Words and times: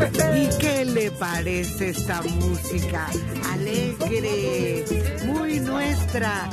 ¿Y 0.00 0.48
qué 0.58 0.84
le 0.86 1.10
parece 1.10 1.90
esta 1.90 2.22
música? 2.22 3.06
Alegre, 3.52 4.84
muy 5.26 5.60
nuestra, 5.60 6.48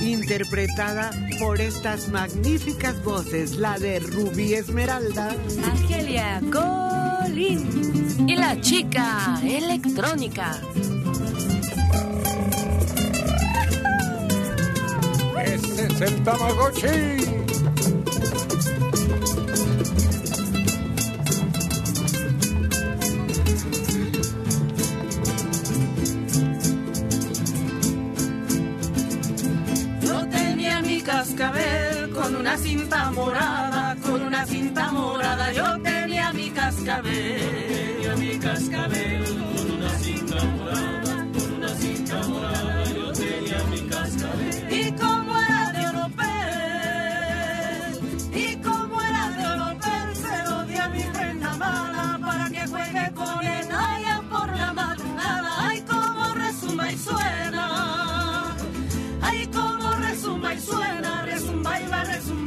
interpretada 0.00 1.12
por 1.38 1.60
estas 1.60 2.08
magníficas 2.08 3.02
voces, 3.04 3.56
la 3.56 3.78
de 3.78 4.00
Rubí 4.00 4.54
Esmeralda, 4.54 5.36
Angelia 5.64 6.40
Colín 6.50 8.26
y 8.28 8.34
la 8.34 8.60
chica 8.60 9.40
electrónica. 9.44 10.60
Ese 15.44 15.86
es 15.86 16.00
el 16.00 16.24
Tamagotchi. 16.24 17.40
Cascabel 31.20 32.10
con 32.14 32.34
una 32.34 32.56
cinta 32.56 33.10
morada, 33.10 33.94
con 34.02 34.22
una 34.22 34.46
cinta 34.46 34.90
morada. 34.90 35.52
Yo 35.52 35.78
tenía 35.82 36.32
mi 36.32 36.48
cascabel. 36.48 37.40
Tenía 37.68 38.16
mi 38.16 38.38
cascabel 38.38 39.24
con 39.24 39.70
una 39.70 39.90
cinta 39.98 40.42
morada, 40.44 41.26
con 41.34 41.52
una 41.58 41.68
cinta 41.74 42.22
morada. 42.26 42.84
Yo 42.84 43.12
tenía 43.12 43.62
mi 43.70 43.80
cascabel. 43.90 44.72
Y 44.72 44.92
como 44.92 45.38
era 45.38 45.72
de 45.76 45.88
oropel, 45.88 46.30
y 48.32 48.56
como 48.56 49.02
era 49.02 49.28
de 49.36 49.46
oropel, 49.46 50.16
se 50.16 50.42
lo 50.48 50.64
di 50.64 50.76
a 50.78 50.88
mi 50.88 51.02
reina 51.02 51.54
mala 51.56 52.18
para 52.24 52.48
que 52.48 52.66
juegue 52.66 53.09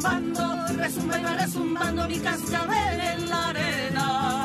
resumbando, 0.04 0.74
resumba 0.78 1.20
y 1.20 1.24
va 1.24 1.34
resumbando 1.36 2.08
mi 2.10 2.20
cascabel 2.20 3.00
en 3.00 3.30
la 3.30 3.48
arena. 3.48 4.43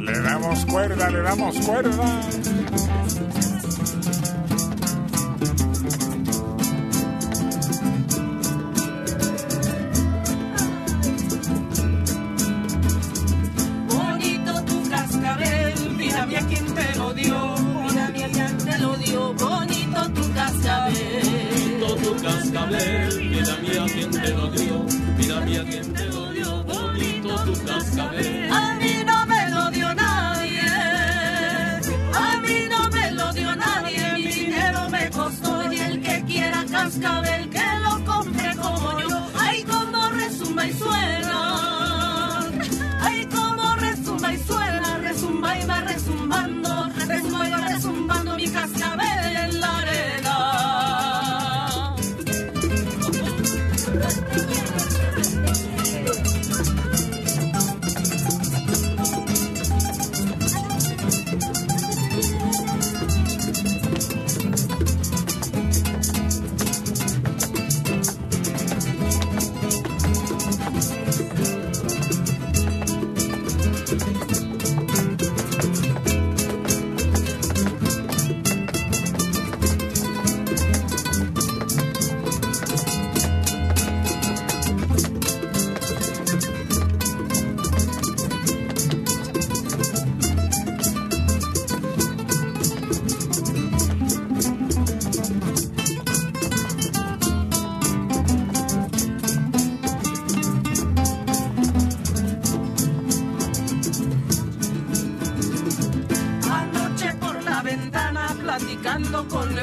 Le 0.00 0.20
damos 0.22 0.64
cuerda, 0.66 1.10
le 1.10 1.22
damos 1.22 1.56
cuerda. 1.60 2.37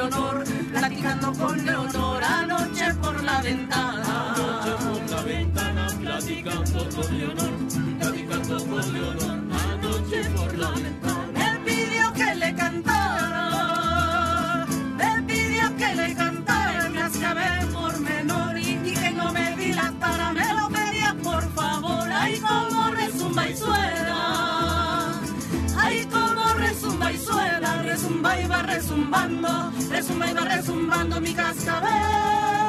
Leonor, 0.09 0.43
platicando 0.71 1.33
con 1.33 1.65
Leonor, 1.65 2.23
anoche 2.23 2.93
por 3.01 3.23
la 3.23 3.41
ventana. 3.41 4.33
Anoche 4.35 4.85
por 4.85 5.09
la 5.09 5.23
ventana 5.23 5.87
platicando 5.99 6.89
con 6.95 7.17
Leonor, 7.17 7.54
resumbando, 28.75 29.71
resumba 29.89 30.29
y 30.29 30.33
va 30.33 30.41
resumbando 30.41 31.21
mi 31.21 31.33
cascabel. 31.33 32.64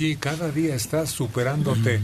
Tamagotchi, 0.00 0.16
cada 0.16 0.50
día 0.50 0.74
estás 0.74 1.10
superándote 1.10 2.00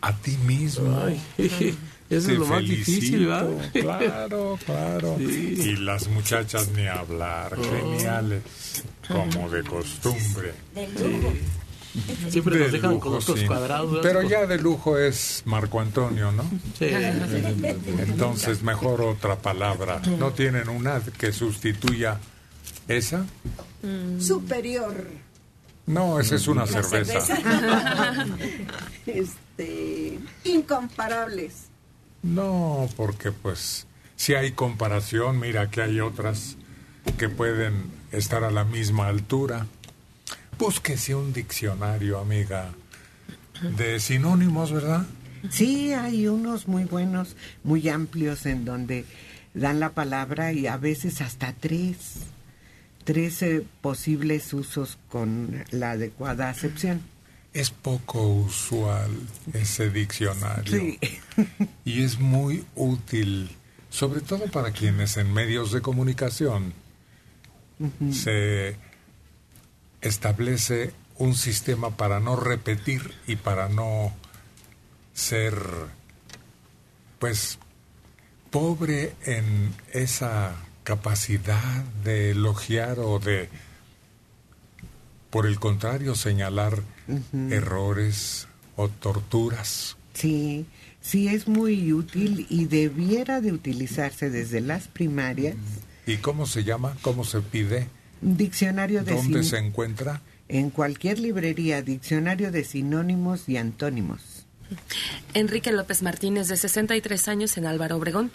a 0.00 0.12
ti 0.16 0.36
mismo. 0.38 1.00
Eso 1.38 2.26
Te 2.26 2.32
es 2.32 2.38
lo 2.38 2.46
más 2.46 2.60
difícil, 2.62 3.26
¿verdad? 3.26 3.70
Claro, 3.72 4.58
claro. 4.64 5.16
Sí. 5.18 5.54
Y 5.58 5.76
las 5.76 6.08
muchachas 6.08 6.68
ni 6.74 6.86
hablar, 6.86 7.54
geniales, 7.56 8.42
como 9.06 9.50
de 9.50 9.62
costumbre. 9.62 10.54
Siempre 12.30 12.56
De 12.56 12.62
nos 12.64 12.72
dejan 12.72 12.90
lujo, 12.92 13.20
con 13.22 13.36
sí. 13.38 13.46
cuadrados. 13.46 13.92
¿verdad? 13.92 14.02
Pero 14.02 14.22
ya 14.28 14.46
de 14.46 14.58
lujo 14.58 14.96
es 14.98 15.42
Marco 15.46 15.80
Antonio, 15.80 16.30
¿no? 16.32 16.44
Sí. 16.78 16.86
Entonces 17.98 18.62
mejor 18.62 19.02
otra 19.02 19.36
palabra. 19.36 20.00
¿No 20.18 20.30
tienen 20.32 20.68
una 20.68 21.00
que 21.18 21.32
sustituya 21.32 22.18
esa? 22.88 23.26
Superior. 24.18 25.06
No, 25.88 26.20
esa 26.20 26.34
es 26.36 26.46
una 26.46 26.66
cerveza. 26.66 27.18
este, 29.06 30.18
incomparables. 30.44 31.68
No, 32.22 32.88
porque 32.96 33.32
pues 33.32 33.86
si 34.14 34.34
hay 34.34 34.52
comparación, 34.52 35.40
mira 35.40 35.70
que 35.70 35.80
hay 35.80 36.00
otras 36.00 36.56
que 37.16 37.28
pueden 37.28 37.90
estar 38.12 38.44
a 38.44 38.50
la 38.50 38.64
misma 38.64 39.08
altura. 39.08 39.66
Búsquese 40.58 41.14
un 41.14 41.32
diccionario, 41.32 42.18
amiga, 42.18 42.70
de 43.62 43.98
sinónimos, 43.98 44.72
¿verdad? 44.72 45.06
Sí, 45.50 45.92
hay 45.94 46.26
unos 46.28 46.68
muy 46.68 46.84
buenos, 46.84 47.34
muy 47.64 47.88
amplios 47.88 48.44
en 48.44 48.64
donde 48.64 49.06
dan 49.54 49.80
la 49.80 49.90
palabra 49.90 50.52
y 50.52 50.66
a 50.66 50.76
veces 50.76 51.22
hasta 51.22 51.54
tres, 51.54 52.26
tres 53.08 53.42
posibles 53.80 54.52
usos 54.52 54.98
con 55.08 55.64
la 55.70 55.92
adecuada 55.92 56.50
acepción. 56.50 57.00
Es 57.54 57.70
poco 57.70 58.22
usual 58.22 59.10
ese 59.54 59.88
diccionario. 59.88 60.78
Sí. 60.78 60.98
Y 61.86 62.02
es 62.02 62.18
muy 62.18 62.66
útil, 62.74 63.48
sobre 63.88 64.20
todo 64.20 64.44
para 64.48 64.72
quienes 64.72 65.16
en 65.16 65.32
medios 65.32 65.72
de 65.72 65.80
comunicación 65.80 66.74
se 68.12 68.76
establece 70.02 70.92
un 71.16 71.34
sistema 71.34 71.96
para 71.96 72.20
no 72.20 72.36
repetir 72.36 73.14
y 73.26 73.36
para 73.36 73.70
no 73.70 74.12
ser, 75.14 75.54
pues, 77.18 77.58
pobre 78.50 79.14
en 79.24 79.74
esa 79.94 80.67
capacidad 80.88 81.84
de 82.02 82.30
elogiar 82.30 82.98
o 82.98 83.18
de, 83.18 83.50
por 85.28 85.44
el 85.44 85.60
contrario, 85.60 86.14
señalar 86.14 86.82
errores 87.50 88.48
o 88.74 88.88
torturas. 88.88 89.98
Sí, 90.14 90.64
sí 91.02 91.28
es 91.28 91.46
muy 91.46 91.92
útil 91.92 92.46
y 92.48 92.64
debiera 92.64 93.42
de 93.42 93.52
utilizarse 93.52 94.30
desde 94.30 94.62
las 94.62 94.88
primarias. 94.88 95.56
¿Y 96.06 96.16
cómo 96.16 96.46
se 96.46 96.64
llama? 96.64 96.96
¿Cómo 97.02 97.22
se 97.22 97.42
pide? 97.42 97.88
Diccionario 98.22 99.04
de 99.04 99.14
¿Dónde 99.14 99.44
se 99.44 99.58
encuentra? 99.58 100.22
en 100.48 100.70
cualquier 100.70 101.18
librería, 101.18 101.82
diccionario 101.82 102.50
de 102.50 102.64
sinónimos 102.64 103.46
y 103.46 103.58
antónimos. 103.58 104.46
Enrique 105.34 105.70
López 105.70 106.02
Martínez, 106.02 106.48
de 106.48 106.56
63 106.56 107.28
años, 107.28 107.58
en 107.58 107.66
Álvaro 107.66 107.96
Obregón. 107.96 108.30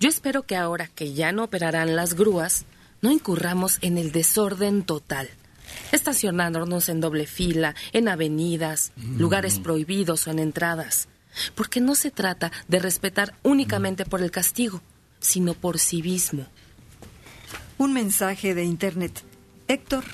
Yo 0.00 0.08
espero 0.08 0.42
que 0.42 0.56
ahora 0.56 0.88
que 0.88 1.14
ya 1.14 1.32
no 1.32 1.44
operarán 1.44 1.96
las 1.96 2.14
grúas, 2.14 2.64
no 3.00 3.10
incurramos 3.10 3.78
en 3.82 3.98
el 3.98 4.12
desorden 4.12 4.82
total. 4.82 5.28
Estacionándonos 5.90 6.88
en 6.88 7.00
doble 7.00 7.26
fila, 7.26 7.74
en 7.92 8.08
avenidas, 8.08 8.92
lugares 9.16 9.58
prohibidos 9.58 10.26
o 10.26 10.30
en 10.30 10.38
entradas. 10.38 11.08
Porque 11.54 11.80
no 11.80 11.94
se 11.94 12.10
trata 12.10 12.52
de 12.68 12.78
respetar 12.78 13.34
únicamente 13.42 14.04
por 14.04 14.22
el 14.22 14.30
castigo, 14.30 14.82
sino 15.20 15.54
por 15.54 15.78
civismo. 15.78 16.46
Un 17.78 17.92
mensaje 17.92 18.54
de 18.54 18.64
internet. 18.64 19.22
Héctor, 19.66 20.04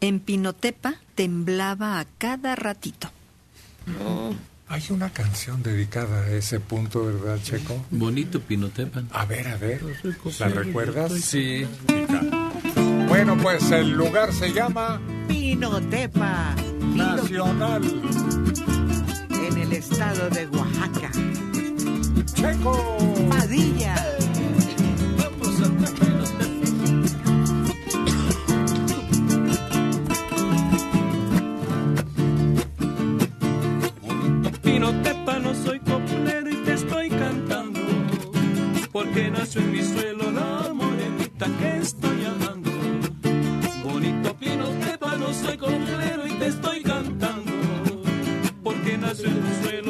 en 0.00 0.20
Pinotepa 0.20 0.96
temblaba 1.14 2.00
a 2.00 2.04
cada 2.18 2.56
ratito. 2.56 3.10
Hay 4.74 4.82
una 4.90 5.08
canción 5.08 5.62
dedicada 5.62 6.22
a 6.22 6.30
ese 6.32 6.58
punto, 6.58 7.04
¿verdad, 7.04 7.38
Checo? 7.40 7.86
Bonito 7.92 8.40
Pinotepa. 8.40 9.04
A 9.12 9.24
ver, 9.24 9.46
a 9.46 9.56
ver. 9.56 9.80
¿La 10.40 10.48
recuerdas? 10.48 11.12
Sí. 11.12 11.64
Bueno, 13.06 13.36
pues 13.40 13.70
el 13.70 13.92
lugar 13.92 14.32
se 14.32 14.52
llama 14.52 15.00
Pinotepa, 15.28 16.56
Nacional. 16.92 17.84
en 19.30 19.58
el 19.58 19.72
estado 19.74 20.28
de 20.30 20.48
Oaxaca. 20.48 21.12
Checo. 22.34 22.98
Padilla. 23.30 24.13
Porque 39.14 39.30
nació 39.30 39.60
en 39.60 39.70
mi 39.70 39.80
suelo 39.80 40.28
la 40.32 40.74
morenita 40.74 41.46
que 41.46 41.76
estoy 41.76 42.24
amando. 42.24 42.68
Bonito 43.84 44.34
Pinotepa, 44.34 45.16
no 45.16 45.32
soy 45.32 45.56
coplero 45.56 46.26
y 46.26 46.32
te 46.32 46.48
estoy 46.48 46.82
cantando. 46.82 47.52
Porque 48.64 48.98
nació 48.98 49.28
en 49.28 49.40
mi 49.40 49.54
suelo 49.62 49.83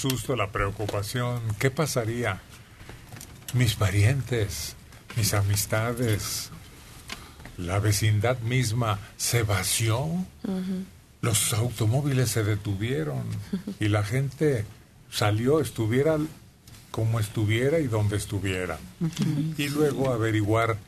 susto, 0.00 0.34
la 0.34 0.50
preocupación, 0.50 1.42
¿qué 1.58 1.70
pasaría? 1.70 2.40
Mis 3.52 3.74
parientes, 3.74 4.74
mis 5.14 5.34
amistades, 5.34 6.50
la 7.58 7.78
vecindad 7.80 8.38
misma 8.38 8.98
se 9.18 9.42
vació, 9.42 10.08
los 11.20 11.52
automóviles 11.52 12.30
se 12.30 12.44
detuvieron 12.44 13.24
y 13.78 13.88
la 13.88 14.02
gente 14.02 14.64
salió, 15.10 15.60
estuviera 15.60 16.16
como 16.90 17.20
estuviera 17.20 17.78
y 17.78 17.86
donde 17.86 18.16
estuviera. 18.16 18.78
Y 19.58 19.68
luego 19.68 20.10
averiguar 20.10 20.78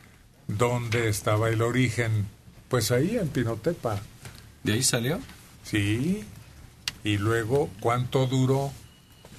dónde 0.49 1.11
estaba 1.11 1.51
el 1.51 1.61
origen, 1.61 2.27
pues 2.69 2.91
ahí 2.91 3.19
en 3.19 3.29
Pinotepa. 3.29 4.01
¿De 4.63 4.73
ahí 4.73 4.83
salió? 4.83 5.21
Sí, 5.65 6.25
y 7.05 7.19
luego 7.19 7.69
cuánto 7.81 8.27
duró 8.27 8.73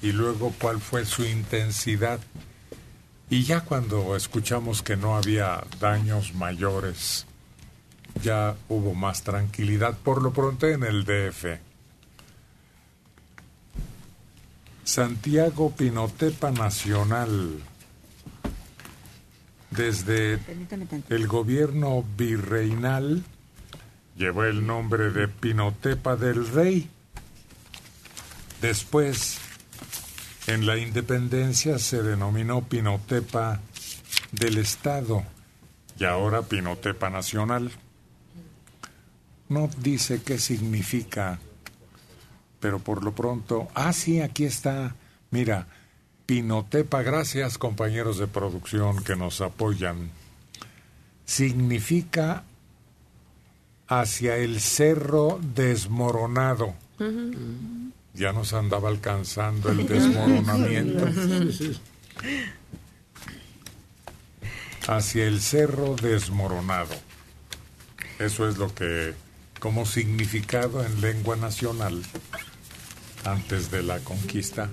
y 0.04 0.12
luego 0.12 0.52
cuál 0.60 0.82
fue 0.82 1.06
su 1.06 1.24
intensidad. 1.24 2.20
Y 3.30 3.44
ya 3.44 3.62
cuando 3.62 4.14
escuchamos 4.16 4.82
que 4.82 4.96
no 4.96 5.16
había 5.16 5.64
daños 5.80 6.34
mayores, 6.34 7.24
ya 8.22 8.54
hubo 8.68 8.94
más 8.94 9.22
tranquilidad, 9.22 9.96
por 9.96 10.22
lo 10.22 10.30
pronto 10.34 10.68
en 10.68 10.82
el 10.82 11.06
DF. 11.06 11.58
Santiago 14.84 15.74
Pinotepa 15.74 16.50
Nacional. 16.50 17.62
Desde 19.70 20.38
el 21.08 21.26
gobierno 21.26 22.04
virreinal 22.18 23.24
llevó 24.18 24.44
el 24.44 24.66
nombre 24.66 25.10
de 25.10 25.28
Pinotepa 25.28 26.14
del 26.16 26.46
Rey. 26.46 26.90
Después, 28.60 29.40
en 30.46 30.66
la 30.66 30.76
independencia 30.76 31.78
se 31.78 32.02
denominó 32.02 32.62
Pinotepa 32.62 33.60
del 34.32 34.58
Estado 34.58 35.24
y 35.98 36.04
ahora 36.04 36.42
Pinotepa 36.42 37.10
Nacional. 37.10 37.70
No 39.48 39.70
dice 39.78 40.22
qué 40.22 40.38
significa, 40.38 41.38
pero 42.60 42.78
por 42.78 43.04
lo 43.04 43.14
pronto, 43.14 43.68
ah, 43.74 43.92
sí, 43.92 44.20
aquí 44.20 44.44
está, 44.44 44.96
mira, 45.30 45.66
Pinotepa, 46.26 47.02
gracias 47.02 47.58
compañeros 47.58 48.18
de 48.18 48.26
producción 48.26 49.04
que 49.04 49.16
nos 49.16 49.40
apoyan, 49.40 50.10
significa 51.24 52.44
hacia 53.86 54.36
el 54.36 54.60
cerro 54.60 55.38
desmoronado. 55.54 56.74
Ya 58.14 58.32
nos 58.32 58.52
andaba 58.52 58.88
alcanzando 58.88 59.70
el 59.70 59.86
desmoronamiento. 59.88 61.06
Hacia 64.86 65.26
el 65.26 65.40
cerro 65.40 65.96
desmoronado. 65.96 66.94
Eso 68.18 68.48
es 68.48 68.58
lo 68.58 68.72
que, 68.72 69.14
como 69.58 69.84
significado 69.84 70.84
en 70.84 71.00
lengua 71.00 71.36
nacional, 71.36 72.02
antes 73.24 73.70
de 73.70 73.82
la 73.82 73.98
conquista, 74.00 74.70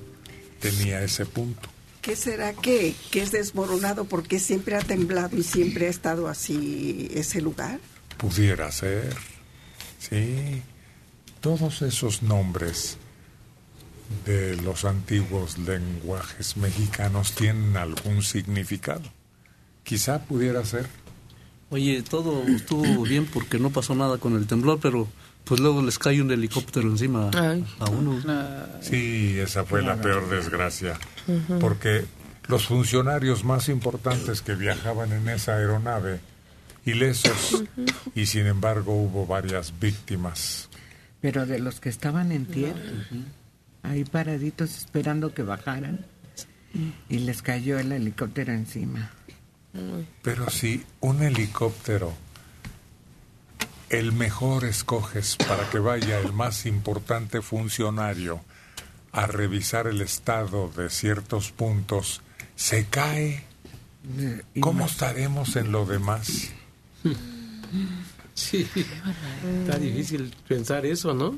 tenía 0.59 1.01
ese 1.01 1.25
punto. 1.25 1.69
¿Qué 2.01 2.15
será 2.15 2.53
que, 2.53 2.95
que 3.11 3.21
es 3.21 3.31
desmoronado 3.31 4.05
porque 4.05 4.39
siempre 4.39 4.75
ha 4.75 4.81
temblado 4.81 5.37
y 5.37 5.43
siempre 5.43 5.87
ha 5.87 5.89
estado 5.89 6.27
así 6.27 7.09
ese 7.13 7.41
lugar? 7.41 7.79
Pudiera 8.17 8.71
ser. 8.71 9.15
Sí. 9.99 10.61
Todos 11.41 11.81
esos 11.81 12.21
nombres 12.21 12.97
de 14.25 14.55
los 14.57 14.85
antiguos 14.85 15.57
lenguajes 15.57 16.57
mexicanos 16.57 17.33
tienen 17.33 17.77
algún 17.77 18.23
significado. 18.23 19.03
Quizá 19.83 20.23
pudiera 20.23 20.63
ser. 20.65 20.87
Oye, 21.69 22.03
todo 22.03 22.43
estuvo 22.43 23.03
bien 23.03 23.25
porque 23.25 23.57
no 23.57 23.69
pasó 23.69 23.95
nada 23.95 24.17
con 24.17 24.35
el 24.35 24.45
temblor, 24.45 24.79
pero 24.81 25.07
pues 25.43 25.59
luego 25.59 25.81
les 25.81 25.97
cae 25.97 26.21
un 26.21 26.31
helicóptero 26.31 26.89
encima 26.89 27.31
Ay. 27.33 27.65
a 27.79 27.89
uno. 27.89 28.21
Sí, 28.81 29.39
esa 29.39 29.63
fue 29.63 29.81
la 29.81 29.99
peor 29.99 30.29
desgracia. 30.29 30.99
Porque 31.59 32.05
los 32.47 32.67
funcionarios 32.67 33.43
más 33.43 33.69
importantes 33.69 34.41
que 34.41 34.55
viajaban 34.55 35.13
en 35.13 35.29
esa 35.29 35.55
aeronave, 35.55 36.19
ilesos, 36.85 37.63
y 38.15 38.25
sin 38.25 38.47
embargo 38.47 38.93
hubo 38.93 39.25
varias 39.25 39.79
víctimas. 39.79 40.69
Pero 41.21 41.45
de 41.45 41.59
los 41.59 41.79
que 41.79 41.89
estaban 41.89 42.31
en 42.31 42.45
tierra, 42.45 43.07
ahí 43.83 44.03
paraditos 44.03 44.77
esperando 44.77 45.33
que 45.33 45.43
bajaran, 45.43 46.05
y 47.09 47.19
les 47.19 47.41
cayó 47.41 47.79
el 47.79 47.91
helicóptero 47.91 48.53
encima. 48.53 49.11
Pero 50.21 50.49
si 50.49 50.83
un 50.99 51.21
helicóptero, 51.23 52.13
el 53.89 54.13
mejor 54.13 54.65
escoges 54.65 55.35
para 55.35 55.69
que 55.69 55.79
vaya 55.79 56.19
el 56.19 56.33
más 56.33 56.65
importante 56.65 57.41
funcionario 57.41 58.41
a 59.11 59.27
revisar 59.27 59.87
el 59.87 60.01
estado 60.01 60.69
de 60.69 60.89
ciertos 60.89 61.51
puntos, 61.51 62.21
se 62.55 62.85
cae, 62.85 63.43
¿cómo 64.59 64.85
estaremos 64.85 65.55
en 65.55 65.71
lo 65.71 65.85
demás? 65.85 66.51
Sí, 68.33 68.67
está 69.61 69.77
difícil 69.77 70.33
pensar 70.47 70.85
eso, 70.85 71.13
¿no? 71.13 71.35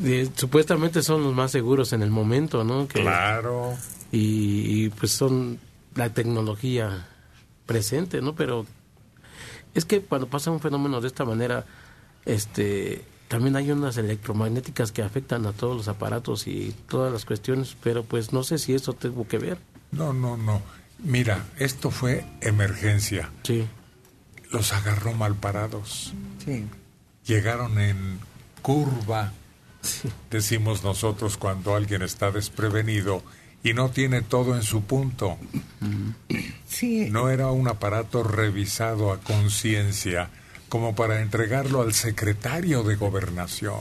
De- 0.00 0.30
supuestamente 0.34 1.02
son 1.02 1.22
los 1.22 1.34
más 1.34 1.50
seguros 1.52 1.92
en 1.92 2.02
el 2.02 2.10
momento, 2.10 2.64
¿no? 2.64 2.88
Que, 2.88 3.00
Claro. 3.02 3.74
y, 4.10 4.84
y, 4.84 4.88
pues 4.90 5.12
son 5.12 5.58
la 5.94 6.12
tecnología 6.12 7.06
presente, 7.66 8.20
¿no? 8.20 8.34
Pero 8.34 8.66
es 9.74 9.84
que 9.84 10.00
cuando 10.00 10.26
pasa 10.28 10.50
un 10.50 10.60
fenómeno 10.60 11.00
de 11.00 11.06
esta 11.08 11.24
manera, 11.24 11.64
este, 12.24 13.04
también 13.28 13.56
hay 13.56 13.70
unas 13.70 13.96
electromagnéticas 13.96 14.90
que 14.92 15.02
afectan 15.02 15.46
a 15.46 15.52
todos 15.52 15.76
los 15.76 15.88
aparatos 15.88 16.46
y 16.46 16.74
todas 16.88 17.12
las 17.12 17.24
cuestiones, 17.24 17.76
pero 17.82 18.02
pues 18.02 18.32
no 18.32 18.42
sé 18.42 18.58
si 18.58 18.74
eso 18.74 18.92
tengo 18.94 19.28
que 19.28 19.38
ver. 19.38 19.58
No, 19.92 20.12
no, 20.12 20.36
no. 20.36 20.62
Mira, 21.02 21.46
esto 21.58 21.90
fue 21.90 22.24
emergencia. 22.40 23.30
Sí. 23.42 23.66
Los 24.50 24.72
agarró 24.72 25.12
mal 25.12 25.34
parados. 25.34 26.12
Sí. 26.44 26.66
Llegaron 27.24 27.78
en 27.80 28.18
curva, 28.62 29.32
decimos 30.30 30.84
nosotros 30.84 31.36
cuando 31.36 31.74
alguien 31.74 32.02
está 32.02 32.30
desprevenido 32.30 33.22
y 33.62 33.74
no 33.74 33.90
tiene 33.90 34.22
todo 34.22 34.56
en 34.56 34.62
su 34.62 34.82
punto. 34.82 35.38
Sí, 36.66 37.08
No 37.10 37.28
era 37.28 37.48
un 37.48 37.68
aparato 37.68 38.22
revisado 38.22 39.12
a 39.12 39.20
conciencia 39.20 40.30
como 40.68 40.94
para 40.94 41.20
entregarlo 41.20 41.82
al 41.82 41.92
secretario 41.94 42.84
de 42.84 42.94
gobernación. 42.94 43.80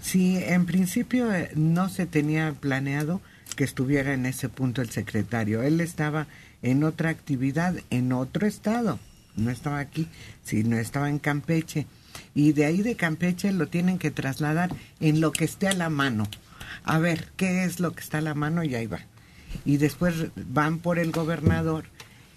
sí, 0.00 0.38
en 0.42 0.64
principio 0.64 1.32
eh, 1.32 1.50
no 1.54 1.90
se 1.90 2.06
tenía 2.06 2.54
planeado 2.58 3.20
que 3.56 3.64
estuviera 3.64 4.14
en 4.14 4.24
ese 4.24 4.48
punto 4.48 4.80
el 4.80 4.90
secretario. 4.90 5.62
Él 5.62 5.80
estaba 5.80 6.26
en 6.62 6.82
otra 6.82 7.10
actividad, 7.10 7.74
en 7.90 8.12
otro 8.12 8.46
estado. 8.46 8.98
No 9.36 9.50
estaba 9.50 9.78
aquí, 9.80 10.08
sino 10.42 10.78
estaba 10.78 11.08
en 11.10 11.18
Campeche. 11.18 11.86
Y 12.34 12.52
de 12.52 12.64
ahí 12.64 12.82
de 12.82 12.94
Campeche 12.96 13.52
lo 13.52 13.66
tienen 13.68 13.98
que 13.98 14.10
trasladar 14.10 14.70
en 15.00 15.20
lo 15.20 15.32
que 15.32 15.44
esté 15.44 15.68
a 15.68 15.72
la 15.74 15.90
mano. 15.90 16.28
A 16.84 16.98
ver, 16.98 17.28
¿qué 17.36 17.64
es 17.64 17.80
lo 17.80 17.92
que 17.92 18.00
está 18.00 18.18
a 18.18 18.22
la 18.22 18.34
mano? 18.34 18.62
Y 18.64 18.74
ahí 18.74 18.86
va. 18.86 19.00
Y 19.64 19.78
después 19.78 20.14
van 20.36 20.78
por 20.78 20.98
el 20.98 21.10
gobernador 21.10 21.84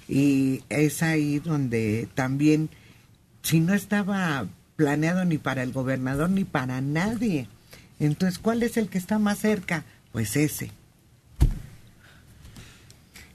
y 0.10 0.64
es 0.70 1.04
ahí 1.04 1.40
donde 1.40 2.10
también, 2.16 2.70
si 3.44 3.60
no 3.60 3.74
estaba 3.74 4.48
planeado 4.76 5.24
ni 5.24 5.38
para 5.38 5.62
el 5.64 5.72
gobernador 5.72 6.30
ni 6.32 6.44
para 6.44 6.82
nadie, 6.82 7.48
entonces, 8.00 8.40
¿cuál 8.40 8.64
es 8.64 8.76
el 8.78 8.90
que 8.90 8.98
está 8.98 9.20
más 9.20 9.38
cerca? 9.40 9.86
Pues 10.12 10.36
ese. 10.36 10.72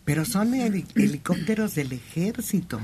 Pero 0.05 0.25
son 0.25 0.55
heli- 0.55 0.87
helicópteros 0.95 1.75
del 1.75 1.93
ejército 1.93 2.81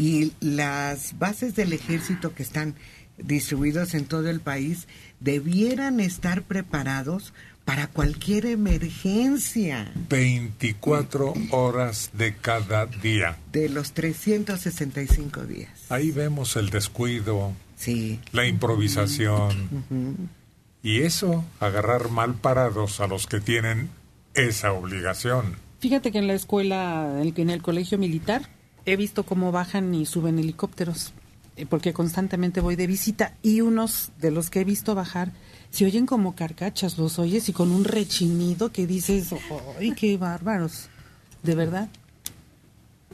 y 0.00 0.32
las 0.40 1.18
bases 1.18 1.54
del 1.54 1.72
ejército 1.72 2.34
que 2.34 2.42
están 2.42 2.74
distribuidos 3.18 3.94
en 3.94 4.06
todo 4.06 4.28
el 4.30 4.40
país 4.40 4.88
debieran 5.20 6.00
estar 6.00 6.42
preparados 6.42 7.34
para 7.66 7.86
cualquier 7.86 8.46
emergencia 8.46 9.92
24 10.08 11.34
horas 11.50 12.10
de 12.14 12.34
cada 12.34 12.86
día. 12.86 13.36
de 13.52 13.68
los 13.68 13.92
365 13.92 15.44
días. 15.44 15.70
Ahí 15.90 16.10
vemos 16.10 16.56
el 16.56 16.70
descuido, 16.70 17.52
Sí. 17.76 18.18
la 18.32 18.46
improvisación 18.46 20.30
y 20.82 21.02
eso, 21.02 21.44
agarrar 21.60 22.10
mal 22.10 22.34
parados 22.34 23.00
a 23.00 23.06
los 23.06 23.26
que 23.26 23.40
tienen 23.40 23.90
esa 24.34 24.72
obligación. 24.72 25.56
Fíjate 25.80 26.10
que 26.12 26.18
en 26.18 26.26
la 26.26 26.34
escuela, 26.34 27.20
en 27.22 27.32
en 27.36 27.50
el 27.50 27.62
colegio 27.62 27.98
militar, 27.98 28.48
he 28.86 28.96
visto 28.96 29.24
cómo 29.24 29.52
bajan 29.52 29.94
y 29.94 30.06
suben 30.06 30.38
helicópteros, 30.38 31.12
eh, 31.56 31.66
porque 31.66 31.92
constantemente 31.92 32.60
voy 32.60 32.76
de 32.76 32.86
visita 32.86 33.34
y 33.42 33.60
unos 33.60 34.10
de 34.20 34.30
los 34.30 34.50
que 34.50 34.60
he 34.60 34.64
visto 34.64 34.94
bajar 34.94 35.32
se 35.70 35.84
oyen 35.84 36.06
como 36.06 36.34
carcachas, 36.34 36.98
los 36.98 37.18
oyes 37.18 37.48
y 37.48 37.52
con 37.52 37.70
un 37.70 37.84
rechinido 37.84 38.72
que 38.72 38.86
dices, 38.86 39.32
¡ay, 39.78 39.92
qué 39.92 40.16
bárbaros! 40.16 40.88
De 41.42 41.54
verdad. 41.54 41.88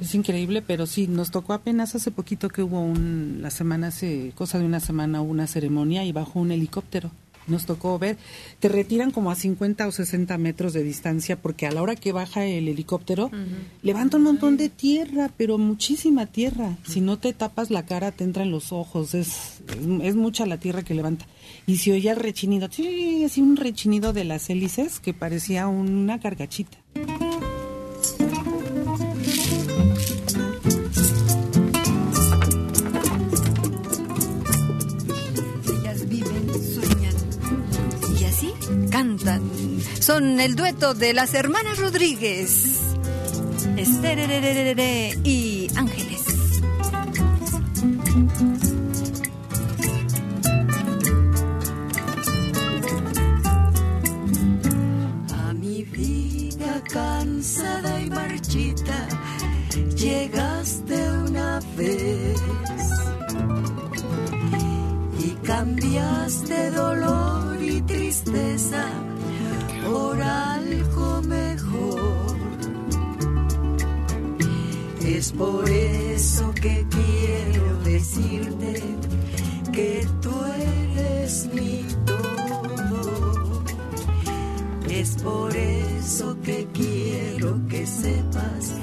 Es 0.01 0.15
increíble, 0.15 0.63
pero 0.63 0.87
sí, 0.87 1.07
nos 1.07 1.31
tocó 1.31 1.53
apenas 1.53 1.95
hace 1.95 2.11
poquito 2.11 2.49
que 2.49 2.63
hubo 2.63 2.81
un, 2.81 3.39
la 3.41 3.51
semana, 3.51 3.89
hace 3.89 4.33
cosa 4.35 4.59
de 4.59 4.65
una 4.65 4.81
semana, 4.81 5.21
una 5.23 5.47
ceremonia 5.47 6.05
y 6.05 6.13
bajó 6.13 6.41
un 6.41 6.51
helicóptero. 6.51 7.11
Nos 7.47 7.67
tocó 7.67 7.99
ver, 7.99 8.17
te 8.61 8.69
retiran 8.69 9.11
como 9.11 9.31
a 9.31 9.35
50 9.35 9.87
o 9.87 9.93
60 9.93 10.37
metros 10.39 10.73
de 10.73 10.83
distancia 10.83 11.37
porque 11.41 11.67
a 11.67 11.73
la 11.73 11.83
hora 11.83 11.97
que 11.97 12.13
baja 12.13 12.45
el 12.45 12.69
helicóptero 12.69 13.31
levanta 13.83 14.17
un 14.17 14.25
montón 14.25 14.57
de 14.57 14.69
tierra, 14.69 15.31
pero 15.37 15.59
muchísima 15.59 16.27
tierra. 16.27 16.77
Si 16.87 17.01
no 17.01 17.19
te 17.19 17.33
tapas 17.33 17.71
la 17.71 17.87
cara 17.87 18.13
te 18.13 18.25
entran 18.25 18.51
los 18.51 18.73
ojos, 18.73 19.15
es, 19.15 19.61
es, 19.69 20.03
es 20.03 20.17
mucha 20.17 20.47
la 20.47 20.59
tierra 20.59 20.83
que 20.83 20.95
levanta. 20.95 21.27
Y 21.67 21.79
se 21.79 21.93
oía 21.93 22.13
el 22.13 22.19
rechinido, 22.19 22.69
sí, 22.71 23.25
así 23.25 23.41
un 23.41 23.57
rechinido 23.57 24.13
de 24.13 24.25
las 24.25 24.51
hélices 24.51 25.01
que 25.01 25.15
parecía 25.15 25.69
una 25.69 26.21
cargachita. 26.21 26.79
Cantan. 38.97 39.43
Son 40.01 40.41
el 40.41 40.57
dueto 40.57 40.95
de 40.95 41.13
las 41.13 41.35
hermanas 41.35 41.79
Rodríguez. 41.79 42.81
Estererererere 43.77 45.19
y 45.23 45.69
Ángeles. 45.77 46.25
A 55.45 55.53
mi 55.53 55.83
vida 55.83 56.83
cansada 56.91 58.01
y 58.01 58.09
marchita, 58.09 59.09
llegaste 59.95 60.97
una 61.29 61.61
vez 61.77 62.41
y 65.19 65.31
cambiaste 65.47 66.71
dolor 66.71 67.56
tristeza 67.87 68.85
por 69.85 70.21
algo 70.21 71.23
mejor. 71.23 72.37
Es 75.05 75.33
por 75.33 75.69
eso 75.71 76.53
que 76.55 76.87
quiero 76.91 77.81
decirte 77.85 78.83
que 79.73 80.07
tú 80.21 80.35
eres 80.95 81.49
mi 81.55 81.85
todo. 82.05 83.63
Es 84.91 85.17
por 85.23 85.55
eso 85.55 86.37
que 86.43 86.67
quiero 86.73 87.61
que 87.69 87.87
sepas 87.87 88.75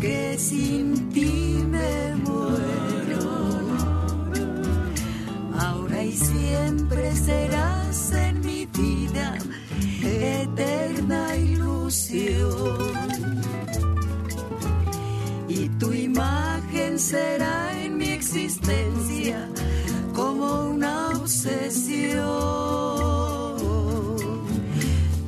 que 0.00 0.38
sin 0.38 1.10
ti 1.10 1.64
me 1.68 2.14
muero. 2.24 2.95
Siempre 6.16 7.14
serás 7.14 8.12
en 8.12 8.40
mi 8.40 8.66
vida 8.66 9.38
eterna 10.02 11.36
ilusión. 11.36 12.78
Y 15.48 15.68
tu 15.78 15.92
imagen 15.92 16.98
será 16.98 17.72
en 17.84 17.96
mi 17.98 18.10
existencia 18.10 19.48
como 20.14 20.70
una 20.70 21.10
obsesión 21.10 22.66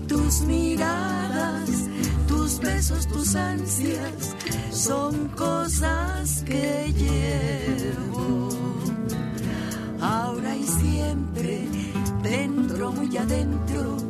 tus 0.07 0.41
miradas, 0.43 1.71
tus 2.27 2.59
besos, 2.61 3.07
tus 3.07 3.35
ansias 3.35 4.37
son 4.71 5.29
cosas 5.29 6.43
que 6.45 6.93
llevo. 6.97 7.98
Muy 13.09 13.17
adentro 13.17 14.08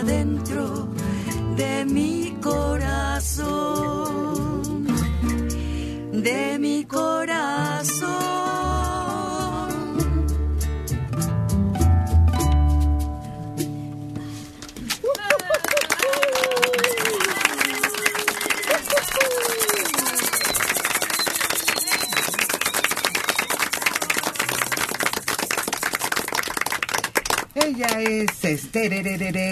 adentro 0.00 0.88
de 1.56 1.84
mi 1.84 2.19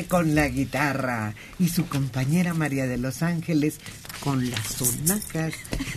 con 0.08 0.34
la 0.34 0.48
guitarra 0.48 1.34
y 1.58 1.68
su 1.68 1.86
compañera 1.86 2.54
María 2.54 2.86
de 2.86 2.98
los 2.98 3.22
Ángeles 3.22 3.78
con 4.20 4.50
las 4.50 4.66
sonacas, 4.66 5.54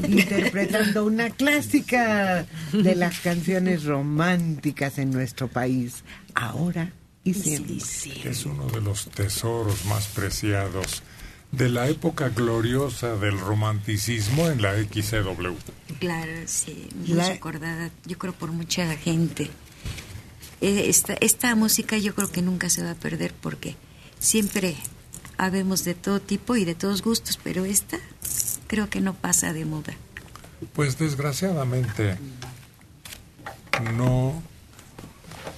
interpretando 0.08 1.06
una 1.06 1.30
clásica 1.32 2.46
de 2.72 2.96
las 2.96 3.20
canciones 3.20 3.84
románticas 3.86 4.98
en 5.00 5.12
nuestro 5.12 5.48
país, 5.48 6.04
ahora 6.36 6.92
y 7.24 7.34
siempre. 7.34 7.78
Es 8.26 8.46
uno 8.46 8.68
de 8.68 8.82
los 8.82 9.06
tesoros 9.10 9.86
más 9.86 10.08
preciados 10.08 11.02
de 11.52 11.70
la 11.70 11.88
época 11.90 12.30
gloriosa 12.30 13.16
del 13.18 13.40
romanticismo 13.40 14.48
en 14.48 14.62
la 14.62 14.74
XCW. 14.76 15.54
Claro, 16.00 16.32
sí, 16.46 16.88
muy 16.96 17.10
La- 17.10 17.30
recordada, 17.30 17.90
yo 18.06 18.18
creo 18.18 18.34
por 18.34 18.52
mucha 18.52 18.96
gente. 18.98 19.50
Eh, 20.62 20.86
Esta, 20.90 21.14
esta 21.16 21.54
música 21.56 21.98
yo 21.98 22.14
creo 22.16 22.32
que 22.32 22.42
nunca 22.42 22.70
se 22.70 22.84
va 22.84 22.92
a 22.92 22.96
perder 22.96 23.34
porque 23.34 23.76
siempre 24.22 24.78
habemos 25.38 25.84
de 25.84 25.96
todo 25.96 26.22
tipo 26.22 26.56
y 26.56 26.64
de 26.64 26.76
todos 26.76 27.02
gustos, 27.02 27.38
pero 27.44 27.66
esta 27.66 27.98
creo 28.68 28.90
que 28.90 29.02
no 29.02 29.14
pasa 29.14 29.52
de 29.52 29.66
moda. 29.66 29.94
Pues 30.74 30.98
desgraciadamente 30.98 32.18
no 33.96 34.42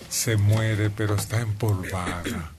se 0.10 0.38
muere, 0.38 0.89
pero 0.89 1.15
está 1.15 1.41
empolvada, 1.41 2.52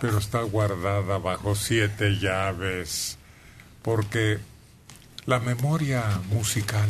pero 0.00 0.18
está 0.18 0.40
guardada 0.42 1.18
bajo 1.18 1.54
siete 1.56 2.18
llaves, 2.18 3.18
porque 3.82 4.38
la 5.26 5.40
memoria 5.40 6.04
musical 6.30 6.88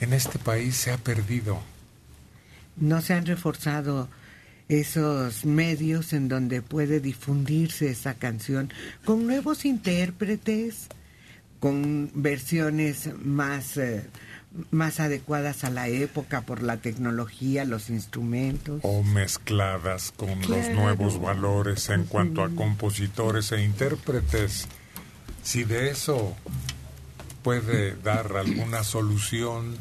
en 0.00 0.12
este 0.12 0.38
país 0.38 0.76
se 0.76 0.92
ha 0.92 0.98
perdido. 0.98 1.62
no 2.76 3.00
se 3.00 3.14
han 3.14 3.24
reforzado 3.24 4.08
esos 4.68 5.44
medios 5.44 6.12
en 6.12 6.28
donde 6.28 6.62
puede 6.62 7.00
difundirse 7.00 7.90
esa 7.90 8.14
canción 8.14 8.72
con 9.04 9.26
nuevos 9.26 9.64
intérpretes, 9.64 10.88
con 11.60 12.10
versiones 12.14 13.10
más, 13.22 13.76
eh, 13.76 14.04
más 14.70 14.98
adecuadas 14.98 15.62
a 15.64 15.70
la 15.70 15.88
época 15.88 16.42
por 16.42 16.62
la 16.62 16.78
tecnología, 16.78 17.64
los 17.64 17.90
instrumentos. 17.90 18.80
o 18.82 19.02
mezcladas 19.02 20.12
con 20.16 20.40
los 20.40 20.68
nuevos 20.70 21.20
valores 21.20 21.88
en 21.90 22.04
cuanto 22.04 22.42
a 22.42 22.50
compositores 22.50 23.52
e 23.52 23.62
intérpretes. 23.62 24.66
Si 25.42 25.62
de 25.62 25.90
eso 25.90 26.36
puede 27.42 27.94
dar 27.94 28.36
alguna 28.36 28.82
solución 28.82 29.76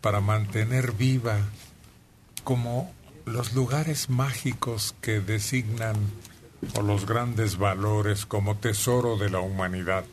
para 0.00 0.20
mantener 0.20 0.92
viva 0.92 1.40
como 2.44 2.92
los 3.24 3.54
lugares 3.54 4.10
mágicos 4.10 4.94
que 5.00 5.20
designan 5.20 5.96
o 6.74 6.82
los 6.82 7.06
grandes 7.06 7.58
valores 7.58 8.26
como 8.26 8.56
tesoro 8.56 9.16
de 9.16 9.30
la 9.30 9.40
humanidad. 9.40 10.04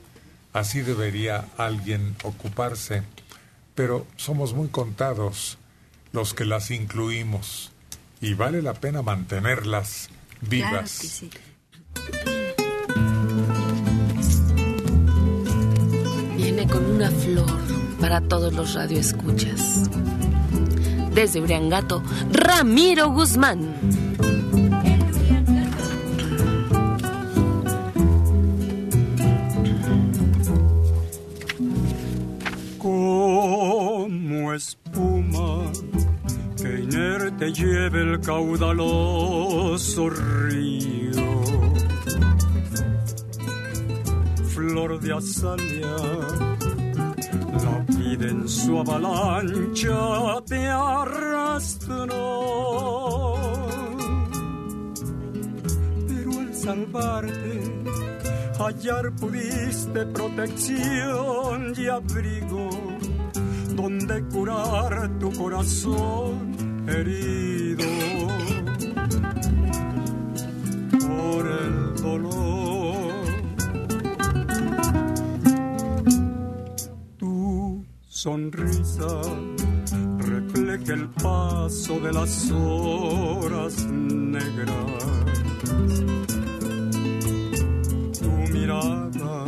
Así 0.54 0.82
debería 0.82 1.46
alguien 1.58 2.16
ocuparse, 2.24 3.04
pero 3.76 4.06
somos 4.18 4.54
muy 4.54 4.68
contados 4.70 5.58
los 6.12 6.34
que 6.34 6.46
las 6.46 6.72
incluimos 6.72 7.72
y 8.22 8.34
vale 8.34 8.62
la 8.62 8.74
pena 8.74 9.02
mantenerlas 9.02 10.10
vivas. 10.42 11.24
Viene 16.36 16.68
con 16.68 16.86
una 16.86 17.12
flor 17.12 17.52
para 18.00 18.22
todos 18.22 18.54
los 18.54 18.74
radioescuchas. 18.74 19.90
Desde 21.14 21.42
Uriangato, 21.42 22.04
Ramiro 22.32 23.12
Guzmán. 23.12 23.76
como 32.80 34.54
espuma 34.54 35.72
que 36.58 36.80
inerte 36.80 37.52
lleve 37.52 38.02
el 38.02 38.20
caudaloso 38.22 40.10
río. 40.10 41.42
Flor 44.46 45.00
de 45.00 45.14
azalea, 45.14 45.96
vida 48.10 48.30
en 48.30 48.48
su 48.48 48.80
avalancha 48.80 50.42
te 50.48 50.68
arrastró. 50.68 52.08
Pero 56.08 56.40
al 56.40 56.56
salvarte, 56.56 57.84
hallar 58.58 59.12
pudiste 59.16 60.06
protección 60.08 61.74
y 61.78 61.88
abrigo 61.88 62.70
donde 63.76 64.24
curar 64.26 65.10
tu 65.20 65.32
corazón 65.32 66.88
herido 66.88 67.86
por 71.00 71.48
el 71.48 72.02
dolor. 72.02 72.59
Sonrisa 78.22 79.22
refleja 80.18 80.94
el 80.94 81.08
paso 81.24 82.02
de 82.02 82.12
las 82.12 82.52
horas 82.52 83.88
negras 83.88 84.76
tu 88.20 88.30
mirada, 88.52 89.46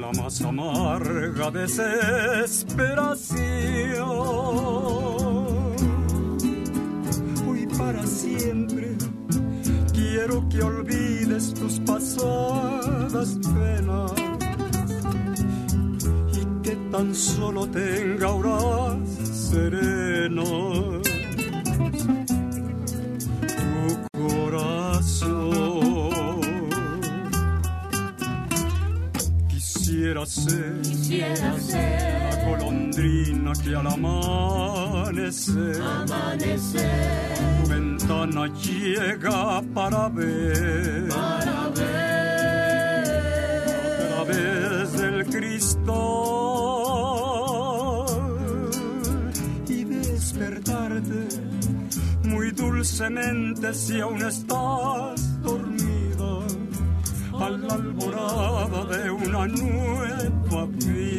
la 0.00 0.12
más 0.22 0.40
amarga 0.42 1.50
desesperación. 1.50 3.36
Hoy 7.48 7.66
para 7.76 8.06
siempre 8.06 8.96
quiero 9.92 10.48
que 10.48 10.62
olvides 10.62 11.54
tus 11.54 11.80
pasadas 11.80 13.36
penas 13.52 14.17
tan 16.90 17.14
solo 17.14 17.66
tenga 17.68 18.28
horas 18.30 18.98
serenas 19.50 20.48
tu 23.56 24.18
corazón. 24.18 25.78
Quisiera 29.48 30.24
ser, 30.26 30.80
Quisiera 30.82 31.58
ser 31.60 32.34
la 32.34 32.44
golondrina 32.48 33.52
que 33.62 33.74
al 33.74 33.86
amanecer, 33.86 35.80
Amanecer. 35.82 37.38
tu 37.62 37.68
ventana 37.70 38.46
llega 38.62 39.62
para 39.74 40.08
ver, 40.08 41.08
para 41.08 41.68
ver 41.70 43.08
a 43.88 44.24
través 44.24 44.92
del 44.92 45.24
cristal 45.26 46.17
dulcemente 52.78 53.74
si 53.74 54.00
aún 54.00 54.22
estás 54.22 55.42
dormida 55.42 56.46
a 57.32 57.50
la 57.50 57.74
alborada 57.74 58.84
de 58.84 59.10
una 59.10 59.48
nueva 59.48 60.66
vida 60.66 61.18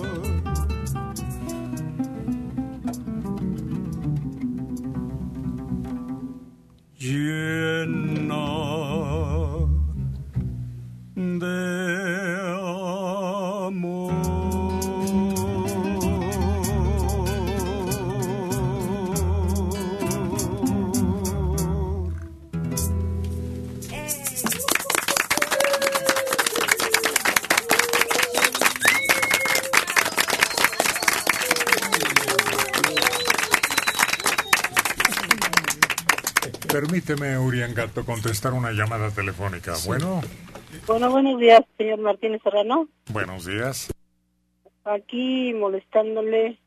Llena 7.01 7.70
Permíteme, 37.03 37.35
Uriangato, 37.39 38.05
contestar 38.05 38.53
una 38.53 38.71
llamada 38.71 39.09
telefónica. 39.09 39.73
Bueno, 39.87 40.21
Bueno, 40.85 41.09
buenos 41.09 41.39
días, 41.39 41.61
señor 41.75 41.99
Martínez 41.99 42.41
Serrano. 42.43 42.87
buenos 43.11 43.45
días. 43.45 43.91
Aquí 44.83 45.51
molestándole 45.55 46.59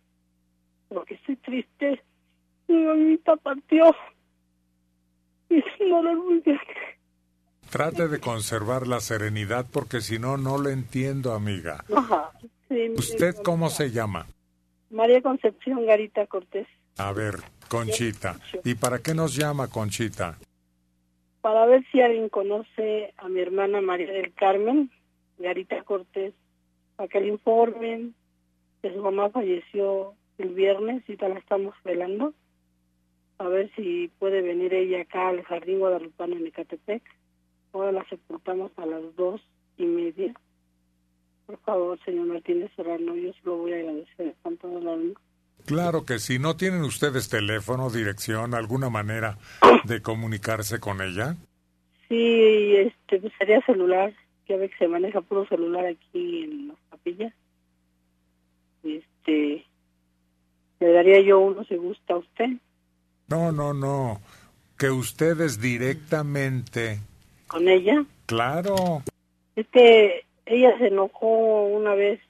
porque 0.89 1.15
estoy 1.15 1.37
triste. 1.37 2.03
Mi 2.67 2.85
mamita 2.85 3.37
partió. 3.37 3.95
Y 5.51 5.59
es 5.59 5.65
un 5.81 5.91
dolor 5.91 6.17
muy 6.25 6.41
grande. 6.41 6.63
Trate 7.71 8.09
de 8.09 8.19
conservar 8.19 8.89
la 8.89 8.99
serenidad 9.01 9.67
porque 9.71 10.01
si 10.01 10.19
no, 10.19 10.37
no 10.37 10.61
le 10.61 10.73
entiendo, 10.73 11.33
amiga. 11.33 11.85
Ajá. 11.95 12.33
Sí, 12.69 12.75
mi- 12.75 12.95
¿Usted 12.99 13.37
cómo 13.45 13.71
se 13.71 13.93
llama? 13.93 14.27
María 14.91 15.23
Concepción 15.23 15.87
Garita 15.87 16.27
Cortés. 16.27 16.67
A 16.97 17.13
ver, 17.13 17.37
Conchita. 17.69 18.39
¿Y 18.65 18.75
para 18.75 18.99
qué 19.01 19.15
nos 19.15 19.35
llama 19.37 19.69
Conchita? 19.69 20.39
Para 21.41 21.67
ver 21.67 21.85
si 21.91 22.01
alguien 22.01 22.29
conoce 22.29 23.13
a 23.17 23.29
mi 23.29 23.41
hermana 23.41 23.81
María 23.81 24.11
del 24.13 24.33
Carmen 24.35 24.91
Garita 25.39 25.83
Cortés. 25.83 26.35
Para 26.97 27.09
que 27.09 27.21
le 27.21 27.29
informen 27.29 28.15
que 28.83 28.93
su 28.93 29.01
mamá 29.01 29.31
falleció 29.31 30.15
el 30.39 30.51
viernes 30.51 31.03
y 31.09 31.17
la 31.17 31.39
estamos 31.39 31.75
velando. 31.85 32.35
A 33.39 33.49
ver 33.49 33.71
si 33.75 34.11
puede 34.19 34.43
venir 34.43 34.73
ella 34.73 35.03
acá 35.03 35.29
al 35.29 35.43
Jardín 35.43 35.81
Guadalupano 35.81 36.37
en 36.37 36.47
Ecatepec. 36.47 37.03
Ahora 37.73 37.93
la 37.93 38.05
sepultamos 38.09 38.71
a 38.77 38.87
las 38.87 39.17
dos 39.17 39.41
y 39.77 39.87
media. 39.87 40.35
Por 41.47 41.59
favor, 41.59 41.99
señor 42.05 42.27
Martínez 42.27 42.71
Serrano, 42.77 43.17
yo 43.17 43.33
se 43.33 43.41
lo 43.45 43.57
voy 43.57 43.73
a 43.73 43.77
agradecer 43.77 44.35
con 44.43 44.57
todo 44.57 44.79
el 44.79 44.89
alma. 44.89 45.21
Claro 45.67 46.05
que 46.05 46.19
si 46.19 46.39
no 46.39 46.57
tienen 46.57 46.83
ustedes 46.83 47.29
teléfono, 47.29 47.89
dirección, 47.89 48.55
alguna 48.55 48.91
manera 48.91 49.39
de 49.85 50.03
comunicarse 50.03 50.79
con 50.79 51.01
ella. 51.01 51.37
Sí, 52.09 52.77
este, 52.77 53.19
pues 53.19 53.33
sería 53.39 53.61
celular. 53.63 54.13
Ya 54.47 54.57
ve 54.59 54.69
que 54.69 54.77
se 54.77 54.89
maneja 54.89 55.23
puro 55.23 55.47
celular 55.47 55.87
aquí 55.87 56.43
en 56.43 56.69
las 56.69 56.77
capillas. 56.91 57.33
Este, 58.83 59.65
le 60.81 60.93
daría 60.93 61.21
yo 61.21 61.41
uno 61.41 61.65
si 61.65 61.77
gusta 61.77 62.13
a 62.13 62.19
usted. 62.19 62.51
No, 63.29 63.51
no, 63.51 63.73
no. 63.73 64.21
Que 64.77 64.91
ustedes 64.91 65.61
directamente. 65.63 66.99
¿Con 67.47 67.69
ella? 67.69 68.05
Claro. 68.27 69.03
Es 69.57 69.67
que 69.69 70.27
ella 70.45 70.77
se 70.77 70.89
enojó 70.89 71.65
una 71.65 71.95
vez 71.95 72.21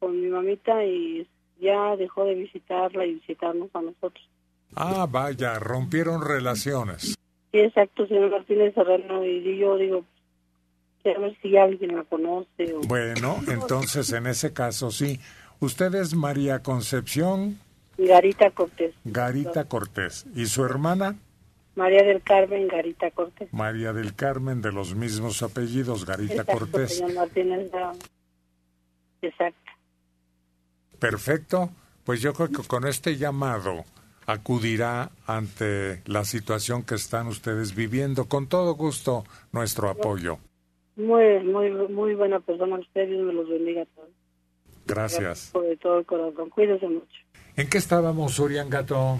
con 0.00 0.20
mi 0.20 0.28
mamita 0.28 0.84
y 0.84 1.26
ya 1.62 1.96
dejó 1.96 2.24
de 2.24 2.34
visitarla 2.34 3.06
y 3.06 3.14
visitarnos 3.14 3.70
a 3.74 3.80
nosotros. 3.80 4.28
Ah, 4.74 5.06
vaya, 5.08 5.58
rompieron 5.58 6.22
relaciones. 6.22 7.14
Sí, 7.52 7.58
exacto, 7.58 8.06
señor 8.06 8.30
Martínez 8.30 8.74
Serrano. 8.74 9.24
Y 9.24 9.58
yo 9.58 9.76
digo, 9.76 10.04
a 11.04 11.18
ver 11.18 11.36
si 11.40 11.56
alguien 11.56 11.96
la 11.96 12.04
conoce. 12.04 12.74
O... 12.74 12.80
Bueno, 12.80 13.38
entonces 13.48 14.12
en 14.12 14.26
ese 14.26 14.52
caso 14.52 14.90
sí. 14.90 15.18
Usted 15.60 15.94
es 15.94 16.14
María 16.14 16.62
Concepción 16.62 17.58
Garita 17.96 18.50
Cortés. 18.50 18.94
Garita 19.04 19.64
Cortés. 19.66 20.26
¿Y 20.34 20.46
su 20.46 20.64
hermana? 20.64 21.16
María 21.76 22.02
del 22.02 22.22
Carmen 22.22 22.68
Garita 22.68 23.10
Cortés. 23.10 23.52
María 23.52 23.92
del 23.92 24.14
Carmen, 24.14 24.60
de 24.60 24.72
los 24.72 24.94
mismos 24.94 25.42
apellidos, 25.42 26.04
Garita 26.04 26.34
Exacto, 26.34 26.58
Cortés. 26.58 26.96
señor 26.96 27.14
Martínez. 27.14 27.70
Exacto. 29.22 29.61
Perfecto. 31.10 31.70
Pues 32.04 32.20
yo 32.20 32.32
creo 32.32 32.48
que 32.48 32.62
con 32.66 32.86
este 32.86 33.16
llamado 33.16 33.84
acudirá 34.26 35.10
ante 35.26 36.02
la 36.06 36.24
situación 36.24 36.82
que 36.84 36.94
están 36.94 37.26
ustedes 37.26 37.74
viviendo. 37.74 38.24
Con 38.26 38.46
todo 38.46 38.74
gusto, 38.74 39.24
nuestro 39.52 39.88
apoyo. 39.90 40.38
Muy, 40.96 41.40
muy, 41.44 41.70
muy 41.88 42.14
buena 42.14 42.40
persona 42.40 42.76
usted. 42.78 43.08
Dios 43.08 43.24
me 43.24 43.32
los 43.32 43.48
bendiga 43.48 43.82
a 43.82 43.86
todos. 43.86 44.08
Gracias. 44.86 45.50
Por 45.52 45.64
de 45.66 45.76
todo 45.76 45.98
el 45.98 46.06
corazón. 46.06 46.50
Cuídese 46.50 46.88
mucho. 46.88 47.06
¿En 47.56 47.68
qué 47.68 47.78
estábamos, 47.78 48.38
Uriangato? 48.38 49.18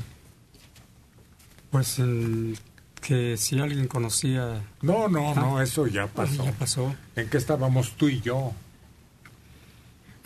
Pues 1.70 1.98
el 1.98 2.58
que 3.00 3.36
si 3.36 3.58
alguien 3.58 3.88
conocía... 3.88 4.62
No, 4.82 5.08
no, 5.08 5.34
no, 5.34 5.58
Ah, 5.58 5.62
eso 5.62 5.86
ya 5.86 6.06
pasó. 6.06 6.44
ya 6.44 6.52
pasó. 6.52 6.94
¿En 7.16 7.28
qué 7.30 7.36
estábamos 7.38 7.92
tú 7.96 8.08
y 8.08 8.20
yo? 8.20 8.52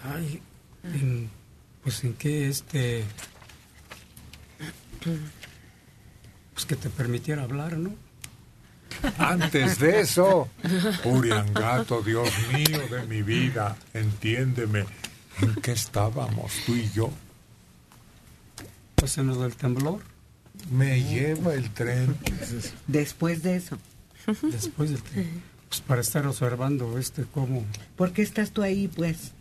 Ay, 0.05 0.41
en- 0.85 1.31
pues 1.87 2.03
en 2.03 2.15
qué 2.15 2.49
este... 2.49 3.05
Pues 6.53 6.67
que 6.67 6.75
te 6.75 6.91
permitiera 6.91 7.45
hablar, 7.45 7.79
¿no? 7.79 7.95
Antes 9.19 9.79
de 9.79 10.01
eso, 10.01 10.49
Uriangato, 11.05 12.03
Dios 12.03 12.29
mío 12.53 12.89
de 12.91 13.07
mi 13.07 13.23
vida, 13.23 13.77
entiéndeme. 13.95 14.85
¿En 15.41 15.55
qué 15.63 15.71
estábamos 15.71 16.51
tú 16.67 16.75
y 16.75 16.91
yo? 16.91 17.09
Pues 18.97 19.17
en 19.19 19.29
lo 19.29 19.37
del 19.37 19.55
temblor. 19.55 20.01
Me 20.73 21.05
lleva 21.05 21.55
el 21.55 21.71
tren. 21.71 22.17
Después 22.89 23.45
de 23.45 23.59
eso. 23.59 23.79
Después 24.43 24.91
del 24.91 25.03
temblor. 25.05 25.41
Pues 25.69 25.81
para 25.83 26.01
estar 26.01 26.27
observando 26.27 26.99
este 26.99 27.27
cómo... 27.33 27.65
¿Por 27.95 28.13
qué 28.13 28.23
estás 28.23 28.51
tú 28.51 28.63
ahí, 28.63 28.89
pues? 28.89 29.35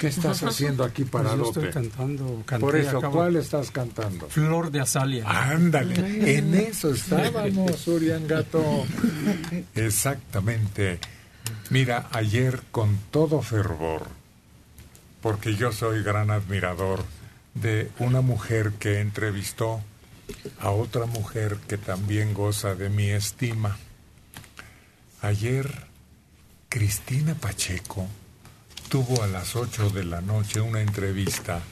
¿Qué 0.00 0.06
estás 0.06 0.42
haciendo 0.42 0.82
aquí 0.82 1.04
Pues 1.04 1.24
yo 1.36 1.44
estoy 1.44 1.68
cantando, 1.68 2.42
canté, 2.46 2.64
Por 2.64 2.74
eso, 2.76 2.96
acabo- 2.98 3.12
¿cuál 3.16 3.36
estás 3.36 3.70
cantando? 3.70 4.28
Flor 4.30 4.70
de 4.70 4.80
Azalia. 4.80 5.24
Ándale, 5.28 6.38
en 6.38 6.54
eso 6.54 6.90
estábamos, 6.94 7.86
Uriangato. 7.86 8.86
Exactamente. 9.74 10.98
Mira, 11.68 12.08
ayer 12.12 12.62
con 12.70 12.96
todo 13.10 13.42
fervor, 13.42 14.06
porque 15.20 15.54
yo 15.54 15.70
soy 15.70 16.02
gran 16.02 16.30
admirador 16.30 17.04
de 17.54 17.90
una 17.98 18.22
mujer 18.22 18.72
que 18.78 19.00
entrevistó 19.00 19.82
a 20.60 20.70
otra 20.70 21.04
mujer 21.04 21.58
que 21.68 21.76
también 21.76 22.32
goza 22.32 22.74
de 22.74 22.88
mi 22.88 23.10
estima. 23.10 23.76
Ayer, 25.20 25.70
Cristina 26.70 27.34
Pacheco 27.34 28.06
tuvo 28.90 29.22
a 29.22 29.28
las 29.28 29.54
8 29.54 29.90
de 29.90 30.02
la 30.02 30.20
noche 30.20 30.60
una 30.60 30.80
entrevista 30.80 31.62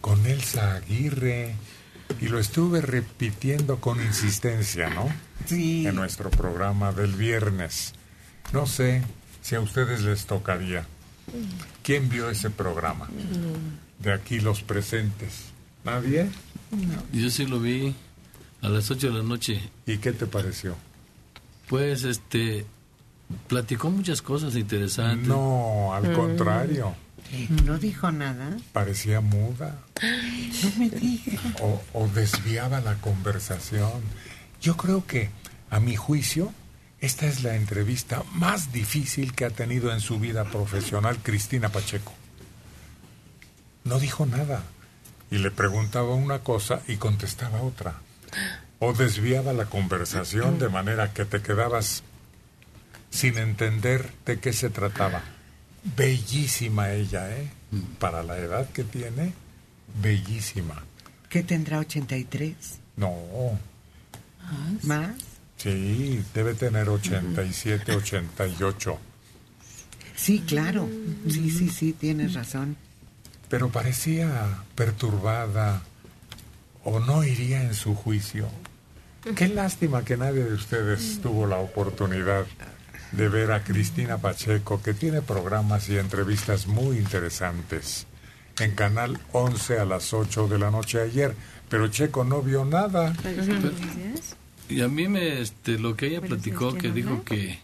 con 0.00 0.24
Elsa 0.24 0.76
Aguirre 0.76 1.54
y 2.22 2.28
lo 2.28 2.38
estuve 2.38 2.80
repitiendo 2.80 3.80
con 3.80 4.00
insistencia, 4.00 4.88
¿no? 4.88 5.06
Sí. 5.44 5.86
En 5.86 5.94
nuestro 5.94 6.30
programa 6.30 6.92
del 6.92 7.12
viernes. 7.12 7.92
No 8.54 8.66
sé 8.66 9.02
si 9.42 9.56
a 9.56 9.60
ustedes 9.60 10.04
les 10.04 10.24
tocaría. 10.24 10.86
¿Quién 11.82 12.08
vio 12.08 12.30
ese 12.30 12.48
programa? 12.48 13.10
De 13.98 14.12
aquí 14.14 14.40
los 14.40 14.62
presentes. 14.62 15.52
¿Nadie? 15.84 16.30
Yo 17.12 17.28
sí 17.28 17.44
lo 17.44 17.60
vi 17.60 17.94
a 18.62 18.70
las 18.70 18.90
8 18.90 19.08
de 19.08 19.18
la 19.18 19.22
noche. 19.22 19.60
¿Y 19.84 19.98
qué 19.98 20.12
te 20.12 20.26
pareció? 20.26 20.76
Pues, 21.68 22.04
este, 22.04 22.64
platicó 23.48 23.90
muchas 23.90 24.22
cosas 24.22 24.56
interesantes. 24.56 25.28
No, 25.28 25.92
al 25.94 26.12
contrario. 26.12 26.94
¿No 27.64 27.78
dijo 27.78 28.12
nada? 28.12 28.56
Parecía 28.72 29.20
muda. 29.20 29.78
No 30.02 30.70
me 30.78 30.90
digas. 30.90 31.40
o, 31.60 31.82
o 31.92 32.08
desviaba 32.08 32.80
la 32.80 32.94
conversación. 32.96 34.02
Yo 34.60 34.76
creo 34.76 35.06
que, 35.06 35.30
a 35.70 35.80
mi 35.80 35.96
juicio, 35.96 36.52
esta 37.00 37.26
es 37.26 37.42
la 37.42 37.56
entrevista 37.56 38.22
más 38.34 38.72
difícil 38.72 39.34
que 39.34 39.44
ha 39.44 39.50
tenido 39.50 39.92
en 39.92 40.00
su 40.00 40.18
vida 40.18 40.44
profesional 40.44 41.18
Cristina 41.22 41.68
Pacheco. 41.70 42.12
No 43.84 43.98
dijo 43.98 44.24
nada 44.26 44.62
y 45.30 45.38
le 45.38 45.50
preguntaba 45.50 46.14
una 46.14 46.38
cosa 46.40 46.80
y 46.88 46.96
contestaba 46.96 47.62
otra. 47.62 47.94
o 48.78 48.92
desviaba 48.92 49.52
la 49.52 49.66
conversación 49.66 50.58
de 50.58 50.68
manera 50.68 51.12
que 51.12 51.24
te 51.24 51.40
quedabas 51.42 52.02
sin 53.14 53.38
entender 53.38 54.10
de 54.26 54.40
qué 54.40 54.52
se 54.52 54.70
trataba. 54.70 55.22
Bellísima 55.96 56.90
ella, 56.90 57.30
¿eh? 57.30 57.48
Para 58.00 58.24
la 58.24 58.38
edad 58.38 58.68
que 58.70 58.82
tiene, 58.82 59.32
bellísima. 60.02 60.82
¿Qué 61.28 61.44
tendrá 61.44 61.78
83? 61.78 62.56
No, 62.96 63.14
¿Más? 64.82 65.14
sí, 65.56 66.22
debe 66.34 66.54
tener 66.54 66.88
87, 66.88 67.92
88. 67.94 68.98
Sí, 70.16 70.40
claro. 70.40 70.88
Sí, 71.28 71.50
sí, 71.50 71.68
sí, 71.68 71.92
tienes 71.92 72.34
razón. 72.34 72.76
Pero 73.48 73.68
parecía 73.68 74.64
perturbada 74.74 75.82
o 76.82 76.98
no 76.98 77.22
iría 77.22 77.62
en 77.62 77.74
su 77.74 77.94
juicio. 77.94 78.48
Qué 79.36 79.48
lástima 79.48 80.04
que 80.04 80.16
nadie 80.16 80.44
de 80.44 80.54
ustedes 80.54 81.20
tuvo 81.22 81.46
la 81.46 81.56
oportunidad 81.56 82.46
de 83.16 83.28
ver 83.28 83.52
a 83.52 83.62
Cristina 83.64 84.18
Pacheco, 84.18 84.82
que 84.82 84.94
tiene 84.94 85.22
programas 85.22 85.88
y 85.88 85.96
entrevistas 85.98 86.66
muy 86.66 86.98
interesantes 86.98 88.06
en 88.58 88.72
Canal 88.74 89.18
11 89.32 89.78
a 89.78 89.84
las 89.84 90.12
8 90.12 90.48
de 90.48 90.58
la 90.58 90.70
noche 90.70 91.00
ayer, 91.00 91.34
pero 91.68 91.88
Checo 91.88 92.24
no 92.24 92.42
vio 92.42 92.64
nada. 92.64 93.12
Y 94.68 94.80
a 94.80 94.88
mí 94.88 95.08
me, 95.08 95.40
este, 95.40 95.78
lo 95.78 95.96
que 95.96 96.06
ella 96.06 96.20
platicó, 96.20 96.74
que 96.74 96.90
dijo 96.90 97.22
que, 97.24 97.58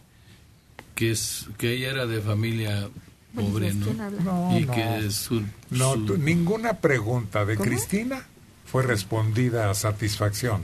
que, 0.95 1.11
es, 1.13 1.47
que 1.59 1.73
ella 1.73 1.91
era 1.91 2.07
de 2.07 2.21
familia 2.21 2.89
pobre, 3.35 3.73
¿no? 3.73 3.87
No, 4.23 4.59
y 4.59 4.65
no. 4.67 4.73
que 4.75 5.11
su... 5.11 5.43
No, 5.71 5.95
su- 5.95 6.19
ninguna 6.19 6.75
pregunta 6.75 7.45
de 7.45 7.57
Cristina 7.57 8.23
fue 8.67 8.83
respondida 8.83 9.71
a 9.71 9.75
satisfacción. 9.75 10.63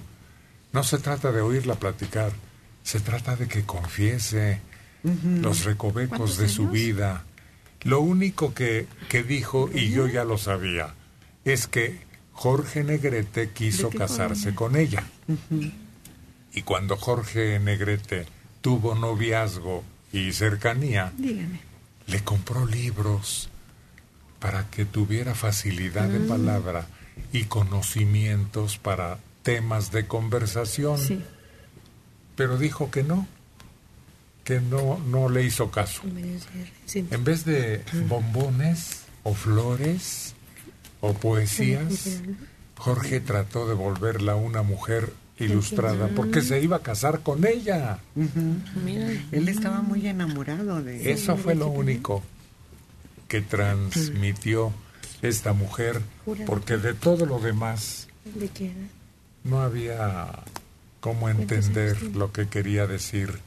No 0.73 0.83
se 0.83 0.99
trata 0.99 1.33
de 1.33 1.41
oírla 1.41 1.77
platicar, 1.77 2.33
se 2.83 3.01
trata 3.01 3.37
de 3.37 3.49
que 3.49 3.63
confiese 3.65 4.61
los 5.41 5.65
recovecos 5.65 6.37
de 6.39 6.49
su 6.49 6.69
vida. 6.69 7.25
Lo 7.83 8.01
único 8.01 8.53
que, 8.55 8.87
que 9.09 9.23
dijo, 9.23 9.71
y 9.73 9.91
yo 9.91 10.07
ya 10.09 10.25
lo 10.25 10.39
sabía, 10.39 10.95
es 11.45 11.67
que 11.69 12.01
Jorge 12.33 12.83
Negrete 12.85 13.51
quiso 13.51 13.91
casarse 13.91 14.55
con 14.55 14.77
ella. 14.77 15.05
Y 16.53 16.63
cuando 16.63 16.97
Jorge 16.97 17.59
Negrete 17.61 18.27
tuvo 18.61 18.95
noviazgo 18.95 19.85
y 20.13 20.33
cercanía, 20.33 21.13
Dígame. 21.17 21.61
le 22.07 22.25
compró 22.25 22.67
libros 22.67 23.49
para 24.41 24.69
que 24.71 24.85
tuviera 24.85 25.35
facilidad 25.35 26.09
de 26.09 26.19
Mm. 26.21 26.29
palabra 26.29 26.87
y 27.33 27.45
conocimientos 27.45 28.79
para 28.79 29.19
temas 29.43 29.93
de 29.93 30.07
conversación. 30.07 30.99
Sí. 30.99 31.23
Pero 32.37 32.59
dijo 32.59 32.91
que 32.91 33.03
no, 33.03 33.27
que 34.47 34.61
no, 34.61 34.99
no 35.01 35.29
le 35.29 35.43
hizo 35.43 35.73
caso. 35.73 36.03
En 36.95 37.25
vez 37.25 37.45
de 37.45 37.83
bombones 38.09 39.03
o 39.25 39.35
flores 39.35 40.35
o 41.01 41.15
poesías, 41.15 42.23
Jorge 42.79 43.21
trató 43.21 43.67
de 43.67 43.75
volverla 43.75 44.37
una 44.37 44.63
mujer 44.63 45.13
ilustrada 45.41 46.09
porque 46.15 46.43
se 46.43 46.63
iba 46.63 46.77
a 46.77 46.83
casar 46.83 47.25
con 47.25 47.45
ella. 47.45 47.99
Él 49.33 49.49
estaba 49.49 49.83
muy 49.83 50.07
enamorado 50.07 50.81
de 50.81 51.11
Eso 51.11 51.37
fue 51.37 51.57
lo 51.57 51.67
único 51.67 52.23
que 53.27 53.41
transmitió 53.41 54.73
esta 55.23 55.55
mujer, 55.55 56.03
porque 56.47 56.77
de 56.77 56.95
todo 56.95 57.27
lo 57.27 57.41
demás 57.41 58.07
no 59.43 59.61
había 59.61 60.45
cómo 61.01 61.29
entender 61.29 62.01
lo 62.15 62.31
que 62.31 62.47
quería 62.47 62.87
decir. 62.87 63.41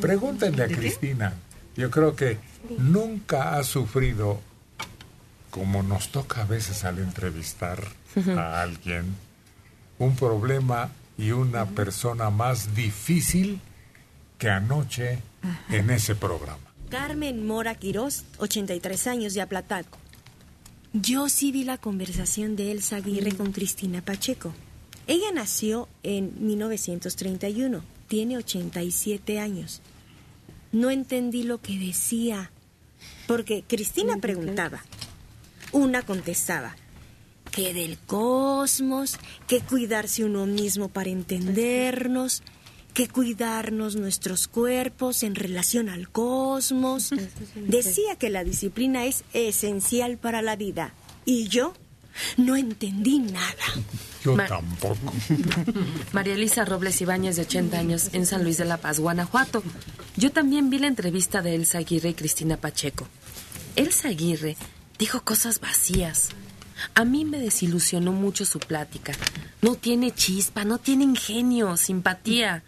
Pregúntenle 0.00 0.64
a. 0.64 0.68
Cristina. 0.68 1.34
Yo 1.76 1.90
creo 1.90 2.16
que 2.16 2.38
nunca 2.78 3.56
ha 3.56 3.64
sufrido, 3.64 4.40
como 5.50 5.82
nos 5.82 6.08
toca 6.08 6.42
a 6.42 6.44
veces 6.44 6.84
al 6.84 6.98
entrevistar 6.98 7.82
a 8.36 8.62
alguien, 8.62 9.14
un 9.98 10.16
problema 10.16 10.90
y 11.16 11.30
una 11.30 11.66
persona 11.66 12.30
más 12.30 12.74
difícil 12.74 13.60
que 14.38 14.48
anoche 14.50 15.18
en 15.70 15.90
ese 15.90 16.14
programa. 16.14 16.58
Carmen 16.88 17.46
Mora 17.46 17.74
Quirós, 17.74 18.24
83 18.38 19.06
años 19.08 19.34
de 19.34 19.42
Aplataco. 19.42 19.98
Yo 20.92 21.28
sí 21.28 21.52
vi 21.52 21.64
la 21.64 21.76
conversación 21.76 22.56
de 22.56 22.72
Elsa 22.72 22.96
Aguirre 22.96 23.32
con 23.32 23.52
Cristina 23.52 24.02
Pacheco. 24.02 24.54
Ella 25.06 25.30
nació 25.32 25.88
en 26.02 26.32
1931, 26.40 27.82
tiene 28.08 28.36
87 28.36 29.38
años. 29.38 29.80
No 30.72 30.90
entendí 30.90 31.44
lo 31.44 31.60
que 31.60 31.78
decía, 31.78 32.50
porque 33.26 33.62
Cristina 33.66 34.16
preguntaba, 34.16 34.82
una 35.72 36.02
contestaba, 36.02 36.76
que 37.50 37.72
del 37.74 37.98
cosmos, 37.98 39.18
que 39.46 39.60
cuidarse 39.60 40.24
uno 40.24 40.46
mismo 40.46 40.88
para 40.88 41.10
entendernos, 41.10 42.42
que 42.94 43.08
cuidarnos 43.08 43.96
nuestros 43.96 44.48
cuerpos 44.48 45.22
en 45.22 45.34
relación 45.34 45.88
al 45.88 46.10
cosmos. 46.10 47.10
Decía 47.54 48.16
que 48.16 48.30
la 48.30 48.44
disciplina 48.44 49.06
es 49.06 49.24
esencial 49.32 50.18
para 50.18 50.42
la 50.42 50.56
vida. 50.56 50.94
Y 51.24 51.48
yo 51.48 51.74
no 52.36 52.56
entendí 52.56 53.18
nada. 53.18 53.54
Yo 54.24 54.34
Ma- 54.36 54.46
tampoco. 54.46 55.12
María 56.12 56.34
Elisa 56.34 56.64
Robles 56.64 57.00
Ibáñez, 57.00 57.36
de 57.36 57.42
80 57.42 57.78
años, 57.78 58.10
en 58.12 58.26
San 58.26 58.42
Luis 58.44 58.58
de 58.58 58.64
la 58.64 58.76
Paz, 58.78 58.98
Guanajuato. 59.00 59.62
Yo 60.16 60.32
también 60.32 60.70
vi 60.70 60.78
la 60.78 60.88
entrevista 60.88 61.42
de 61.42 61.54
Elsa 61.54 61.78
Aguirre 61.78 62.10
y 62.10 62.14
Cristina 62.14 62.56
Pacheco. 62.56 63.06
Elsa 63.76 64.08
Aguirre 64.08 64.56
dijo 64.98 65.22
cosas 65.22 65.60
vacías. 65.60 66.30
A 66.94 67.04
mí 67.04 67.24
me 67.24 67.38
desilusionó 67.38 68.12
mucho 68.12 68.44
su 68.44 68.58
plática. 68.60 69.12
No 69.62 69.74
tiene 69.74 70.12
chispa, 70.12 70.64
no 70.64 70.78
tiene 70.78 71.04
ingenio, 71.04 71.76
simpatía. 71.76 72.62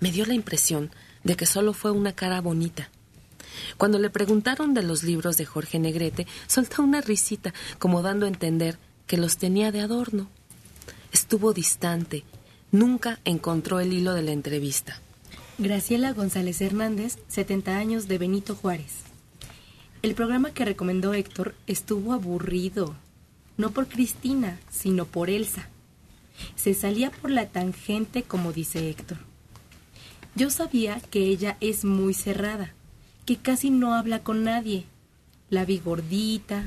Me 0.00 0.10
dio 0.10 0.24
la 0.26 0.34
impresión 0.34 0.90
de 1.24 1.36
que 1.36 1.46
solo 1.46 1.72
fue 1.72 1.90
una 1.90 2.12
cara 2.12 2.40
bonita. 2.40 2.90
Cuando 3.76 3.98
le 3.98 4.10
preguntaron 4.10 4.74
de 4.74 4.82
los 4.82 5.02
libros 5.02 5.36
de 5.36 5.46
Jorge 5.46 5.78
Negrete, 5.78 6.26
soltó 6.46 6.82
una 6.82 7.00
risita, 7.00 7.52
como 7.78 8.02
dando 8.02 8.26
a 8.26 8.28
entender 8.28 8.78
que 9.06 9.16
los 9.16 9.36
tenía 9.36 9.72
de 9.72 9.80
adorno. 9.80 10.28
Estuvo 11.12 11.52
distante, 11.52 12.24
nunca 12.70 13.20
encontró 13.24 13.80
el 13.80 13.92
hilo 13.92 14.14
de 14.14 14.22
la 14.22 14.32
entrevista. 14.32 15.00
Graciela 15.58 16.12
González 16.12 16.60
Hernández, 16.60 17.18
70 17.28 17.76
años 17.76 18.08
de 18.08 18.18
Benito 18.18 18.54
Juárez. 18.54 19.02
El 20.02 20.14
programa 20.14 20.52
que 20.52 20.64
recomendó 20.64 21.14
Héctor 21.14 21.54
estuvo 21.66 22.12
aburrido, 22.12 22.96
no 23.56 23.70
por 23.70 23.86
Cristina, 23.86 24.58
sino 24.70 25.04
por 25.04 25.30
Elsa. 25.30 25.68
Se 26.56 26.74
salía 26.74 27.10
por 27.10 27.30
la 27.30 27.48
tangente, 27.50 28.22
como 28.22 28.52
dice 28.52 28.90
Héctor. 28.90 29.18
Yo 30.34 30.50
sabía 30.50 31.00
que 31.10 31.26
ella 31.26 31.56
es 31.60 31.84
muy 31.84 32.14
cerrada, 32.14 32.74
que 33.24 33.36
casi 33.36 33.70
no 33.70 33.94
habla 33.94 34.22
con 34.22 34.44
nadie. 34.44 34.86
La 35.50 35.64
vi 35.64 35.78
gordita, 35.78 36.66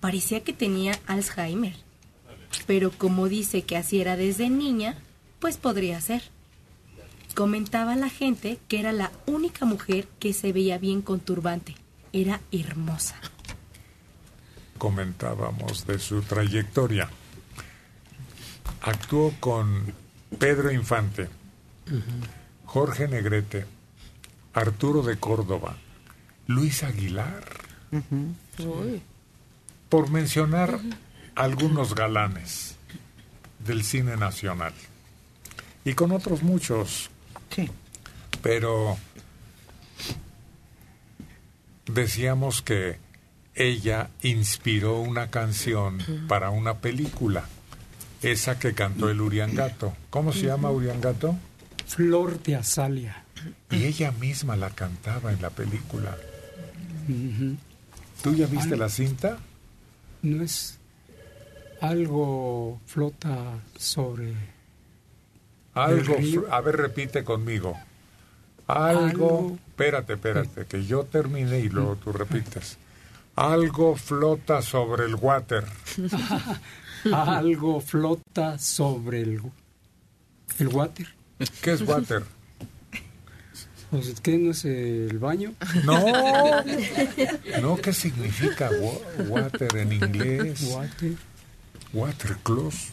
parecía 0.00 0.42
que 0.42 0.52
tenía 0.52 0.98
Alzheimer. 1.06 1.76
Pero 2.66 2.90
como 2.90 3.28
dice 3.28 3.62
que 3.62 3.76
así 3.76 4.00
era 4.00 4.16
desde 4.16 4.50
niña, 4.50 4.96
pues 5.40 5.56
podría 5.56 6.00
ser. 6.00 6.22
Comentaba 7.34 7.96
la 7.96 8.08
gente 8.08 8.58
que 8.68 8.80
era 8.80 8.92
la 8.92 9.12
única 9.26 9.66
mujer 9.66 10.08
que 10.18 10.32
se 10.32 10.52
veía 10.52 10.78
bien 10.78 11.02
con 11.02 11.20
turbante. 11.20 11.74
Era 12.12 12.40
hermosa. 12.50 13.16
Comentábamos 14.78 15.86
de 15.86 15.98
su 15.98 16.22
trayectoria. 16.22 17.10
Actuó 18.80 19.34
con 19.40 19.92
Pedro 20.38 20.70
Infante, 20.70 21.28
Jorge 22.64 23.08
Negrete, 23.08 23.66
Arturo 24.52 25.02
de 25.02 25.18
Córdoba, 25.18 25.76
Luis 26.46 26.82
Aguilar, 26.82 27.44
por 29.88 30.10
mencionar 30.10 30.78
algunos 31.34 31.94
galanes 31.94 32.76
del 33.58 33.84
cine 33.84 34.16
nacional. 34.16 34.72
Y 35.84 35.94
con 35.94 36.12
otros 36.12 36.42
muchos. 36.42 37.10
Sí. 37.50 37.70
Pero 38.42 38.96
decíamos 41.86 42.62
que 42.62 42.98
ella 43.54 44.10
inspiró 44.22 45.00
una 45.00 45.30
canción 45.30 45.98
para 46.28 46.50
una 46.50 46.78
película, 46.78 47.44
esa 48.22 48.58
que 48.58 48.74
cantó 48.74 49.08
el 49.08 49.20
Uriangato. 49.20 49.96
¿Cómo 50.10 50.32
se 50.32 50.46
llama 50.46 50.70
Uriangato? 50.70 51.36
Flor 51.86 52.42
de 52.42 52.56
Azalia. 52.56 53.24
Y 53.70 53.84
ella 53.84 54.12
misma 54.12 54.56
la 54.56 54.70
cantaba 54.70 55.32
en 55.32 55.40
la 55.40 55.50
película. 55.50 56.16
¿Tú 58.22 58.34
ya 58.34 58.46
viste 58.46 58.74
Al- 58.74 58.80
la 58.80 58.88
cinta? 58.88 59.38
No 60.22 60.42
es 60.42 60.78
algo 61.80 62.80
flota 62.86 63.60
sobre 63.76 64.32
Algo, 65.74 66.16
a 66.50 66.60
ver, 66.62 66.76
repite 66.76 67.22
conmigo. 67.22 67.76
Algo, 68.66 68.98
Algo. 68.98 69.58
espérate, 69.68 70.14
espérate, 70.14 70.66
que 70.66 70.84
yo 70.84 71.04
termine 71.04 71.60
y 71.60 71.68
luego 71.68 71.96
tú 71.96 72.12
repites. 72.12 72.78
Algo 73.36 73.94
flota 73.96 74.62
sobre 74.62 75.04
el 75.04 75.14
water. 75.14 75.64
Algo 77.12 77.80
flota 77.80 78.58
sobre 78.58 79.20
el, 79.20 79.42
el 80.58 80.68
water. 80.68 81.06
¿Qué 81.60 81.72
es 81.72 81.82
water? 81.82 82.24
Pues, 83.90 84.20
¿Qué 84.20 84.36
no 84.38 84.50
es 84.50 84.64
el 84.64 85.18
baño? 85.18 85.54
No, 85.84 86.04
no, 87.62 87.76
¿qué 87.76 87.92
significa 87.92 88.68
wa- 88.80 89.24
water 89.28 89.76
en 89.76 89.92
inglés? 89.92 90.62
Water. 90.72 91.12
Water 91.92 92.36
close. 92.42 92.88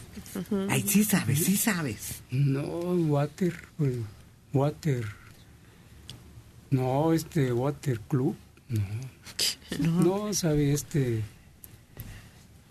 Ay, 0.68 0.82
sí 0.86 1.04
sabes, 1.04 1.44
sí 1.44 1.56
sabes. 1.56 2.22
No, 2.30 2.62
water. 2.62 3.54
Water. 4.52 5.04
No, 6.70 7.12
este 7.12 7.52
Water 7.52 8.00
Club. 8.08 8.36
No. 8.68 10.02
No, 10.02 10.32
sabe, 10.34 10.72
este. 10.72 11.22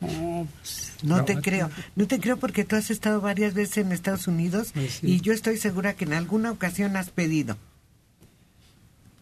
No, 0.01 0.47
pues, 0.59 0.93
No 1.03 1.24
te 1.24 1.36
water. 1.36 1.43
creo, 1.53 1.69
no 1.95 2.07
te 2.07 2.19
creo 2.19 2.38
porque 2.38 2.63
tú 2.65 2.76
has 2.76 2.89
estado 2.91 3.21
varias 3.21 3.53
veces 3.53 3.78
en 3.78 3.91
Estados 3.91 4.28
Unidos 4.28 4.71
Pues 4.74 4.93
sí. 4.95 5.07
y 5.13 5.21
yo 5.21 5.32
estoy 5.34 5.57
segura 5.57 5.93
que 5.93 6.03
en 6.05 6.13
alguna 6.13 6.51
ocasión 6.51 6.95
has 6.97 7.09
pedido. 7.09 7.57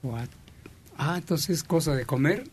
What? 0.03 0.27
Ah, 0.97 1.15
entonces 1.17 1.49
es 1.57 1.63
cosa 1.63 1.95
de 1.95 2.05
comer. 2.05 2.43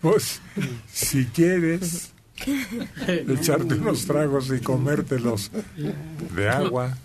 Pues, 0.00 0.40
si 0.92 1.24
quieres 1.26 2.12
echarte 3.06 3.74
unos 3.74 4.06
tragos 4.06 4.50
y 4.54 4.60
comértelos 4.60 5.50
de 6.36 6.48
agua. 6.48 6.96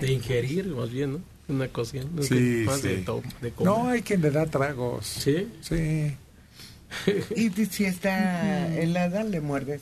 De 0.00 0.12
ingerir, 0.12 0.66
más 0.68 0.90
bien, 0.90 1.12
¿no? 1.12 1.20
Una 1.48 1.68
cocina. 1.68 2.04
¿no? 2.14 2.22
Sí, 2.22 2.62
Más 2.66 2.82
de 2.82 2.98
sí. 2.98 3.02
to- 3.04 3.22
de 3.40 3.50
comer. 3.50 3.72
No, 3.72 3.88
hay 3.88 4.02
quien 4.02 4.20
le 4.22 4.30
da 4.30 4.46
tragos. 4.46 5.06
¿Sí? 5.06 5.48
Sí. 5.60 6.16
Y 7.36 7.50
si 7.66 7.84
está 7.84 8.66
helada, 8.76 9.22
le 9.22 9.40
muerdes. 9.40 9.80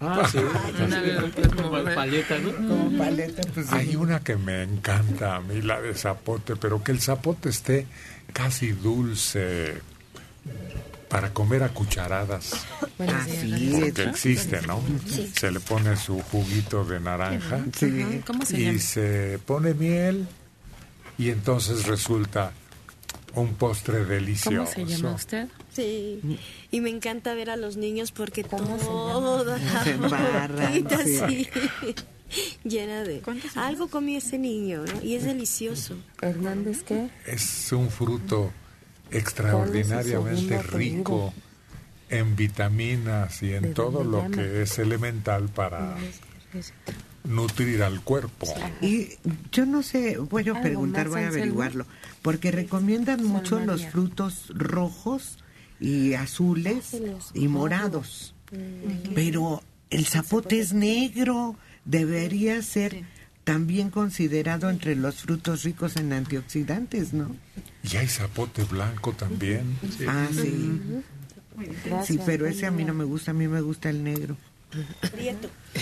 Ah, 0.00 0.28
sí. 0.30 0.38
Una 0.84 1.00
vez, 1.00 1.18
Como 1.54 1.70
paleta, 1.94 2.38
¿no? 2.38 2.52
Como 2.54 2.98
paleta, 2.98 3.42
pues 3.54 3.72
Hay 3.72 3.96
una 3.96 4.20
que 4.20 4.36
me 4.36 4.62
encanta 4.62 5.36
a 5.36 5.40
mí, 5.40 5.62
la 5.62 5.80
de 5.80 5.94
zapote, 5.94 6.56
pero 6.56 6.82
que 6.84 6.92
el 6.92 7.00
zapote 7.00 7.48
esté 7.48 7.86
casi 8.32 8.72
dulce 8.72 9.74
para 11.08 11.32
comer 11.32 11.62
a 11.62 11.68
cucharadas. 11.70 12.66
Buenos 12.98 13.24
días, 13.26 13.36
Así 13.38 13.50
Vanessa. 13.70 13.86
es. 13.86 13.94
Que 13.94 14.02
existe, 14.04 14.62
¿no? 14.66 14.82
Sí. 15.08 15.32
Se 15.34 15.50
le 15.50 15.60
pone 15.60 15.96
su 15.96 16.20
juguito 16.20 16.84
de 16.84 17.00
naranja 17.00 17.60
Sí. 17.74 18.20
¿cómo 18.26 18.44
se 18.44 18.60
y 18.60 18.64
llama? 18.66 18.78
se 18.80 19.38
pone 19.46 19.72
miel 19.74 20.26
y 21.16 21.30
entonces 21.30 21.86
resulta 21.86 22.52
un 23.34 23.54
postre 23.54 24.04
delicioso. 24.04 24.72
¿Cómo 24.74 24.86
se 24.88 24.96
llama 24.96 25.14
usted? 25.14 25.48
Sí, 25.76 26.38
y 26.70 26.80
me 26.80 26.88
encanta 26.88 27.34
ver 27.34 27.50
a 27.50 27.56
los 27.56 27.76
niños 27.76 28.10
porque 28.10 28.42
toda 28.42 28.78
sí. 28.78 28.86
así, 30.90 31.46
llena 32.64 33.02
de... 33.02 33.20
Algo 33.56 33.88
comió 33.88 34.16
ese 34.16 34.38
niño, 34.38 34.86
¿no? 34.86 35.02
Y 35.02 35.16
es 35.16 35.24
delicioso. 35.24 35.94
¿Hernández 36.22 36.82
qué? 36.82 37.10
Es 37.26 37.70
un 37.72 37.90
fruto 37.90 38.52
extraordinariamente 39.10 40.62
rico 40.62 41.34
en 42.08 42.36
vitaminas 42.36 43.42
y 43.42 43.52
en 43.52 43.64
¿De 43.64 43.74
todo 43.74 44.02
lo 44.02 44.22
llama? 44.22 44.34
que 44.34 44.62
es 44.62 44.78
elemental 44.78 45.50
para 45.50 45.94
nutrir 47.24 47.82
al 47.82 48.00
cuerpo. 48.00 48.46
Y 48.80 49.08
yo 49.52 49.66
no 49.66 49.82
sé, 49.82 50.16
voy 50.16 50.48
a 50.48 50.52
¿Algo 50.52 50.62
preguntar, 50.62 51.10
voy 51.10 51.20
a 51.20 51.28
averiguarlo, 51.28 51.84
porque 52.22 52.50
recomiendan 52.50 53.26
mucho 53.26 53.60
los 53.60 53.84
frutos 53.84 54.46
rojos 54.54 55.36
y 55.80 56.14
azules 56.14 56.96
y 57.34 57.48
morados, 57.48 58.34
pero 59.14 59.62
el 59.90 60.06
zapote 60.06 60.60
es 60.60 60.72
negro, 60.72 61.56
debería 61.84 62.62
ser 62.62 63.04
también 63.44 63.90
considerado 63.90 64.70
entre 64.70 64.96
los 64.96 65.16
frutos 65.16 65.62
ricos 65.62 65.96
en 65.96 66.12
antioxidantes, 66.12 67.12
¿no? 67.12 67.34
Y 67.90 67.96
hay 67.96 68.08
zapote 68.08 68.64
blanco 68.64 69.12
también. 69.12 69.78
Ah, 70.08 70.26
sí. 70.32 70.80
Sí, 72.04 72.18
pero 72.26 72.46
ese 72.46 72.66
a 72.66 72.70
mí 72.70 72.84
no 72.84 72.92
me 72.92 73.04
gusta, 73.04 73.30
a 73.30 73.34
mí 73.34 73.48
me 73.48 73.60
gusta 73.60 73.88
el 73.88 74.02
negro. 74.02 74.36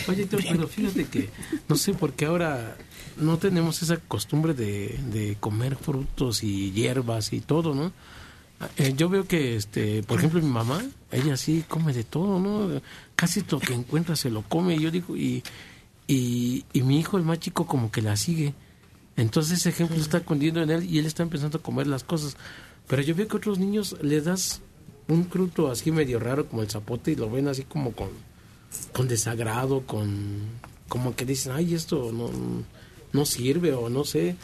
Oye, 0.08 0.26
pero 0.30 0.68
fíjate 0.68 1.06
que 1.06 1.30
no 1.68 1.76
sé 1.76 1.94
por 1.94 2.12
qué 2.12 2.26
ahora 2.26 2.76
no 3.16 3.38
tenemos 3.38 3.82
esa 3.82 3.96
costumbre 3.96 4.54
de, 4.54 5.00
de 5.10 5.36
comer 5.40 5.76
frutos 5.76 6.44
y 6.44 6.70
hierbas 6.72 7.32
y 7.32 7.40
todo, 7.40 7.74
¿no? 7.74 7.92
Eh, 8.76 8.94
yo 8.96 9.08
veo 9.08 9.26
que, 9.26 9.56
este, 9.56 10.02
por 10.02 10.18
ejemplo, 10.18 10.40
mi 10.40 10.48
mamá, 10.48 10.82
ella 11.10 11.36
sí 11.36 11.64
come 11.68 11.92
de 11.92 12.04
todo, 12.04 12.40
¿no? 12.40 12.80
Casi 13.16 13.44
lo 13.50 13.58
que 13.58 13.74
encuentra 13.74 14.16
se 14.16 14.30
lo 14.30 14.42
come. 14.42 14.76
Y 14.76 14.80
yo 14.80 14.90
digo, 14.90 15.16
y, 15.16 15.42
y, 16.06 16.64
y 16.72 16.82
mi 16.82 16.98
hijo, 17.00 17.16
el 17.16 17.24
más 17.24 17.40
chico, 17.40 17.66
como 17.66 17.90
que 17.90 18.02
la 18.02 18.16
sigue. 18.16 18.54
Entonces 19.16 19.60
ese 19.60 19.68
ejemplo 19.68 19.96
está 19.96 20.18
escondiendo 20.18 20.62
en 20.62 20.70
él 20.70 20.84
y 20.90 20.98
él 20.98 21.06
está 21.06 21.22
empezando 21.22 21.58
a 21.58 21.62
comer 21.62 21.86
las 21.86 22.04
cosas. 22.04 22.36
Pero 22.88 23.02
yo 23.02 23.14
veo 23.14 23.28
que 23.28 23.36
otros 23.36 23.58
niños 23.58 23.96
le 24.02 24.20
das 24.20 24.60
un 25.08 25.26
fruto 25.28 25.70
así 25.70 25.90
medio 25.92 26.18
raro 26.18 26.46
como 26.48 26.62
el 26.62 26.70
zapote 26.70 27.12
y 27.12 27.16
lo 27.16 27.30
ven 27.30 27.48
así 27.48 27.62
como 27.64 27.92
con, 27.92 28.08
con 28.92 29.08
desagrado, 29.08 29.82
con 29.86 30.38
como 30.88 31.14
que 31.14 31.24
dicen, 31.24 31.52
ay, 31.52 31.74
esto 31.74 32.12
no, 32.12 32.30
no 33.12 33.24
sirve 33.24 33.72
o 33.72 33.88
no 33.88 34.04
sé. 34.04 34.36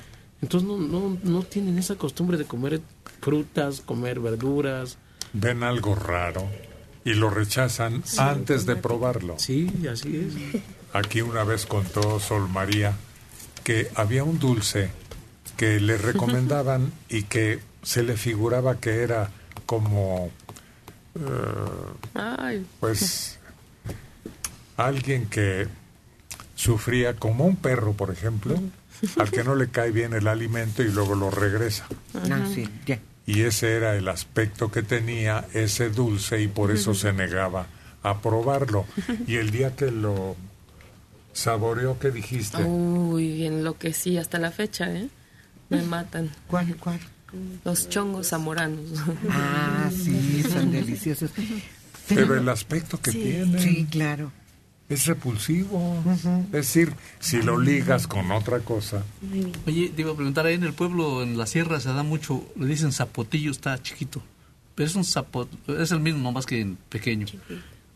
Entonces 0.43 0.69
no, 0.69 0.79
no, 0.79 1.19
no 1.23 1.43
tienen 1.43 1.79
esa 1.79 1.97
costumbre 1.97 2.39
de 2.39 2.45
comer 2.45 2.81
frutas, 3.21 3.81
comer 3.81 4.21
verduras. 4.21 4.97
Ven 5.33 5.63
algo 5.63 5.95
raro 5.95 6.49
y 7.05 7.15
lo 7.15 7.31
rechazan 7.31 8.03
antes 8.19 8.67
de 8.67 8.77
probarlo. 8.77 9.39
Sí, 9.39 9.71
así 9.91 10.17
es. 10.17 10.63
Aquí 10.93 11.21
una 11.21 11.45
vez 11.45 11.67
contó 11.67 12.19
Sol 12.21 12.49
María 12.49 12.97
que 13.65 13.91
había 13.95 14.25
un 14.25 14.39
dulce 14.39 14.91
que 15.57 15.79
le 15.79 15.99
recomendaban 15.99 16.93
y 17.09 17.25
que 17.25 17.61
se 17.83 18.03
le 18.03 18.17
figuraba 18.17 18.81
que 18.81 19.03
era 19.03 19.31
como 19.67 20.31
eh, 21.15 22.65
pues 22.81 23.39
alguien 24.77 25.27
que 25.27 25.69
sufría 26.55 27.17
como 27.17 27.45
un 27.45 27.57
perro, 27.57 27.93
por 27.93 28.11
ejemplo, 28.11 28.59
al 29.19 29.31
que 29.31 29.45
no 29.45 29.55
le 29.55 29.69
cae 29.69 29.91
bien 29.91 30.13
el 30.15 30.27
alimento 30.29 30.83
y 30.83 30.91
luego 30.91 31.15
lo 31.15 31.31
regresa. 31.31 31.87
Ah, 32.15 32.47
sí, 32.55 32.69
ya. 32.87 32.99
Y 33.27 33.43
ese 33.43 33.77
era 33.77 33.97
el 33.97 34.09
aspecto 34.09 34.71
que 34.73 34.83
tenía 34.83 35.47
ese 35.55 35.91
dulce 35.91 36.41
y 36.43 36.49
por 36.49 36.71
eso 36.71 36.95
se 36.95 37.13
negaba 37.13 37.67
a 38.03 38.21
probarlo. 38.21 38.87
Y 39.27 39.37
el 39.37 39.51
día 39.51 39.77
que 39.77 39.91
lo 39.91 40.37
saboreó, 41.33 41.99
¿qué 41.99 42.11
dijiste? 42.11 42.63
Uy, 42.65 43.47
enloquecí 43.47 44.17
hasta 44.19 44.39
la 44.39 44.51
fecha, 44.51 44.91
¿eh? 44.91 45.09
Me 45.69 45.83
matan. 45.85 46.31
¿Cuál, 46.49 46.77
cuál? 46.77 46.99
Los 47.65 47.89
chongos 47.89 48.29
zamoranos. 48.31 48.87
Ah, 49.31 49.89
sí, 49.93 50.43
son 50.43 50.73
deliciosos. 50.73 51.31
Pero 52.09 52.35
el 52.35 52.49
aspecto 52.49 53.01
que 53.01 53.13
Sí. 53.13 53.23
tiene 53.23 53.63
Sí, 53.63 53.87
claro. 53.89 54.33
Es 54.91 55.07
repulsivo. 55.07 56.03
Es 56.47 56.51
decir, 56.53 56.93
si 57.21 57.41
lo 57.41 57.59
ligas 57.59 58.07
con 58.09 58.31
otra 58.33 58.59
cosa, 58.61 59.05
Oye, 59.67 59.89
te 59.89 60.03
iba 60.03 60.13
a 60.13 60.17
preguntar, 60.17 60.47
ahí 60.47 60.55
en 60.55 60.65
el 60.65 60.75
pueblo, 60.75 61.23
en 61.23 61.39
la 61.39 61.47
sierra, 61.47 61.79
se 61.81 61.91
da 61.91 62.03
mucho, 62.03 62.45
le 62.57 62.67
dicen 62.67 62.93
zapotillo, 62.93 63.53
está 63.53 63.81
chiquito. 63.81 64.21
Pero 64.75 64.89
es 64.89 64.97
un 64.97 65.05
zapot, 65.05 65.49
es 65.69 65.93
el 65.93 66.01
mismo, 66.01 66.23
nomás 66.23 66.45
que 66.45 66.61
en 66.61 66.77
pequeño. 66.89 67.27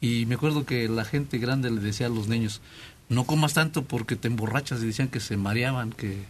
Y 0.01 0.24
me 0.26 0.36
acuerdo 0.36 0.64
que 0.64 0.88
la 0.88 1.05
gente 1.05 1.38
grande 1.38 1.70
le 1.70 1.80
decía 1.80 2.07
a 2.07 2.11
los 2.11 2.28
niños, 2.28 2.61
no 3.09 3.24
comas 3.24 3.55
tanto 3.55 3.84
porque 3.84 4.14
te 4.14 4.28
emborrachas. 4.28 4.82
Y 4.82 4.86
decían 4.86 5.09
que 5.09 5.20
se 5.20 5.36
mareaban, 5.36 5.92
que... 5.92 6.24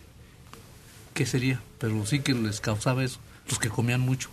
¿Qué 1.13 1.27
sería? 1.27 1.61
Pero 1.79 2.07
sí 2.07 2.21
que 2.21 2.33
les 2.35 2.61
causaba 2.61 3.05
eso, 3.05 3.21
los 3.49 3.59
que 3.59 3.69
comían 3.69 4.01
mucho. 4.01 4.31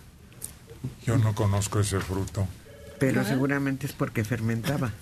yo 1.06 1.18
no 1.18 1.34
conozco 1.34 1.78
ese 1.80 2.00
fruto. 2.00 2.48
Pero 2.98 3.24
seguramente 3.24 3.86
es 3.86 3.92
porque 3.92 4.24
fermentaba. 4.24 4.92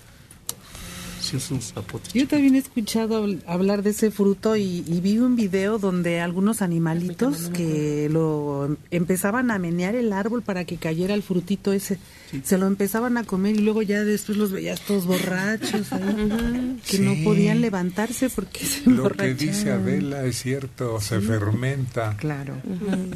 Un 1.33 1.61
zapote. 1.61 2.09
Yo 2.13 2.27
también 2.27 2.55
he 2.55 2.59
escuchado 2.59 3.25
habl- 3.25 3.41
hablar 3.47 3.83
de 3.83 3.91
ese 3.91 4.11
fruto 4.11 4.55
y, 4.55 4.83
y 4.87 4.99
vi 5.01 5.17
un 5.19 5.35
video 5.35 5.79
donde 5.79 6.19
algunos 6.19 6.61
animalitos 6.61 7.49
que 7.53 8.09
lo 8.11 8.65
em- 8.65 8.77
empezaban 8.91 9.49
a 9.51 9.57
menear 9.59 9.95
el 9.95 10.11
árbol 10.13 10.41
para 10.41 10.65
que 10.65 10.77
cayera 10.77 11.13
el 11.13 11.23
frutito 11.23 11.71
ese, 11.73 11.97
se 12.43 12.57
lo 12.57 12.67
empezaban 12.67 13.17
a 13.17 13.23
comer 13.23 13.55
y 13.55 13.59
luego 13.59 13.81
ya 13.81 14.03
después 14.03 14.37
los 14.37 14.51
veías 14.51 14.81
todos 14.81 15.05
borrachos 15.05 15.91
ahí, 15.93 16.79
que 16.89 16.99
no 16.99 17.13
podían 17.23 17.61
levantarse 17.61 18.29
porque 18.29 18.65
se 18.65 18.89
Lo 18.89 19.09
que 19.09 19.33
dice 19.33 19.71
Adela 19.71 20.25
es 20.25 20.41
cierto, 20.41 20.99
se 20.99 21.19
fermenta 21.21 22.17
Claro. 22.17 22.55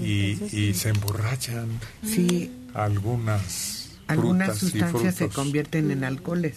y, 0.01 0.37
y 0.51 0.73
se 0.73 0.89
emborrachan. 0.89 1.67
Sí. 2.05 2.51
algunas 2.73 3.89
Algunas 4.07 4.59
frutas 4.59 4.63
y 4.63 4.79
sustancias 4.79 5.15
se 5.15 5.29
convierten 5.29 5.91
en 5.91 6.03
alcoholes. 6.03 6.55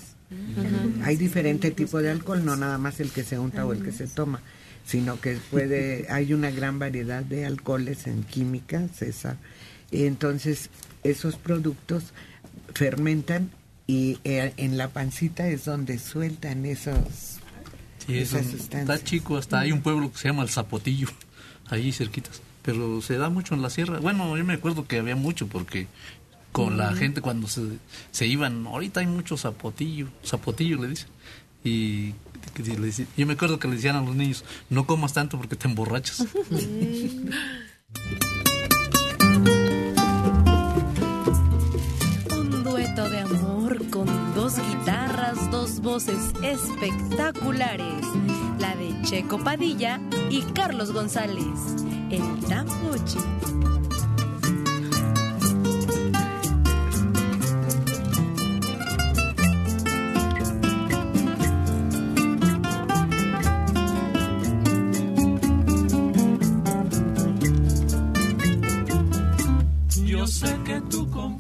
Hay 1.05 1.17
diferente 1.17 1.71
tipo 1.71 1.99
de 2.03 2.11
alcohol, 2.11 2.45
no 2.45 2.57
nada 2.57 2.79
más 2.79 3.01
el 3.01 3.11
que 3.11 3.23
se 3.25 3.39
unta 3.39 3.65
o 3.67 3.73
el 3.73 3.83
que 3.83 3.93
se 3.93 4.07
toma, 4.07 4.41
sino 4.87 5.21
que 5.21 5.39
puede, 5.51 6.07
hay 6.11 6.33
una 6.35 6.51
gran 6.51 6.79
variedad 6.79 7.23
de 7.23 7.47
alcoholes 7.47 8.07
en 8.07 8.23
química, 8.25 8.89
César. 8.89 9.37
Entonces, 9.91 10.69
esos 11.03 11.37
productos 11.37 12.13
fermentan 12.75 13.51
y 13.87 14.19
eh, 14.25 14.53
en 14.59 14.77
la 14.77 14.89
pancita 14.89 15.49
es 15.49 15.65
donde 15.65 15.99
sueltan 15.99 16.67
esos 16.67 17.39
Sí, 18.07 18.19
es 18.19 18.29
esas 18.35 18.47
un- 18.47 18.53
sustancias. 18.53 18.97
está 18.99 19.05
chico, 19.05 19.37
hasta 19.39 19.61
hay 19.61 19.73
un 19.73 19.81
pueblo 19.83 20.13
que 20.13 20.19
se 20.19 20.29
llama 20.29 20.43
El 20.43 20.51
Zapotillo, 20.51 21.09
ahí 21.71 21.93
cerquitas. 21.93 22.43
Pero 22.63 23.01
se 23.01 23.17
da 23.17 23.31
mucho 23.31 23.55
en 23.55 23.63
la 23.63 23.71
sierra. 23.71 23.99
Bueno, 23.99 24.37
yo 24.37 24.45
me 24.45 24.53
acuerdo 24.55 24.87
que 24.87 24.99
había 24.99 25.17
mucho 25.17 25.47
porque 25.47 25.87
con 26.53 26.77
la 26.77 26.93
gente 26.95 27.21
cuando 27.21 27.47
se, 27.47 27.79
se 28.11 28.27
iban, 28.27 28.67
ahorita 28.67 29.01
hay 29.01 29.07
mucho 29.07 29.37
zapotillo, 29.37 30.09
zapotillo 30.25 30.79
le 30.79 30.89
dicen. 30.89 31.09
Y 31.65 32.15
yo 33.17 33.27
me 33.27 33.35
acuerdo 33.35 33.59
que 33.59 33.69
le 33.69 33.77
decían 33.77 33.97
a 33.97 34.01
los 34.03 34.15
niños, 34.15 34.45
no 34.71 34.87
comas 34.87 35.13
tanto 35.13 35.37
porque 35.37 35.57
te 35.57 35.69
emborrachas. 35.69 36.21
Un 42.31 42.65
dueto 42.65 43.09
de 43.09 43.21
amor 43.21 43.89
con 43.91 44.07
dos 44.35 44.55
guitarras, 44.57 45.51
dos 45.51 45.81
voces 45.81 46.33
espectaculares. 46.43 48.05
La 48.59 48.75
de 48.75 48.95
Checo 49.03 49.39
Padilla 49.39 50.01
y 50.31 50.43
Carlos 50.53 50.93
González. 50.93 51.45
El 52.11 52.23
Tambochi. 52.49 53.19
Sé 70.31 70.59
que 70.65 70.81
tú 70.91 71.11
comprendes 71.11 71.38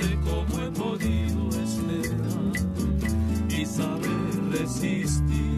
sé 0.00 0.18
cómo 0.24 0.62
he 0.62 0.70
podido 0.70 1.48
esperar 1.62 2.52
y 3.48 3.66
saber 3.66 4.32
resistir. 4.50 5.56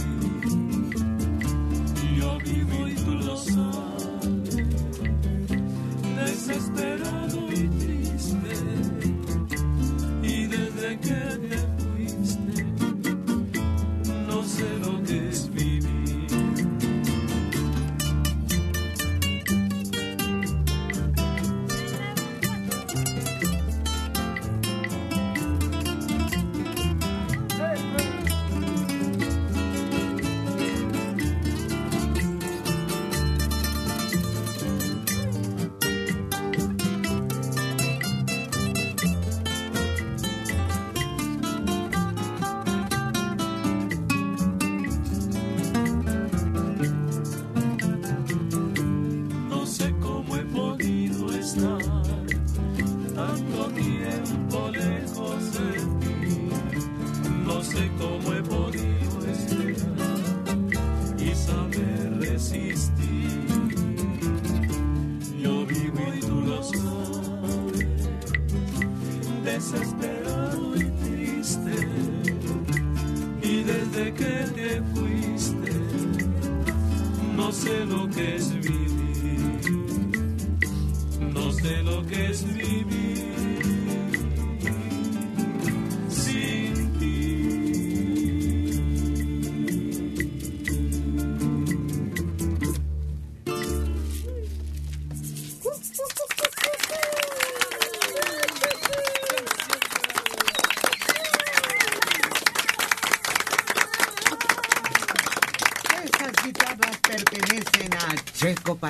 Yo 2.16 2.38
vivo 2.38 2.88
y 2.88 2.94
tú 2.94 3.14
lo 3.14 3.36
sabes, 3.36 4.56
desesperado 6.16 7.21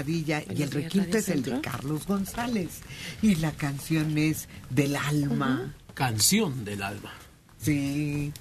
Padilla 0.03 0.43
y 0.51 0.63
el 0.63 0.71
requinto 0.73 1.17
es 1.17 1.29
el 1.29 1.43
de 1.45 1.61
Carlos 1.61 2.07
González. 2.07 2.81
Y 3.23 3.37
la 3.37 3.53
canción 3.53 4.19
es 4.19 4.49
Del 4.69 4.97
Alma. 4.97 5.75
Canción 5.95 6.65
del 6.65 6.83
alma. 6.83 7.13
Sí. 7.61 8.33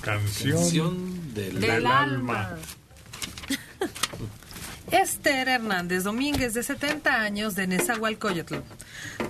Canción, 0.00 0.56
Canción 0.58 1.34
del, 1.34 1.60
del 1.60 1.86
alma. 1.86 2.50
alma. 2.50 2.58
Esther 4.92 5.48
Hernández 5.48 6.04
Domínguez, 6.04 6.54
de 6.54 6.62
70 6.62 7.20
años, 7.20 7.56
de 7.56 7.66
Nezahualcóyotl. 7.66 8.56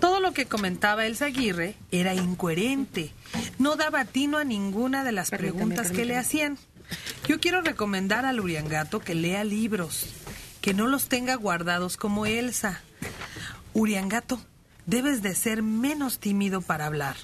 Todo 0.01 0.20
lo 0.20 0.32
que 0.32 0.45
comentaba 0.45 1.07
Elsa 1.07 1.26
Aguirre 1.26 1.74
era 1.91 2.14
incoherente. 2.14 3.12
No 3.59 3.76
daba 3.76 4.05
tino 4.05 4.36
a 4.36 4.45
ninguna 4.45 5.05
de 5.05 5.12
las 5.12 5.30
Permítame, 5.30 5.59
preguntas 5.59 5.91
que 5.93 6.05
le 6.05 6.18
hacían. 6.18 6.59
Yo 7.28 7.41
quiero 7.41 7.62
recomendar 7.62 8.26
al 8.26 8.41
Uriangato 8.41 9.01
que 9.01 9.14
lea 9.14 9.45
libros, 9.45 10.07
que 10.61 10.74
no 10.74 10.86
los 10.86 11.08
tenga 11.08 11.34
guardados 11.36 11.96
como 11.96 12.26
Elsa. 12.26 12.80
Uriangato, 13.72 14.40
debes 14.86 15.22
de 15.22 15.34
ser 15.34 15.62
menos 15.62 16.18
tímido 16.18 16.61
para 16.61 16.86
hablar. 16.86 17.16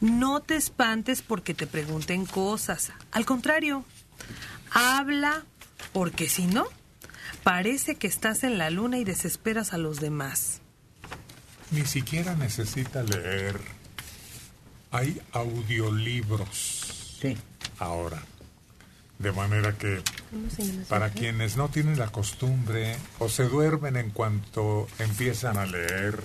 No 0.00 0.40
te 0.40 0.56
espantes 0.56 1.22
porque 1.22 1.54
te 1.54 1.66
pregunten 1.66 2.26
cosas. 2.26 2.92
Al 3.12 3.24
contrario, 3.26 3.84
habla 4.70 5.44
porque 5.92 6.28
si 6.28 6.46
no, 6.46 6.66
parece 7.42 7.94
que 7.96 8.06
estás 8.06 8.44
en 8.44 8.58
la 8.58 8.70
luna 8.70 8.98
y 8.98 9.04
desesperas 9.04 9.72
a 9.72 9.78
los 9.78 10.00
demás. 10.00 10.60
Ni 11.70 11.84
siquiera 11.86 12.34
necesita 12.34 13.02
leer. 13.02 13.60
Hay 14.90 15.20
audiolibros 15.32 17.16
Sí. 17.20 17.36
ahora. 17.78 18.22
De 19.18 19.30
manera 19.32 19.72
que 19.78 20.02
¿Cómo 20.30 20.50
se 20.50 20.64
llama 20.64 20.82
esa 20.82 20.88
para 20.90 21.10
quienes 21.10 21.56
no 21.56 21.68
tienen 21.68 21.98
la 21.98 22.08
costumbre 22.08 22.96
o 23.20 23.28
se 23.28 23.44
duermen 23.44 23.96
en 23.96 24.10
cuanto 24.10 24.88
empiezan 24.98 25.56
a 25.56 25.66
leer, 25.66 26.18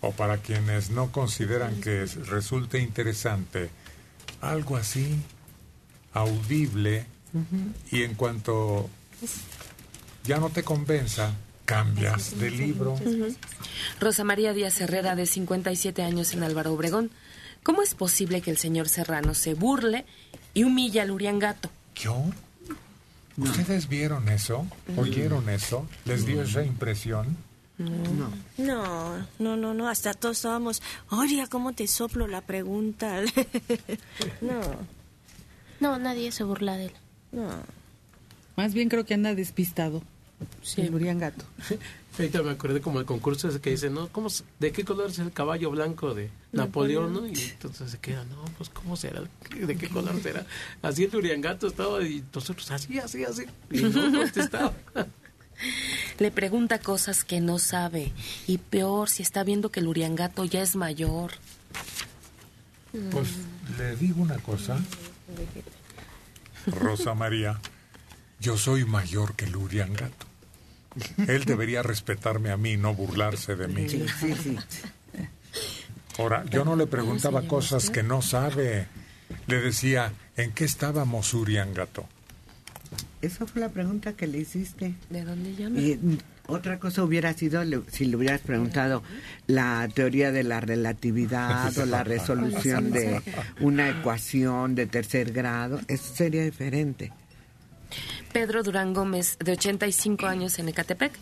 o 0.00 0.12
para 0.12 0.38
quienes 0.38 0.90
no 0.90 1.12
consideran 1.12 1.80
que 1.80 2.02
es- 2.04 2.26
resulte 2.28 2.78
interesante, 2.78 3.70
algo 4.40 4.76
así 4.76 5.16
audible 6.12 7.06
y 7.90 8.02
en 8.02 8.14
cuanto 8.14 8.88
ya 10.24 10.38
no 10.38 10.50
te 10.50 10.62
convenza, 10.62 11.32
cambias 11.64 12.38
de 12.38 12.50
libro. 12.50 12.96
Rosa 14.00 14.24
María 14.24 14.52
Díaz 14.52 14.80
Herrera, 14.80 15.16
de 15.16 15.26
57 15.26 16.02
años 16.02 16.32
en 16.32 16.42
Álvaro 16.44 16.72
Obregón. 16.72 17.10
¿Cómo 17.62 17.82
es 17.82 17.94
posible 17.94 18.40
que 18.42 18.50
el 18.50 18.58
señor 18.58 18.88
Serrano 18.88 19.34
se 19.34 19.54
burle 19.54 20.04
y 20.54 20.64
humilla 20.64 21.02
al 21.02 21.10
Uriangato? 21.10 21.70
¿Yo? 21.96 22.24
¿Ustedes 23.36 23.88
vieron 23.88 24.28
eso? 24.28 24.66
¿Oyeron 24.96 25.48
eso? 25.48 25.86
¿Les 26.04 26.24
dio 26.24 26.42
esa 26.42 26.64
impresión? 26.64 27.36
No. 27.76 28.30
No, 28.56 29.26
no, 29.40 29.56
no, 29.56 29.74
no, 29.74 29.88
hasta 29.88 30.14
todos 30.14 30.36
estábamos, 30.36 30.80
oye, 31.10 31.44
¿cómo 31.50 31.72
te 31.72 31.88
soplo 31.88 32.28
la 32.28 32.40
pregunta? 32.40 33.20
no. 34.40 34.60
No, 35.80 35.98
nadie 35.98 36.30
se 36.30 36.44
burla 36.44 36.76
de 36.76 36.86
él. 36.86 36.92
No. 37.32 37.50
Más 38.56 38.74
bien 38.74 38.88
creo 38.88 39.04
que 39.04 39.14
anda 39.14 39.34
despistado. 39.34 40.02
Sí. 40.62 40.82
El 40.82 40.94
Uriangato. 40.94 41.44
Ahorita 42.16 42.42
me 42.42 42.52
acordé 42.52 42.80
como 42.80 43.00
el 43.00 43.06
concurso 43.06 43.48
ese 43.48 43.60
que 43.60 43.70
dice, 43.70 43.90
¿no? 43.90 44.08
¿Cómo, 44.08 44.28
¿De 44.60 44.70
qué 44.70 44.84
color 44.84 45.10
es 45.10 45.18
el 45.18 45.32
caballo 45.32 45.70
blanco 45.72 46.14
de 46.14 46.30
Napoleón, 46.52 47.12
no? 47.12 47.26
Y 47.26 47.34
entonces 47.34 47.90
se 47.90 47.98
queda, 47.98 48.24
no, 48.24 48.44
pues 48.56 48.70
¿cómo 48.70 48.96
será? 48.96 49.22
¿De 49.50 49.76
qué 49.76 49.88
color 49.88 50.22
será? 50.22 50.46
Así 50.80 51.04
el 51.04 51.16
Uriangato 51.16 51.66
estaba 51.66 52.02
y 52.02 52.24
nosotros 52.32 52.70
así, 52.70 52.98
así, 53.00 53.24
así. 53.24 53.46
Y 53.70 53.82
no 53.82 54.16
contestaba. 54.16 54.72
Le 56.18 56.30
pregunta 56.30 56.78
cosas 56.78 57.24
que 57.24 57.40
no 57.40 57.58
sabe. 57.58 58.12
Y 58.46 58.58
peor 58.58 59.08
si 59.08 59.22
está 59.22 59.42
viendo 59.42 59.70
que 59.70 59.80
el 59.80 59.88
Uriangato 59.88 60.44
ya 60.44 60.62
es 60.62 60.76
mayor. 60.76 61.32
Pues 63.10 63.28
le 63.76 63.96
digo 63.96 64.22
una 64.22 64.38
cosa, 64.38 64.78
Rosa 66.66 67.14
María, 67.14 67.60
yo 68.38 68.56
soy 68.56 68.84
mayor 68.84 69.34
que 69.34 69.46
el 69.46 69.56
Uriangato. 69.56 70.26
Él 71.26 71.44
debería 71.44 71.82
respetarme 71.82 72.50
a 72.50 72.56
mí, 72.56 72.76
no 72.76 72.94
burlarse 72.94 73.56
de 73.56 73.68
mí. 73.68 73.88
Sí, 73.88 74.06
sí, 74.20 74.34
sí. 74.42 74.56
Ahora, 76.18 76.44
yo 76.50 76.64
no 76.64 76.76
le 76.76 76.86
preguntaba 76.86 77.42
cosas 77.42 77.90
que 77.90 78.02
no 78.02 78.22
sabe. 78.22 78.86
Le 79.46 79.60
decía, 79.60 80.12
¿en 80.36 80.52
qué 80.52 80.64
estábamos, 80.64 81.34
Uriangato? 81.34 82.06
Esa 83.22 83.46
fue 83.46 83.60
la 83.62 83.70
pregunta 83.70 84.12
que 84.12 84.26
le 84.26 84.38
hiciste. 84.38 84.94
¿De 85.10 85.24
dónde 85.24 85.54
llama? 85.56 85.80
Y 85.80 85.96
mm, 85.96 86.18
otra 86.46 86.78
cosa 86.78 87.02
hubiera 87.02 87.32
sido 87.32 87.64
le- 87.64 87.80
si 87.90 88.04
le 88.04 88.16
hubieras 88.16 88.42
preguntado 88.42 89.02
la 89.46 89.88
teoría 89.92 90.30
de 90.30 90.44
la 90.44 90.60
relatividad 90.60 91.76
o 91.78 91.86
la 91.86 92.04
resolución 92.04 92.90
de 92.92 93.20
una 93.60 93.88
ecuación 93.88 94.74
de 94.74 94.86
tercer 94.86 95.32
grado. 95.32 95.80
Eso 95.88 96.14
sería 96.14 96.44
diferente. 96.44 97.12
Pedro 98.32 98.62
Durán 98.62 98.94
Gómez, 98.94 99.38
de 99.38 99.52
85 99.52 100.26
años 100.26 100.58
en 100.58 100.68
Ecatepec. 100.68 101.12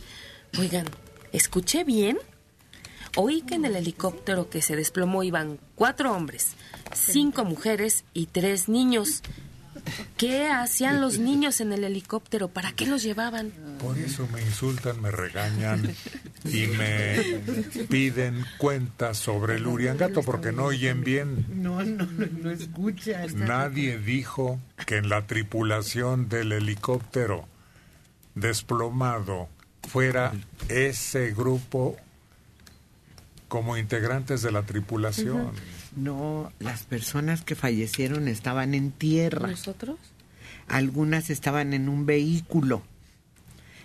Oigan, 0.58 0.86
¿escuché 1.32 1.84
bien? 1.84 2.18
Oí 3.16 3.42
que 3.42 3.56
en 3.56 3.66
el 3.66 3.76
helicóptero 3.76 4.48
que 4.48 4.62
se 4.62 4.76
desplomó 4.76 5.22
iban 5.22 5.58
cuatro 5.74 6.12
hombres, 6.12 6.54
cinco 6.94 7.44
mujeres 7.44 8.04
y 8.14 8.26
tres 8.26 8.68
niños. 8.68 9.22
¿Qué 10.16 10.48
hacían 10.48 11.00
los 11.00 11.18
niños 11.18 11.60
en 11.60 11.72
el 11.72 11.84
helicóptero? 11.84 12.48
¿Para 12.48 12.72
qué 12.72 12.86
los 12.86 13.02
llevaban? 13.02 13.52
Por 13.80 13.98
eso 13.98 14.28
me 14.32 14.40
insultan, 14.40 15.00
me 15.00 15.10
regañan 15.10 15.94
y 16.44 16.66
me 16.68 17.40
piden 17.88 18.44
cuentas 18.58 19.18
sobre 19.18 19.56
el 19.56 19.66
Uriangato 19.66 20.22
porque 20.22 20.52
no 20.52 20.66
oyen 20.66 21.02
bien. 21.02 21.46
No, 21.50 21.82
no, 21.82 22.06
no, 22.06 22.26
no 22.26 22.50
escucha. 22.50 23.26
Nadie 23.34 23.98
dijo 23.98 24.60
que 24.86 24.98
en 24.98 25.08
la 25.08 25.26
tripulación 25.26 26.28
del 26.28 26.52
helicóptero 26.52 27.48
desplomado 28.34 29.48
fuera 29.88 30.32
ese 30.68 31.32
grupo 31.32 31.96
como 33.48 33.76
integrantes 33.76 34.42
de 34.42 34.52
la 34.52 34.62
tripulación. 34.62 35.52
No, 35.96 36.52
las 36.58 36.84
personas 36.84 37.42
que 37.42 37.54
fallecieron 37.54 38.28
estaban 38.28 38.74
en 38.74 38.92
tierra. 38.92 39.48
¿Nosotros? 39.48 39.98
Algunas 40.68 41.28
estaban 41.30 41.74
en 41.74 41.88
un 41.88 42.06
vehículo 42.06 42.82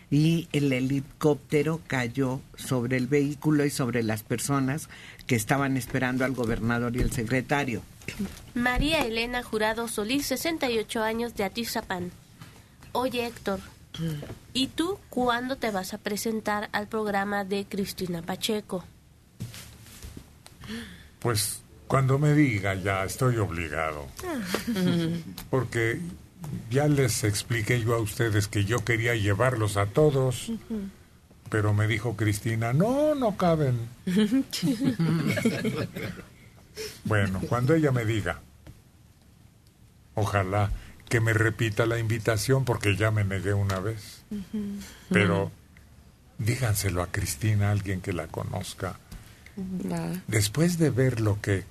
y 0.09 0.47
el 0.53 0.71
helicóptero 0.71 1.81
cayó 1.87 2.41
sobre 2.55 2.97
el 2.97 3.07
vehículo 3.07 3.65
y 3.65 3.69
sobre 3.69 4.03
las 4.03 4.23
personas 4.23 4.89
que 5.25 5.35
estaban 5.35 5.75
esperando 5.75 6.23
al 6.23 6.31
gobernador 6.31 6.95
y 6.95 7.01
el 7.01 7.11
secretario. 7.11 7.81
María 8.53 9.03
Elena 9.05 9.43
Jurado 9.43 9.87
Solís, 9.87 10.27
68 10.27 11.03
años 11.03 11.35
de 11.35 11.43
Atizapán. 11.43 12.11
Oye, 12.93 13.25
Héctor, 13.25 13.59
¿y 14.53 14.67
tú 14.67 14.97
cuándo 15.09 15.57
te 15.57 15.71
vas 15.71 15.93
a 15.93 15.97
presentar 15.97 16.69
al 16.71 16.87
programa 16.87 17.43
de 17.43 17.65
Cristina 17.65 18.21
Pacheco? 18.21 18.85
Pues 21.19 21.61
cuando 21.87 22.19
me 22.19 22.33
diga 22.33 22.75
ya 22.75 23.03
estoy 23.03 23.37
obligado. 23.37 24.07
Porque 25.49 25.99
ya 26.69 26.87
les 26.87 27.23
expliqué 27.23 27.81
yo 27.81 27.95
a 27.95 27.99
ustedes 27.99 28.47
que 28.47 28.65
yo 28.65 28.83
quería 28.83 29.15
llevarlos 29.15 29.77
a 29.77 29.87
todos, 29.87 30.51
pero 31.49 31.73
me 31.73 31.87
dijo 31.87 32.15
Cristina, 32.15 32.73
no, 32.73 33.15
no 33.15 33.37
caben. 33.37 33.89
Bueno, 37.05 37.41
cuando 37.49 37.73
ella 37.73 37.91
me 37.91 38.05
diga, 38.05 38.39
ojalá 40.13 40.71
que 41.09 41.19
me 41.21 41.33
repita 41.33 41.85
la 41.85 41.97
invitación 41.97 42.65
porque 42.65 42.95
ya 42.95 43.11
me 43.11 43.23
negué 43.23 43.53
una 43.53 43.79
vez. 43.79 44.23
Pero 45.09 45.51
díganselo 46.37 47.01
a 47.01 47.07
Cristina, 47.07 47.71
alguien 47.71 48.01
que 48.01 48.13
la 48.13 48.27
conozca. 48.27 48.99
Después 50.27 50.77
de 50.77 50.91
ver 50.91 51.19
lo 51.19 51.41
que 51.41 51.63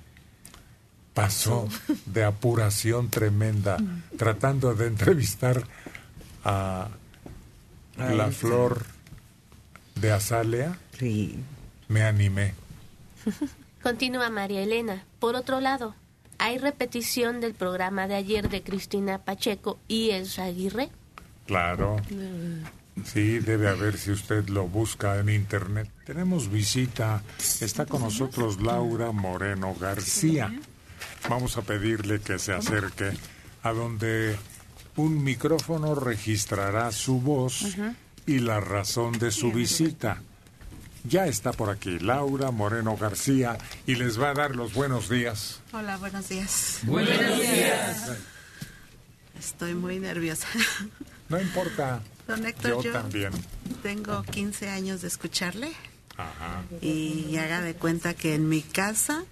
pasó 1.17 1.67
de 2.05 2.23
apuración 2.23 3.09
tremenda 3.09 3.77
tratando 4.17 4.75
de 4.75 4.85
entrevistar 4.85 5.63
a 6.43 6.89
la 7.97 8.29
flor 8.29 8.85
de 9.95 10.11
azalea, 10.11 10.77
me 11.87 12.03
animé. 12.03 12.53
Continúa 13.81 14.29
María 14.29 14.61
Elena. 14.61 15.05
Por 15.17 15.35
otro 15.35 15.59
lado, 15.59 15.95
¿hay 16.37 16.59
repetición 16.59 17.41
del 17.41 17.55
programa 17.55 18.07
de 18.07 18.13
ayer 18.13 18.47
de 18.47 18.61
Cristina 18.61 19.17
Pacheco 19.17 19.79
y 19.87 20.11
Elsa 20.11 20.43
Aguirre? 20.43 20.89
Claro. 21.47 21.97
Sí, 23.05 23.39
debe 23.39 23.69
haber 23.69 23.97
si 23.97 24.11
usted 24.11 24.49
lo 24.49 24.67
busca 24.67 25.17
en 25.17 25.29
internet. 25.29 25.89
Tenemos 26.05 26.51
visita. 26.51 27.23
Está 27.59 27.87
con 27.87 28.03
nosotros 28.03 28.61
Laura 28.61 29.11
Moreno 29.11 29.73
García. 29.79 30.53
Vamos 31.29 31.57
a 31.57 31.61
pedirle 31.61 32.19
que 32.21 32.39
se 32.39 32.53
acerque 32.53 33.11
a 33.63 33.71
donde 33.73 34.37
un 34.95 35.23
micrófono 35.23 35.93
registrará 35.95 36.91
su 36.91 37.19
voz 37.19 37.65
y 38.25 38.39
la 38.39 38.59
razón 38.59 39.13
de 39.19 39.31
su 39.31 39.51
visita. 39.51 40.21
Ya 41.03 41.25
está 41.27 41.53
por 41.53 41.69
aquí 41.69 41.99
Laura 41.99 42.51
Moreno 42.51 42.97
García 42.97 43.57
y 43.85 43.95
les 43.95 44.19
va 44.21 44.31
a 44.31 44.33
dar 44.33 44.55
los 44.55 44.73
buenos 44.73 45.09
días. 45.09 45.61
Hola, 45.71 45.97
buenos 45.97 46.27
días. 46.29 46.79
Buenos 46.83 47.17
días. 47.39 48.11
Estoy 49.39 49.73
muy 49.75 49.99
nerviosa. 49.99 50.47
No 51.29 51.39
importa. 51.39 52.01
Don 52.27 52.45
Héctor, 52.45 52.71
yo 52.71 52.81
yo 52.81 52.91
también. 52.93 53.31
tengo 53.83 54.23
15 54.23 54.69
años 54.69 55.01
de 55.01 55.07
escucharle 55.09 55.71
Ajá. 56.17 56.63
y 56.81 57.37
haga 57.37 57.61
de 57.61 57.73
cuenta 57.75 58.13
que 58.13 58.33
en 58.35 58.49
mi 58.49 58.61
casa 58.61 59.23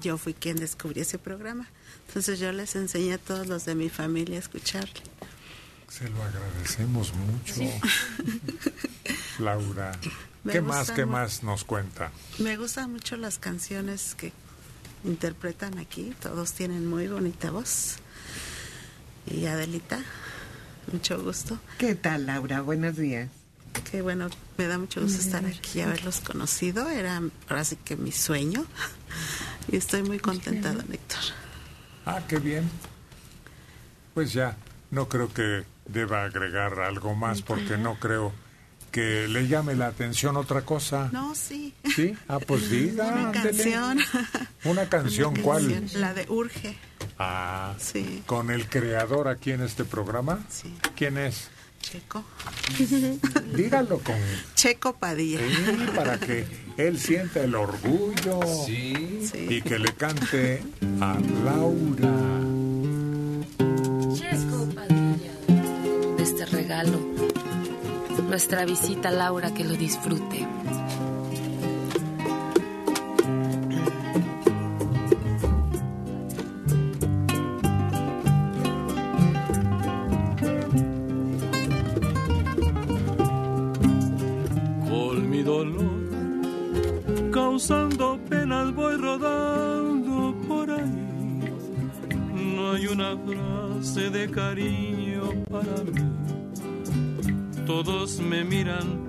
yo 0.00 0.18
fui 0.18 0.34
quien 0.34 0.56
descubrió 0.56 1.02
ese 1.02 1.18
programa. 1.18 1.68
Entonces 2.08 2.38
yo 2.38 2.52
les 2.52 2.74
enseñé 2.76 3.14
a 3.14 3.18
todos 3.18 3.46
los 3.46 3.64
de 3.64 3.74
mi 3.74 3.88
familia 3.88 4.36
a 4.36 4.40
escucharle. 4.40 5.00
Se 5.88 6.08
lo 6.08 6.22
agradecemos 6.22 7.12
mucho. 7.14 7.62
Laura. 9.38 9.92
Me 10.44 10.52
¿Qué 10.52 10.60
más, 10.60 10.78
gustan 10.78 10.96
qué 10.96 11.06
más 11.06 11.42
nos 11.42 11.64
cuenta? 11.64 12.12
Me 12.38 12.56
gustan 12.56 12.92
mucho 12.92 13.16
las 13.16 13.38
canciones 13.38 14.14
que 14.14 14.32
interpretan 15.04 15.78
aquí. 15.78 16.14
Todos 16.20 16.52
tienen 16.52 16.86
muy 16.86 17.08
bonita 17.08 17.50
voz. 17.50 17.96
Y 19.26 19.46
Adelita, 19.46 20.02
mucho 20.92 21.22
gusto. 21.22 21.58
¿Qué 21.78 21.94
tal, 21.94 22.26
Laura? 22.26 22.62
Buenos 22.62 22.96
días. 22.96 23.28
Qué 23.90 24.02
bueno, 24.02 24.28
me 24.56 24.66
da 24.66 24.78
mucho 24.78 25.00
gusto 25.00 25.20
estar 25.20 25.44
aquí 25.44 25.78
y 25.78 25.82
haberlos 25.82 26.20
conocido. 26.20 26.88
Era 26.88 27.22
ahora 27.48 27.64
sí 27.64 27.76
que 27.76 27.96
mi 27.96 28.12
sueño. 28.12 28.64
Y 29.68 29.76
estoy 29.76 30.02
muy 30.02 30.18
contenta, 30.18 30.72
don 30.72 30.92
Héctor. 30.92 31.18
Ah, 32.06 32.20
qué 32.28 32.38
bien. 32.38 32.68
Pues 34.14 34.32
ya, 34.32 34.56
no 34.90 35.08
creo 35.08 35.32
que 35.32 35.64
deba 35.86 36.24
agregar 36.24 36.80
algo 36.80 37.14
más 37.14 37.42
porque 37.42 37.76
no 37.78 37.96
creo 37.98 38.32
que 38.90 39.28
le 39.28 39.46
llame 39.46 39.74
la 39.76 39.86
atención 39.86 40.36
otra 40.36 40.62
cosa. 40.62 41.08
No, 41.12 41.34
sí. 41.34 41.72
¿Sí? 41.94 42.16
Ah, 42.26 42.40
pues 42.44 42.68
diga. 42.70 43.06
Una 43.06 43.30
canción. 43.32 43.98
Una 44.64 44.88
canción, 44.88 45.34
Una 45.34 45.42
¿cuál? 45.42 45.70
canción, 45.72 46.00
La 46.00 46.12
de 46.14 46.26
Urge. 46.28 46.76
Ah, 47.18 47.74
Sí. 47.78 48.22
¿Con 48.26 48.50
el 48.50 48.66
creador 48.68 49.28
aquí 49.28 49.52
en 49.52 49.62
este 49.62 49.84
programa? 49.84 50.40
Sí. 50.48 50.74
¿Quién 50.96 51.18
es? 51.18 51.50
Checo. 51.80 52.22
Dígalo 53.56 53.98
con... 54.00 54.14
Checo 54.54 54.94
Padilla. 54.94 55.40
Sí, 55.40 55.86
para 55.96 56.18
que 56.18 56.44
él 56.76 56.98
sienta 56.98 57.40
el 57.42 57.54
orgullo 57.54 58.40
Sí. 58.66 58.92
y 59.48 59.62
que 59.62 59.78
le 59.78 59.92
cante 59.94 60.62
a 61.00 61.18
Laura. 61.44 62.14
Chesco 64.14 64.68
Padilla, 64.74 66.16
de 66.16 66.22
este 66.22 66.46
regalo. 66.46 67.00
Nuestra 68.28 68.64
visita, 68.64 69.10
Laura, 69.10 69.52
que 69.52 69.64
lo 69.64 69.74
disfrute. 69.74 70.46
Dolor, 85.50 87.30
causando 87.32 88.18
penas, 88.28 88.72
voy 88.72 88.96
rodando 88.96 90.34
por 90.46 90.70
ahí. 90.70 91.52
No 92.54 92.72
hay 92.72 92.86
una 92.86 93.16
frase 93.26 94.10
de 94.10 94.30
cariño 94.30 95.24
para 95.50 95.76
mí. 95.84 96.04
Todos 97.66 98.20
me 98.20 98.44
miran 98.44 99.08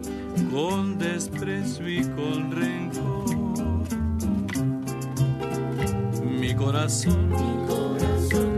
con 0.51 0.97
desprecio 0.97 1.87
y 1.87 2.01
con 2.17 2.51
rencor. 2.51 3.85
Mi 6.39 6.55
corazón, 6.55 7.29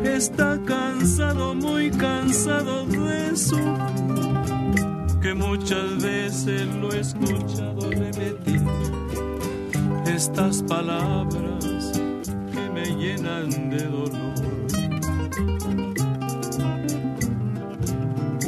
está 0.05 0.57
cansado, 0.65 1.53
muy 1.53 1.91
cansado 1.91 2.85
de 2.85 3.35
sufrir 3.35 4.32
que 5.23 5.33
muchas 5.33 6.03
veces 6.03 6.67
lo 6.75 6.91
he 6.91 6.99
escuchado 6.99 7.89
repetir 7.89 8.61
estas 10.05 10.61
palabras 10.63 11.93
que 12.51 12.69
me 12.73 12.83
llenan 12.97 13.69
de 13.69 13.85
dolor. 13.85 14.33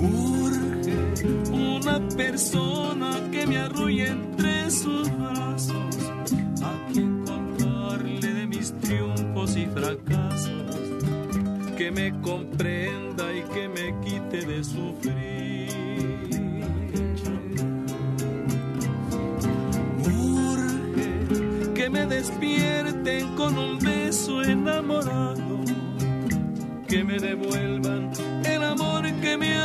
Urge 0.02 1.54
una 1.54 2.10
persona 2.18 3.22
que 3.32 3.48
me 3.48 3.58
arrulle 3.58 4.08
entre 4.08 4.70
sus 4.70 5.10
brazos, 5.18 5.96
a 6.62 6.92
quien 6.92 7.24
contarle 7.24 8.34
de 8.34 8.48
mis 8.48 8.74
triunfos 8.82 9.56
y 9.56 9.66
fracasos, 9.68 10.76
que 11.78 11.90
me 11.90 12.12
comprenda 12.20 13.34
y 13.34 13.44
que 13.54 13.70
me 13.70 13.98
quite 14.02 14.46
de 14.46 14.62
sufrir. 14.62 15.15
Despierten 22.26 23.36
con 23.36 23.56
un 23.56 23.78
beso 23.78 24.42
enamorado, 24.42 25.60
que 26.88 27.04
me 27.04 27.20
devuelvan 27.20 28.12
el 28.44 28.64
amor 28.64 29.04
que 29.22 29.38
me 29.38 29.56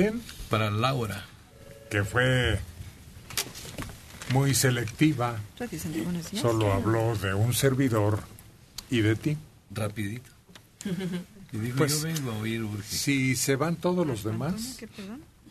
quién? 0.00 0.22
Para 0.48 0.70
Laura. 0.70 1.24
Que 1.90 2.04
fue 2.04 2.60
muy 4.32 4.54
selectiva. 4.54 5.38
Solo 6.34 6.72
habló 6.72 7.16
de 7.16 7.34
un 7.34 7.52
servidor 7.52 8.20
y 8.90 9.00
de 9.00 9.16
ti. 9.16 9.36
Rapidito. 9.70 10.30
Y 11.52 11.58
dijo, 11.58 11.78
Pues, 11.78 12.00
yo 12.00 12.06
vengo 12.06 12.30
a 12.30 12.38
oír 12.38 12.62
Urge. 12.62 12.84
Si 12.84 13.34
se 13.34 13.56
van 13.56 13.74
todos 13.74 14.06
los 14.06 14.22
demás, 14.22 14.78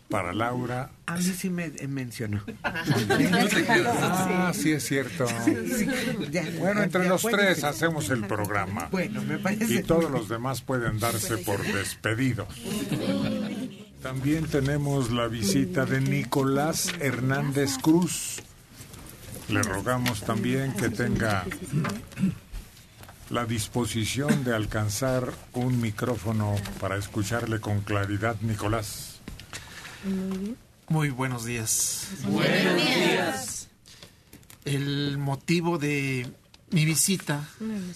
para 0.09 0.33
Laura. 0.33 0.89
A 1.05 1.17
mí 1.17 1.23
sí 1.23 1.49
me 1.49 1.65
eh, 1.65 1.87
mencionó. 1.87 2.43
Ah, 2.63 4.51
sí 4.53 4.71
es 4.71 4.85
cierto. 4.85 5.25
Bueno, 6.59 6.83
entre 6.83 7.07
los 7.07 7.21
tres 7.21 7.63
hacemos 7.63 8.09
el 8.09 8.25
programa. 8.25 8.87
Bueno, 8.91 9.21
me 9.21 9.37
parece 9.37 9.75
Y 9.75 9.83
todos 9.83 10.09
los 10.09 10.29
demás 10.29 10.61
pueden 10.61 10.99
darse 10.99 11.37
por 11.39 11.61
despedidos. 11.63 12.47
También 14.01 14.45
tenemos 14.45 15.11
la 15.11 15.27
visita 15.27 15.85
de 15.85 15.99
Nicolás 15.99 16.93
Hernández 17.01 17.77
Cruz. 17.81 18.37
Le 19.49 19.61
rogamos 19.61 20.21
también 20.21 20.71
que 20.73 20.89
tenga 20.89 21.45
la 23.29 23.45
disposición 23.45 24.45
de 24.45 24.55
alcanzar 24.55 25.33
un 25.53 25.81
micrófono 25.81 26.55
para 26.79 26.95
escucharle 26.95 27.59
con 27.59 27.81
claridad, 27.81 28.37
Nicolás. 28.41 29.19
Muy 30.87 31.09
buenos 31.09 31.43
días. 31.43 32.07
Buenos 32.23 32.75
días. 32.75 33.67
El 34.63 35.17
motivo 35.17 35.77
de 35.77 36.31
mi 36.71 36.85
visita 36.85 37.49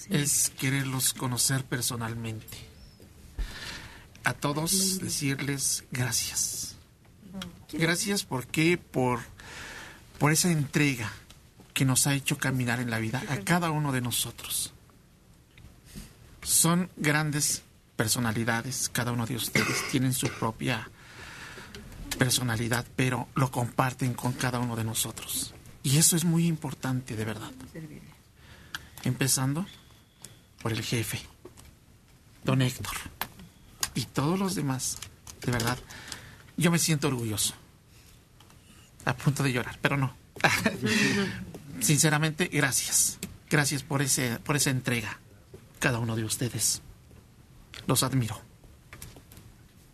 es 0.10 0.52
quererlos 0.60 1.14
conocer 1.14 1.64
personalmente. 1.64 2.73
A 4.24 4.34
todos 4.34 5.00
decirles 5.00 5.84
gracias. 5.92 6.76
Gracias 7.72 8.24
porque 8.24 8.78
por 8.78 9.22
por 10.24 10.32
esa 10.32 10.50
entrega 10.50 11.12
que 11.74 11.84
nos 11.84 12.08
ha 12.08 12.14
hecho 12.14 12.38
caminar 12.38 12.80
en 12.80 12.90
la 12.90 13.00
vida 13.00 13.22
a 13.28 13.38
cada 13.40 13.72
uno 13.72 13.92
de 13.92 14.00
nosotros. 14.00 14.74
Son 16.42 16.90
grandes 16.96 17.64
personalidades, 17.98 18.88
cada 18.88 19.12
uno 19.12 19.26
de 19.26 19.36
ustedes 19.36 19.90
tienen 19.92 20.14
su 20.14 20.30
propia 20.30 20.90
personalidad, 22.18 22.86
pero 22.96 23.28
lo 23.36 23.52
comparten 23.52 24.14
con 24.14 24.32
cada 24.32 24.60
uno 24.60 24.78
de 24.78 24.86
nosotros. 24.86 25.54
Y 25.84 25.98
eso 25.98 26.16
es 26.16 26.24
muy 26.24 26.48
importante, 26.48 27.18
de 27.18 27.26
verdad. 27.26 27.52
Empezando 29.04 29.66
por 30.62 30.72
el 30.72 30.82
jefe, 30.82 31.20
don 32.46 32.62
Héctor, 32.62 32.96
y 33.96 34.06
todos 34.06 34.40
los 34.40 34.56
demás, 34.56 34.98
de 35.46 35.52
verdad. 35.52 35.78
Yo 36.58 36.72
me 36.72 36.80
siento 36.80 37.08
orgulloso. 37.08 37.54
A 39.06 39.16
punto 39.16 39.44
de 39.44 39.52
llorar, 39.52 39.78
pero 39.82 39.98
no. 39.98 40.16
Sinceramente, 41.82 42.48
gracias. 42.48 43.20
Gracias 43.50 43.84
por, 43.84 44.02
ese, 44.02 44.40
por 44.40 44.56
esa 44.56 44.70
entrega, 44.70 45.20
cada 45.80 46.00
uno 46.00 46.16
de 46.16 46.24
ustedes. 46.24 46.82
Los 47.88 48.04
admiro. 48.04 48.42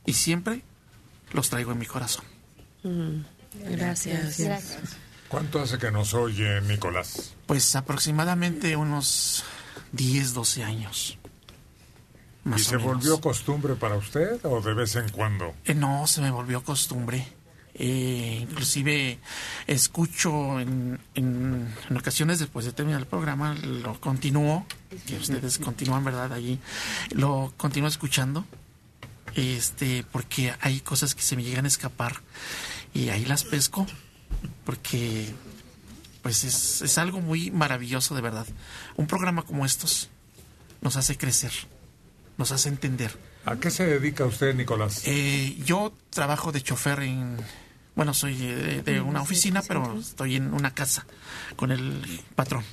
Y 0.06 0.14
siempre 0.14 0.64
los 1.34 1.50
traigo 1.50 1.72
en 1.72 1.80
mi 1.80 1.86
corazón. 1.86 2.26
Mm, 2.84 3.22
gracias. 3.72 4.38
¿Cuánto 5.28 5.62
hace 5.62 5.78
que 5.78 5.92
nos 5.92 6.16
oye 6.16 6.62
Nicolás? 6.62 7.36
Pues 7.46 7.76
aproximadamente 7.76 8.76
unos 8.76 9.44
10, 9.92 10.34
12 10.34 10.64
años. 10.64 11.19
Más 12.44 12.62
¿Y 12.62 12.64
se 12.64 12.78
menos. 12.78 12.94
volvió 12.94 13.20
costumbre 13.22 13.76
para 13.76 13.96
usted 13.96 14.40
o 14.46 14.62
de 14.62 14.74
vez 14.74 14.96
en 14.96 15.10
cuando? 15.10 15.54
Eh, 15.66 15.74
no, 15.74 16.08
se 16.08 16.22
me 16.22 16.32
volvió 16.32 16.64
costumbre. 16.64 17.28
Eh, 17.82 18.40
inclusive 18.42 19.20
escucho 19.68 20.60
en, 20.60 21.00
en, 21.16 21.74
en 21.90 21.98
ocasiones 21.98 22.40
después 22.40 22.66
de 22.66 22.74
terminar 22.74 23.00
el 23.02 23.08
programa, 23.08 23.54
lo 23.56 24.00
continúo, 24.02 24.66
que 25.08 25.16
ustedes 25.16 25.60
continúan, 25.60 26.04
¿verdad? 26.04 26.34
Allí, 26.34 26.60
lo 27.12 27.54
continúo 27.56 27.88
escuchando, 27.88 28.44
este, 29.36 30.04
porque 30.12 30.54
hay 30.60 30.82
cosas 30.82 31.16
que 31.16 31.22
se 31.22 31.38
me 31.38 31.44
llegan 31.44 31.64
a 31.66 31.70
escapar 31.70 32.18
y 32.94 33.10
ahí 33.10 33.24
las 33.24 33.46
pesco, 33.46 33.86
porque 34.66 35.34
pues 36.22 36.44
es, 36.44 36.82
es 36.82 36.98
algo 36.98 37.22
muy 37.22 37.50
maravilloso 37.50 38.14
de 38.14 38.22
verdad. 38.22 38.48
Un 38.98 39.08
programa 39.08 39.44
como 39.44 39.66
estos 39.66 40.10
nos 40.82 40.98
hace 40.98 41.18
crecer, 41.18 41.52
nos 42.40 42.52
hace 42.54 42.70
entender. 42.70 43.12
¿A 43.46 43.58
qué 43.58 43.70
se 43.70 43.86
dedica 43.86 44.26
usted, 44.26 44.56
Nicolás? 44.56 45.04
Eh, 45.06 45.58
yo 45.66 45.94
trabajo 46.10 46.52
de 46.54 46.62
chofer 46.62 47.02
en, 47.02 47.38
bueno, 47.96 48.14
soy 48.14 48.38
de, 48.38 48.82
de 48.82 49.02
una 49.02 49.22
oficina, 49.22 49.62
pero 49.68 50.00
estoy 50.00 50.38
en 50.38 50.54
una 50.54 50.74
casa 50.74 51.06
con 51.58 51.72
el 51.72 52.22
patrón, 52.36 52.64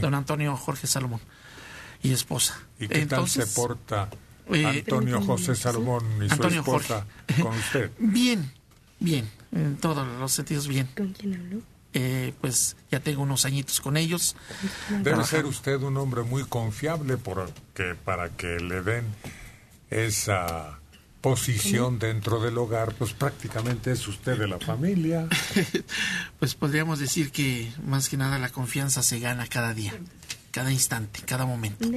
don 0.00 0.14
Antonio 0.14 0.56
Jorge 0.56 0.88
Salomón 0.88 1.20
y 2.02 2.12
esposa. 2.12 2.60
¿Y 2.80 2.88
qué 2.88 3.02
Entonces, 3.02 3.44
tal 3.44 3.48
se 3.48 3.54
porta 3.54 4.10
eh, 4.50 4.66
Antonio 4.66 5.22
José 5.22 5.54
Salomón 5.54 6.04
y 6.20 6.26
su 6.26 6.34
Antonio 6.34 6.60
esposa 6.60 7.06
con 7.40 7.56
usted? 7.56 7.92
Bien, 7.98 8.52
bien, 8.98 9.30
en 9.52 9.76
todos 9.76 10.06
los 10.18 10.32
sentidos 10.32 10.66
bien. 10.66 10.88
¿Con 10.96 11.12
quién 11.12 11.34
habló? 11.34 11.62
Eh, 11.94 12.32
pues 12.40 12.76
ya 12.90 13.00
tengo 13.00 13.22
unos 13.22 13.44
añitos 13.44 13.80
con 13.80 13.96
ellos. 13.96 14.34
Debe 14.88 15.02
Trabajando. 15.02 15.26
ser 15.26 15.44
usted 15.46 15.82
un 15.82 15.96
hombre 15.98 16.22
muy 16.22 16.44
confiable 16.44 17.18
porque 17.18 17.94
para 18.04 18.30
que 18.30 18.60
le 18.60 18.82
den 18.82 19.04
esa 19.90 20.78
posición 21.22 21.98
dentro 21.98 22.40
del 22.40 22.58
hogar, 22.58 22.94
pues 22.94 23.12
prácticamente 23.12 23.92
es 23.92 24.06
usted 24.08 24.38
de 24.38 24.48
la 24.48 24.58
familia. 24.58 25.28
Pues 26.38 26.56
podríamos 26.56 26.98
decir 26.98 27.30
que 27.30 27.72
más 27.86 28.08
que 28.08 28.16
nada 28.16 28.36
la 28.40 28.48
confianza 28.48 29.00
se 29.04 29.20
gana 29.20 29.46
cada 29.46 29.74
día, 29.74 29.94
cada 30.50 30.72
instante, 30.72 31.20
cada 31.24 31.46
momento. 31.46 31.88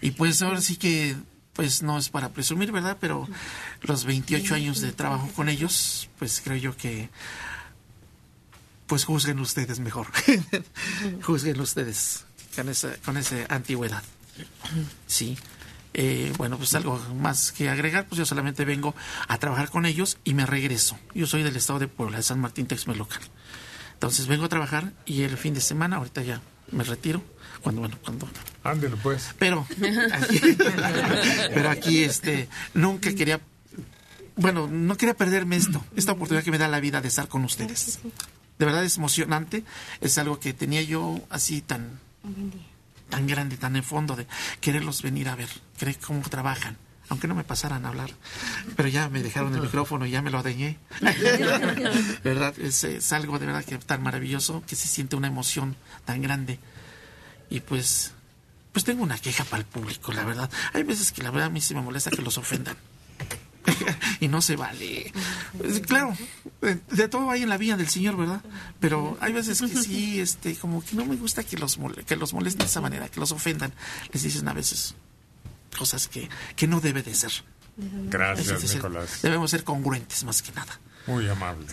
Y 0.00 0.12
pues 0.12 0.40
ahora 0.42 0.60
sí 0.60 0.76
que, 0.76 1.16
pues 1.54 1.82
no 1.82 1.98
es 1.98 2.08
para 2.08 2.28
presumir, 2.28 2.70
¿verdad? 2.70 2.98
Pero 3.00 3.26
los 3.82 4.04
28 4.04 4.54
años 4.54 4.80
de 4.80 4.92
trabajo 4.92 5.28
con 5.34 5.48
ellos, 5.48 6.08
pues 6.20 6.40
creo 6.40 6.56
yo 6.56 6.76
que, 6.76 7.08
pues 8.90 9.04
juzguen 9.04 9.38
ustedes 9.38 9.78
mejor. 9.78 10.08
juzguen 11.22 11.60
ustedes 11.60 12.24
con 12.56 12.68
esa, 12.68 12.96
con 13.04 13.16
esa 13.16 13.36
antigüedad. 13.48 14.02
Sí. 15.06 15.38
Eh, 15.94 16.32
bueno, 16.36 16.58
pues 16.58 16.74
algo 16.74 16.98
más 17.14 17.52
que 17.52 17.68
agregar, 17.68 18.08
pues 18.08 18.18
yo 18.18 18.26
solamente 18.26 18.64
vengo 18.64 18.96
a 19.28 19.38
trabajar 19.38 19.70
con 19.70 19.86
ellos 19.86 20.18
y 20.24 20.34
me 20.34 20.44
regreso. 20.44 20.98
Yo 21.14 21.28
soy 21.28 21.44
del 21.44 21.54
estado 21.54 21.78
de 21.78 21.86
Puebla, 21.86 22.16
de 22.16 22.24
San 22.24 22.40
Martín 22.40 22.66
Texmelucan. 22.66 23.20
Entonces 23.92 24.26
vengo 24.26 24.46
a 24.46 24.48
trabajar 24.48 24.92
y 25.06 25.22
el 25.22 25.36
fin 25.36 25.54
de 25.54 25.60
semana, 25.60 25.98
ahorita 25.98 26.22
ya 26.22 26.42
me 26.72 26.82
retiro, 26.82 27.22
cuando, 27.62 27.82
bueno, 27.82 27.96
cuando... 28.02 28.28
Ándelo 28.64 28.96
pues. 28.96 29.36
Pero 29.38 29.68
aquí, 30.12 30.40
pero 31.54 31.70
aquí 31.70 32.02
este, 32.02 32.48
nunca 32.74 33.14
quería, 33.14 33.40
bueno, 34.34 34.66
no 34.66 34.96
quería 34.96 35.14
perderme 35.14 35.54
esto, 35.54 35.84
esta 35.94 36.10
oportunidad 36.10 36.42
que 36.42 36.50
me 36.50 36.58
da 36.58 36.66
la 36.66 36.80
vida 36.80 37.00
de 37.00 37.06
estar 37.06 37.28
con 37.28 37.44
ustedes. 37.44 38.00
De 38.60 38.66
verdad 38.66 38.84
es 38.84 38.98
emocionante, 38.98 39.64
es 40.02 40.18
algo 40.18 40.38
que 40.38 40.52
tenía 40.52 40.82
yo 40.82 41.18
así 41.30 41.62
tan, 41.62 41.98
tan 43.08 43.26
grande, 43.26 43.56
tan 43.56 43.74
en 43.74 43.82
fondo 43.82 44.16
de 44.16 44.26
quererlos 44.60 45.00
venir 45.00 45.30
a 45.30 45.34
ver, 45.34 45.48
querer 45.78 45.96
cómo 45.98 46.20
trabajan. 46.28 46.76
Aunque 47.08 47.26
no 47.26 47.34
me 47.34 47.42
pasaran 47.42 47.86
a 47.86 47.88
hablar, 47.88 48.10
pero 48.76 48.86
ya 48.90 49.08
me 49.08 49.22
dejaron 49.22 49.54
el 49.54 49.62
micrófono 49.62 50.04
y 50.04 50.10
ya 50.10 50.20
me 50.20 50.30
lo 50.30 50.40
adeñé. 50.40 50.76
¿Verdad? 52.22 52.54
Es, 52.58 52.84
es 52.84 53.10
algo 53.14 53.38
de 53.38 53.46
verdad 53.46 53.64
que 53.64 53.78
tan 53.78 54.02
maravilloso 54.02 54.62
que 54.66 54.76
se 54.76 54.88
siente 54.88 55.16
una 55.16 55.28
emoción 55.28 55.74
tan 56.04 56.20
grande. 56.20 56.58
Y 57.48 57.60
pues, 57.60 58.12
pues 58.72 58.84
tengo 58.84 59.02
una 59.02 59.16
queja 59.16 59.44
para 59.44 59.60
el 59.60 59.66
público, 59.66 60.12
la 60.12 60.24
verdad. 60.24 60.50
Hay 60.74 60.82
veces 60.82 61.12
que 61.12 61.22
la 61.22 61.30
verdad 61.30 61.46
a 61.46 61.50
mí 61.50 61.62
sí 61.62 61.74
me 61.74 61.80
molesta 61.80 62.10
que 62.10 62.20
los 62.20 62.36
ofendan. 62.36 62.76
y 64.20 64.28
no 64.28 64.40
se 64.42 64.56
vale. 64.56 65.12
Claro, 65.86 66.16
de, 66.60 66.78
de 66.90 67.08
todo 67.08 67.30
hay 67.30 67.42
en 67.42 67.48
la 67.48 67.56
vía 67.58 67.76
del 67.76 67.88
Señor, 67.88 68.16
¿verdad? 68.16 68.40
Pero 68.80 69.16
hay 69.20 69.32
veces 69.32 69.60
que 69.60 69.68
sí, 69.82 70.20
este, 70.20 70.54
como 70.56 70.84
que 70.84 70.96
no 70.96 71.04
me 71.04 71.16
gusta 71.16 71.42
que 71.44 71.56
los, 71.58 71.78
mole- 71.78 72.04
que 72.04 72.16
los 72.16 72.32
molesten 72.32 72.60
de 72.60 72.66
esa 72.66 72.80
manera, 72.80 73.08
que 73.08 73.20
los 73.20 73.32
ofendan. 73.32 73.72
Les 74.12 74.22
dicen 74.22 74.48
a 74.48 74.52
veces 74.52 74.94
cosas 75.76 76.08
que, 76.08 76.28
que 76.56 76.66
no 76.66 76.80
debe 76.80 77.02
de 77.02 77.14
ser. 77.14 77.32
Gracias, 77.76 78.46
Debe 78.48 78.60
de 78.60 78.66
ser- 78.66 78.76
Nicolás. 78.76 79.22
Debemos 79.22 79.50
ser 79.50 79.64
congruentes 79.64 80.24
más 80.24 80.42
que 80.42 80.52
nada. 80.52 80.78
Muy 81.06 81.28
amable. 81.28 81.66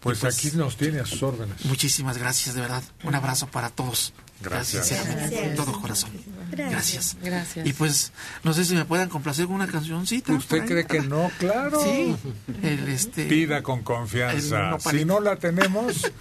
Pues, 0.00 0.18
pues- 0.18 0.36
aquí 0.36 0.56
nos 0.56 0.76
tiene 0.76 1.00
a 1.00 1.06
sus 1.06 1.22
órdenes. 1.22 1.64
Muchísimas 1.64 2.18
gracias, 2.18 2.54
de 2.54 2.60
verdad. 2.60 2.82
Un 3.04 3.14
abrazo 3.14 3.46
para 3.48 3.70
todos. 3.70 4.12
Gracias. 4.40 4.90
Gracias. 4.90 5.54
Todo 5.56 5.80
corazón. 5.80 6.10
Gracias. 6.52 6.72
Gracias. 6.72 7.16
Gracias. 7.22 7.66
Y 7.66 7.72
pues, 7.72 8.12
no 8.44 8.52
sé 8.52 8.64
si 8.64 8.74
me 8.74 8.84
puedan 8.84 9.08
complacer 9.08 9.46
con 9.46 9.56
una 9.56 9.66
cancioncita. 9.66 10.32
¿Usted 10.32 10.64
cree 10.66 10.86
que 10.86 11.00
no? 11.00 11.30
Claro. 11.38 11.80
Sí. 11.82 12.14
El, 12.62 12.88
este, 12.88 13.24
Pida 13.24 13.62
con 13.62 13.78
el 13.78 13.84
confianza. 13.84 14.78
Si 14.78 15.04
no 15.04 15.20
la 15.20 15.36
tenemos, 15.36 16.12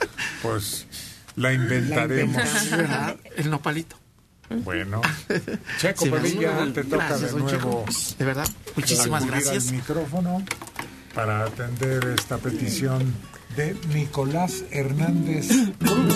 pues 0.41 0.87
la 1.35 1.53
inventaremos. 1.53 2.41
El 3.35 3.49
nopalito. 3.49 3.97
Bueno, 4.49 5.01
Checo 5.79 6.07
Padilla, 6.07 6.73
te 6.73 6.83
toca 6.83 7.07
Gracias, 7.07 7.33
de 7.33 7.39
nuevo. 7.39 7.85
Checo. 7.85 7.85
De 8.19 8.25
verdad, 8.25 8.47
muchísimas 8.75 9.25
gracias. 9.25 9.67
al 9.69 9.75
micrófono 9.75 10.43
para 11.13 11.45
atender 11.45 12.05
esta 12.17 12.37
petición 12.37 13.13
de 13.55 13.75
Nicolás 13.93 14.63
Hernández 14.71 15.47
Cruz. 15.79 16.15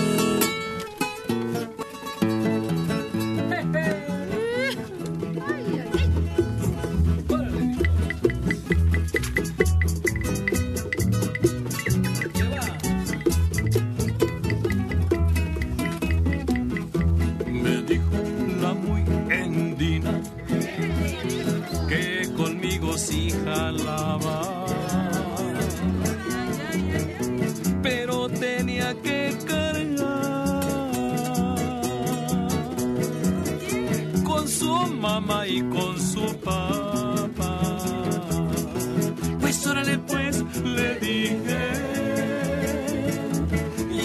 Le 40.63 40.95
dije, 40.99 41.59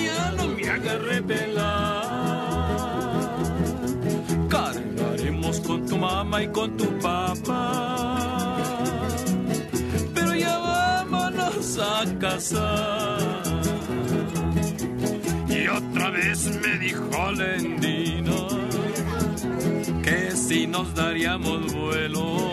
ya 0.05 0.33
no 0.37 0.49
me 0.49 0.69
agarré 0.69 1.23
pelar. 1.23 2.01
Cargaremos 4.49 5.61
con 5.61 5.87
tu 5.87 5.97
mamá 5.97 6.43
y 6.43 6.49
con 6.49 6.77
tu 6.77 6.87
papá. 6.99 8.79
Pero 10.15 10.35
ya 10.35 10.59
vámonos 10.59 11.79
a 11.79 12.05
casar. 12.19 13.21
Y 15.49 15.69
otra 15.69 16.11
vez 16.11 16.51
me 16.63 16.79
dijo 16.79 17.33
Lendina 17.33 18.49
que 20.03 20.31
si 20.33 20.67
nos 20.67 20.95
daríamos 20.95 21.73
vuelo. 21.73 22.50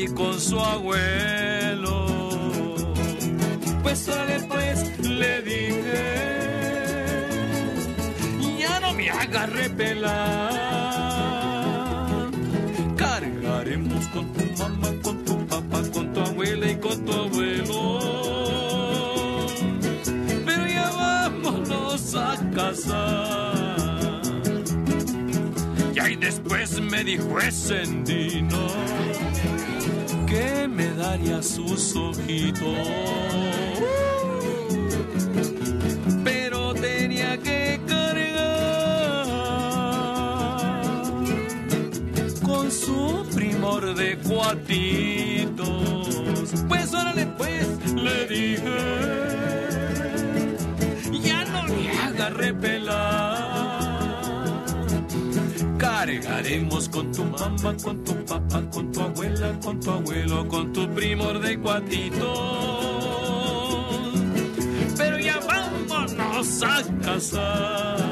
Y 0.00 0.06
con 0.08 0.40
su 0.40 0.58
abuelo. 0.58 2.06
Pues 3.82 3.98
sale 3.98 4.40
pues, 4.48 4.98
le 5.06 5.42
dije, 5.42 6.02
ya 8.58 8.80
no 8.80 8.94
me 8.94 9.10
agarré 9.10 9.68
pelar. 9.70 10.50
Cargaremos 12.96 14.06
con 14.08 14.32
tu 14.32 14.44
mamá, 14.62 14.88
con 15.02 15.24
tu 15.24 15.46
papá, 15.46 15.82
con 15.92 16.12
tu 16.14 16.20
abuela 16.20 16.70
y 16.70 16.76
con 16.76 17.04
tu 17.04 17.12
abuelo. 17.12 17.98
Pero 20.46 20.66
ya 20.66 20.90
vámonos 20.90 22.14
a 22.14 22.36
casar. 22.54 23.60
Después 26.20 26.80
me 26.80 27.02
dijo 27.02 27.38
ese 27.40 27.82
endino 27.82 28.66
que 30.30 30.68
me 30.68 30.88
daría 30.94 31.42
sus 31.42 31.96
ojitos. 31.96 32.88
Pero 36.22 36.72
tenía 36.74 37.36
que 37.38 37.80
cargar 37.86 39.26
con 42.42 42.70
su 42.70 43.26
primor 43.34 43.94
de 43.96 44.18
cuatitos. 44.18 45.68
Pues 46.68 46.94
órale, 46.94 47.26
pues, 47.36 47.66
le 47.92 48.26
dije, 48.28 48.99
Cargaremos 56.50 56.88
con 56.88 57.12
tu 57.12 57.24
mamá, 57.24 57.76
con 57.80 58.02
tu 58.02 58.24
papá, 58.24 58.60
con 58.72 58.90
tu 58.90 59.00
abuela, 59.00 59.60
con 59.62 59.78
tu 59.78 59.90
abuelo, 59.90 60.48
con 60.48 60.72
tu 60.72 60.88
primor 60.94 61.38
de 61.38 61.56
cuatitos. 61.60 62.18
Pero 64.96 65.18
ya 65.20 65.38
vámonos 65.46 66.62
a 66.64 66.82
casar. 67.04 68.09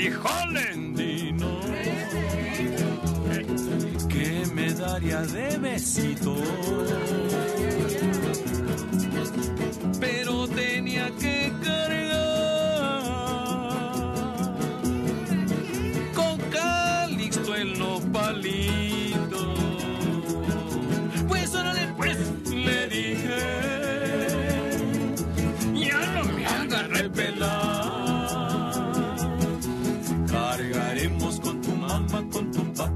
me 0.00 0.08
dijo 0.08 0.28
Lendino 0.50 1.60
que 4.08 4.46
me 4.54 4.72
daría 4.74 5.22
de 5.22 5.58
besito. 5.58 6.09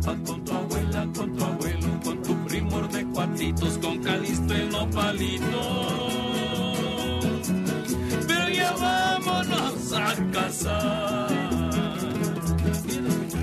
Con 0.05 0.45
tu 0.45 0.53
abuela, 0.53 1.07
con 1.17 1.35
tu 1.35 1.45
abuelo, 1.45 2.01
con 2.05 2.23
tu 2.23 2.35
primor 2.45 2.89
de 2.91 3.07
cuatitos, 3.07 3.79
con 3.79 4.03
Calixto 4.03 4.55
en 4.55 4.71
los 4.71 4.87
palitos. 4.95 6.15
Pero 8.29 8.49
ya 8.51 8.73
vámonos 8.73 9.93
a 9.93 10.15
casar. 10.31 11.29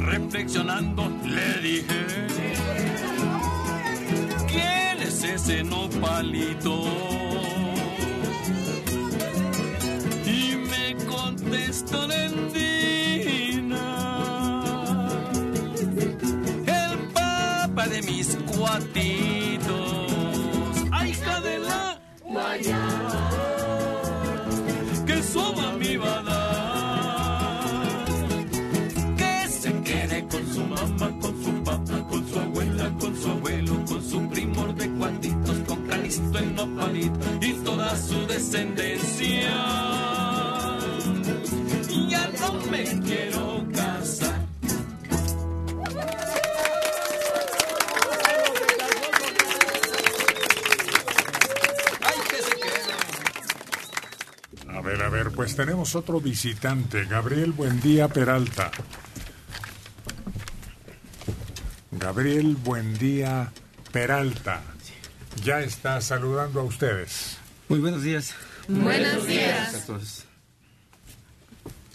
Reflexionando 0.05 1.09
le 1.25 1.61
dije, 1.61 2.27
¿quién 4.47 5.07
es 5.07 5.23
ese 5.23 5.63
nopalito? 5.63 6.83
Y 10.25 10.55
me 10.69 10.95
contestó 11.05 12.07
Lendina, 12.07 12.60
mis 18.61 18.69
cuatitos. 18.69 20.11
¡Ay, 20.91 21.13
de 21.43 21.59
la 21.59 21.99
que 25.05 25.23
suma 25.23 25.73
mi 25.79 25.97
dar. 25.97 26.45
Que 29.17 29.47
se 29.49 29.73
quede 29.81 30.27
con 30.27 30.53
su 30.53 30.61
mamá, 30.61 31.19
con 31.19 31.43
su 31.43 31.63
papá, 31.63 32.07
con 32.09 32.27
su 32.29 32.39
abuela, 32.39 32.91
con 32.99 33.15
su 33.15 33.29
abuelo, 33.29 33.85
con 33.85 34.03
su 34.03 34.29
primor 34.29 34.75
de 34.75 34.89
cuatitos, 34.91 35.57
con 35.67 35.87
Calisto 35.87 36.39
el 36.39 36.55
nopalito 36.55 37.19
y 37.41 37.53
toda 37.63 37.95
su 37.97 38.27
descendencia. 38.27 39.70
Tenemos 55.91 55.95
otro 55.95 56.21
visitante, 56.21 57.03
Gabriel 57.05 57.51
Buendía 57.51 58.07
Peralta. 58.07 58.71
Gabriel 61.91 62.55
Buendía 62.55 63.51
Peralta. 63.91 64.61
Ya 65.43 65.59
está 65.61 65.99
saludando 66.01 66.61
a 66.61 66.63
ustedes. 66.63 67.37
Muy 67.67 67.79
buenos 67.79 68.03
días. 68.03 68.33
Buenos 68.69 69.25
días. 69.27 69.71
Gracias 69.71 69.83
a 69.83 69.85
todos. 69.87 70.25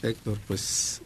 Héctor, 0.02 0.38
pues 0.46 1.00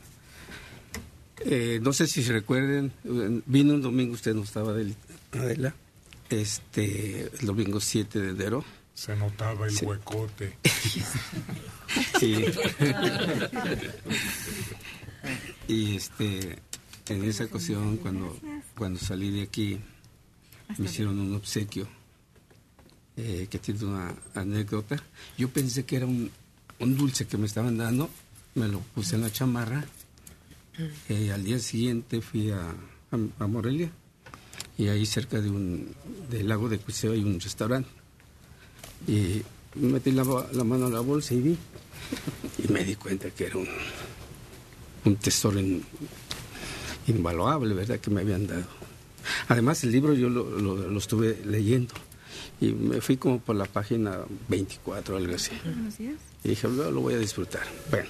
eh, 1.45 1.79
no 1.83 1.93
sé 1.93 2.07
si 2.09 2.23
se 2.25 2.33
recuerden, 2.33 2.93
eh, 3.05 3.41
vino 3.47 3.75
un 3.75 3.83
domingo, 3.83 4.15
usted 4.15 4.35
no 4.35 4.43
estaba, 4.43 4.73
Adel- 4.73 4.97
Adela, 5.33 5.75
este, 6.29 7.31
el 7.41 7.47
domingo 7.47 7.81
7 7.81 8.19
de 8.19 8.31
enero. 8.31 8.65
Se 8.95 9.15
notaba 9.17 9.67
el 9.67 9.77
Sí. 9.77 9.85
huecote. 9.85 10.59
Sí. 12.19 12.45
y 15.69 15.97
este, 15.97 16.59
en 17.09 17.25
esa 17.25 17.45
ocasión, 17.45 17.97
cuando, 17.99 18.37
cuando 18.77 18.99
salí 18.99 19.31
de 19.31 19.43
aquí, 19.43 19.79
me 20.79 20.87
hicieron 20.87 21.19
un 21.19 21.35
obsequio 21.35 21.89
eh, 23.17 23.47
que 23.51 23.59
tiene 23.59 23.85
una 23.85 24.15
anécdota. 24.35 25.03
Yo 25.37 25.49
pensé 25.49 25.85
que 25.85 25.97
era 25.97 26.07
un, 26.07 26.31
un 26.79 26.97
dulce 26.97 27.27
que 27.27 27.37
me 27.37 27.47
estaban 27.47 27.77
dando, 27.79 28.09
me 28.55 28.69
lo 28.69 28.81
puse 28.81 29.17
en 29.17 29.23
la 29.23 29.33
chamarra. 29.33 29.85
Eh, 31.09 31.31
al 31.33 31.45
día 31.45 31.59
siguiente 31.59 32.21
fui 32.23 32.51
a, 32.51 32.61
a- 32.71 33.45
a 33.45 33.47
Morelia 33.47 33.91
y 34.79 34.89
ahí 34.89 35.05
cerca 35.05 35.41
de 35.41 35.51
un, 35.51 35.95
del 36.31 36.49
lago 36.49 36.69
de 36.69 36.79
Cuiseo 36.79 37.13
hay 37.13 37.23
un 37.23 37.39
restaurante. 37.41 37.91
Y 39.07 39.43
metí 39.75 40.11
la, 40.13 40.25
la 40.53 40.65
mano 40.65 40.87
a 40.87 40.91
la 40.91 41.01
bolsa 41.01 41.35
y 41.35 41.41
vi 41.41 41.57
y 42.65 42.73
me 42.73 42.85
di 42.85 42.97
cuenta 42.97 43.31
que 43.31 43.47
era 43.47 43.57
un, 43.57 43.69
un 45.05 45.17
tesoro 45.17 45.59
in- 45.61 45.85
invaluable, 47.07 47.75
¿verdad? 47.75 47.99
Que 48.01 48.11
me 48.11 48.21
habían 48.23 48.47
dado. 48.47 48.65
Además, 49.49 49.83
el 49.85 49.93
libro 49.93 50.15
yo 50.15 50.29
lo, 50.29 50.49
lo- 50.59 50.77
lo 50.89 50.99
estuve 50.99 51.41
leyendo 51.45 51.95
y 52.61 52.73
me 52.73 53.01
fui 53.01 53.17
como 53.17 53.39
por 53.41 53.57
la 53.57 53.65
página 53.67 54.19
24 54.49 55.17
algo 55.17 55.35
así. 55.35 55.53
Buenos 55.65 55.99
días. 55.99 56.17
Y 56.45 56.49
dije, 56.51 56.69
lo, 56.69 56.91
lo 56.91 57.01
voy 57.01 57.15
a 57.15 57.19
disfrutar. 57.19 57.63
Bueno, 57.91 58.09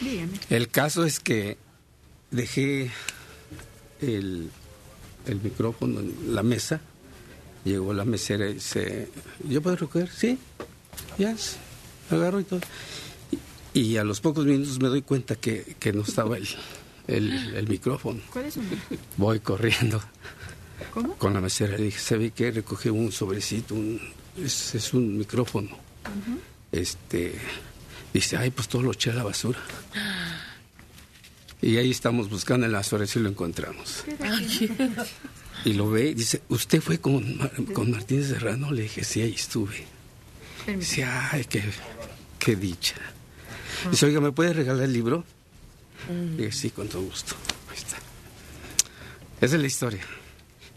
Dígame. 0.00 0.32
el 0.50 0.68
caso 0.68 1.04
es 1.04 1.20
que 1.20 1.56
dejé 2.30 2.90
el, 4.00 4.50
el 5.26 5.40
micrófono 5.40 6.00
en 6.00 6.34
la 6.34 6.42
mesa, 6.42 6.80
llegó 7.64 7.92
la 7.94 8.04
mesera 8.04 8.48
y 8.48 8.54
dice, 8.54 9.08
¿yo 9.48 9.60
puedo 9.62 9.76
recoger? 9.76 10.10
Sí, 10.10 10.38
ya, 11.18 11.30
s- 11.32 11.56
agarro 12.10 12.40
y 12.40 12.44
todo. 12.44 12.60
Y, 13.72 13.80
y 13.80 13.96
a 13.96 14.04
los 14.04 14.20
pocos 14.20 14.44
minutos 14.46 14.78
me 14.80 14.88
doy 14.88 15.02
cuenta 15.02 15.34
que, 15.36 15.76
que 15.78 15.92
no 15.92 16.02
estaba 16.02 16.36
el, 16.36 16.46
el, 17.08 17.54
el 17.56 17.68
micrófono. 17.68 18.20
¿Cuál 18.32 18.46
es 18.46 18.54
su 18.54 18.60
nombre? 18.62 18.78
Voy 19.16 19.40
corriendo 19.40 20.00
¿Cómo? 20.92 21.14
con 21.16 21.32
la 21.34 21.40
mesera. 21.40 21.76
Le 21.76 21.84
dije, 21.84 21.98
¿sabe 21.98 22.30
qué? 22.30 22.50
Recogí 22.50 22.88
un 22.90 23.10
sobrecito, 23.10 23.74
un, 23.74 24.00
es, 24.42 24.74
es 24.74 24.92
un 24.94 25.16
micrófono. 25.18 25.70
Este, 26.70 27.34
dice, 28.12 28.36
ay, 28.36 28.50
pues 28.50 28.68
todo 28.68 28.82
lo 28.82 28.92
eché 28.92 29.10
a 29.10 29.14
la 29.14 29.24
basura. 29.24 29.58
Y 31.62 31.78
ahí 31.78 31.90
estamos 31.90 32.28
buscando 32.28 32.66
en 32.66 32.72
las 32.72 32.92
horas 32.92 33.14
y 33.16 33.20
lo 33.20 33.28
encontramos. 33.30 34.04
Y 35.64 35.72
lo 35.74 35.90
ve 35.90 36.08
y 36.10 36.14
dice, 36.14 36.42
¿usted 36.48 36.80
fue 36.80 36.98
con, 36.98 37.38
Mar- 37.38 37.52
con 37.72 37.90
Martínez 37.90 38.28
Serrano? 38.28 38.70
Le 38.70 38.82
dije, 38.82 39.02
sí, 39.04 39.22
ahí 39.22 39.32
estuve. 39.34 39.84
Dice, 40.66 41.04
ay, 41.04 41.44
qué, 41.46 41.62
qué 42.38 42.56
dicha. 42.56 42.96
Dice, 43.90 44.06
oiga, 44.06 44.20
¿me 44.20 44.32
puede 44.32 44.52
regalar 44.52 44.84
el 44.84 44.92
libro? 44.92 45.24
Le 46.08 46.36
dije, 46.46 46.52
sí, 46.52 46.70
con 46.70 46.88
todo 46.88 47.02
gusto. 47.02 47.34
Ahí 47.70 47.76
está. 47.78 47.96
Esa 49.40 49.56
es 49.56 49.60
la 49.60 49.66
historia. 49.66 50.04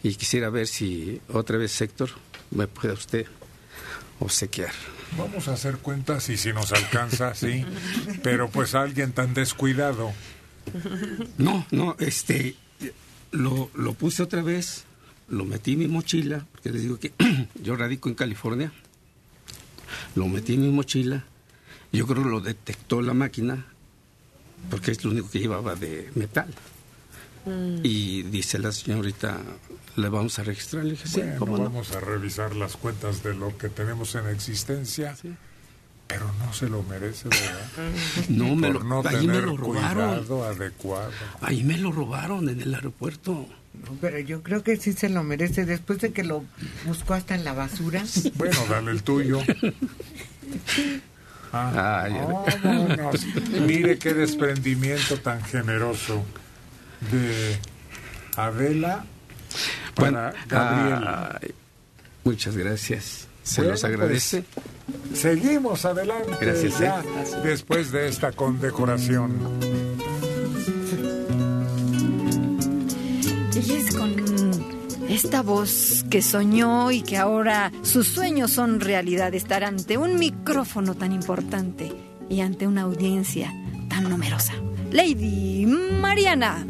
Y 0.02 0.14
quisiera 0.14 0.48
ver 0.48 0.66
si 0.66 1.20
otra 1.28 1.58
vez 1.58 1.78
Héctor 1.80 2.10
me 2.50 2.66
puede 2.66 2.94
usted 2.94 3.26
obsequiar. 4.20 4.72
Vamos 5.16 5.48
a 5.48 5.54
hacer 5.54 5.78
cuentas 5.78 6.28
y 6.28 6.36
si 6.36 6.52
nos 6.52 6.72
alcanza, 6.72 7.34
sí. 7.34 7.64
Pero 8.22 8.48
pues 8.50 8.74
alguien 8.74 9.12
tan 9.12 9.34
descuidado. 9.34 10.12
No, 11.38 11.66
no, 11.70 11.96
este, 11.98 12.56
lo, 13.30 13.70
lo 13.74 13.94
puse 13.94 14.22
otra 14.22 14.42
vez, 14.42 14.84
lo 15.28 15.44
metí 15.44 15.72
en 15.72 15.80
mi 15.80 15.88
mochila, 15.88 16.46
porque 16.52 16.70
les 16.70 16.82
digo 16.82 16.98
que 16.98 17.12
yo 17.62 17.76
radico 17.76 18.08
en 18.08 18.14
California, 18.14 18.72
lo 20.14 20.26
metí 20.28 20.54
en 20.54 20.62
mi 20.62 20.70
mochila, 20.70 21.24
yo 21.92 22.06
creo 22.06 22.22
que 22.22 22.28
lo 22.30 22.40
detectó 22.40 23.00
la 23.02 23.14
máquina, 23.14 23.66
porque 24.70 24.90
es 24.90 25.04
lo 25.04 25.10
único 25.10 25.30
que 25.30 25.40
llevaba 25.40 25.74
de 25.74 26.10
metal. 26.14 26.52
Y 27.82 28.22
dice 28.24 28.58
la 28.58 28.72
señorita, 28.72 29.38
le 29.96 30.08
vamos 30.10 30.38
a 30.38 30.44
registrar. 30.44 30.84
Le 30.84 30.90
dije, 30.90 31.08
sí, 31.08 31.20
Bueno, 31.20 31.38
¿cómo 31.38 31.56
no? 31.56 31.64
vamos 31.64 31.92
a 31.92 32.00
revisar 32.00 32.54
las 32.54 32.76
cuentas 32.76 33.22
de 33.22 33.32
lo 33.34 33.56
que 33.56 33.70
tenemos 33.70 34.14
en 34.16 34.26
existencia. 34.28 35.16
Pero 36.08 36.32
no 36.38 36.52
se 36.52 36.68
lo 36.68 36.82
merece, 36.82 37.28
¿verdad? 37.28 37.68
No, 38.28 38.56
me 38.56 38.72
Por 38.72 38.82
lo- 38.82 39.02
no 39.02 39.08
ahí 39.08 39.26
me 39.26 39.32
tener 39.34 39.44
lo 39.44 39.56
robaron. 39.56 40.08
cuidado 40.24 40.44
adecuado. 40.44 41.10
Ahí 41.42 41.62
me 41.62 41.76
lo 41.78 41.92
robaron 41.92 42.48
en 42.48 42.60
el 42.60 42.74
aeropuerto. 42.74 43.46
No, 43.84 43.92
pero 44.00 44.18
yo 44.18 44.42
creo 44.42 44.64
que 44.64 44.76
sí 44.76 44.92
se 44.94 45.08
lo 45.08 45.22
merece 45.22 45.64
después 45.66 46.00
de 46.00 46.12
que 46.12 46.24
lo 46.24 46.44
buscó 46.86 47.14
hasta 47.14 47.34
en 47.36 47.44
la 47.44 47.52
basura. 47.52 48.02
Bueno, 48.34 48.56
dale 48.68 48.90
el 48.90 49.02
tuyo. 49.02 49.40
Ah, 51.52 52.02
Ay, 52.04 52.12
vámonos. 52.62 53.24
Mire 53.66 53.98
qué 53.98 54.12
desprendimiento 54.12 55.16
tan 55.18 55.42
generoso 55.42 56.22
de 57.10 57.56
Adela 58.36 59.06
para 59.94 60.34
Gabriel. 60.46 61.04
ay, 61.06 61.54
muchas 62.22 62.54
gracias. 62.54 63.27
Se 63.48 63.62
Bueno, 63.62 63.72
los 63.72 63.84
agradece. 63.84 64.44
pues, 64.54 65.18
seguimos 65.20 65.84
adelante 65.86 66.32
Gracias, 66.38 66.78
ya, 66.80 67.00
¿eh? 67.00 67.40
después 67.44 67.90
de 67.92 68.06
esta 68.08 68.30
condecoración. 68.32 69.32
Y 73.54 73.72
es 73.72 73.96
con 73.96 74.14
esta 75.08 75.40
voz 75.42 76.04
que 76.10 76.20
soñó 76.20 76.90
y 76.90 77.00
que 77.02 77.16
ahora 77.16 77.72
sus 77.82 78.08
sueños 78.08 78.50
son 78.50 78.80
realidad 78.80 79.32
estar 79.34 79.64
ante 79.64 79.96
un 79.96 80.18
micrófono 80.18 80.94
tan 80.94 81.12
importante 81.12 81.90
y 82.28 82.40
ante 82.42 82.66
una 82.66 82.82
audiencia 82.82 83.50
tan 83.88 84.10
numerosa. 84.10 84.52
Lady 84.92 85.64
Mariana. 85.66 86.66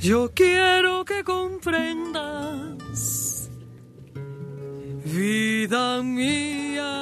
Yo 0.00 0.32
quiero 0.34 1.04
que 1.04 1.22
comprendas, 1.22 2.31
vida 5.12 6.02
mía, 6.02 6.92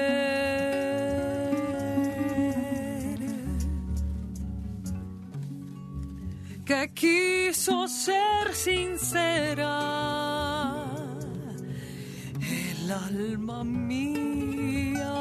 que 6.67 6.93
quiso 6.95 7.87
ser 7.87 8.53
sincera 8.53 10.45
el 12.87 12.93
alma 12.93 13.64
mía. 13.64 15.14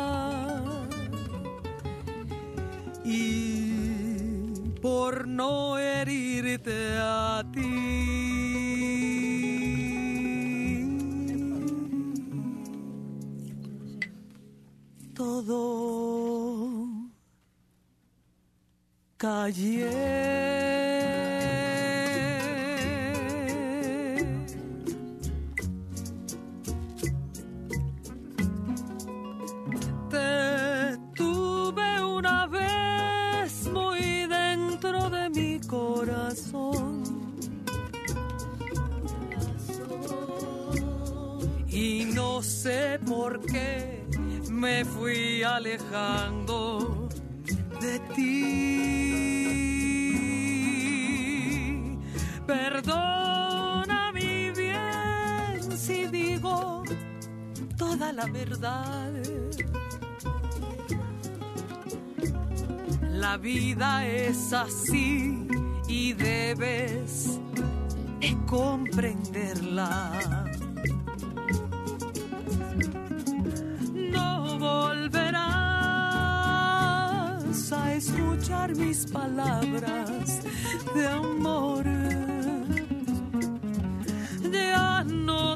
Y 3.04 4.52
por 4.82 5.28
no 5.28 5.78
herirte 5.78 6.98
a 7.00 7.44
ti 7.54 7.86
todo 15.16 15.60
callé 19.18 21.05
Tuve 31.16 32.04
una 32.04 32.48
vez 32.48 33.68
muy 33.72 34.28
dentro 34.28 35.10
de 35.10 35.30
mi 35.30 35.60
corazón. 35.62 37.04
Y 41.68 42.06
no 42.14 42.42
sé 42.42 43.00
por 43.06 43.42
qué 43.46 44.06
me 44.50 44.86
fui 44.86 45.44
alejando 45.44 47.10
de 47.82 48.00
ti. 48.16 48.56
Perdona 52.48 54.12
mi 54.14 54.52
bien 54.52 55.78
si 55.78 56.08
digo 56.08 56.84
toda 57.78 58.14
la 58.14 58.26
verdad. 58.26 59.12
La 63.28 63.38
vida 63.38 64.06
es 64.06 64.54
así 64.54 65.48
y 65.88 66.14
debes 66.14 67.40
de 68.22 68.38
comprenderla. 68.46 70.12
No 73.96 74.60
volverás 74.60 75.24
a 77.74 77.96
escuchar 77.96 78.76
mis 78.76 79.08
palabras 79.08 80.44
de 80.94 81.08
amor. 81.08 81.84
Ya 84.52 85.04
no 85.04 85.55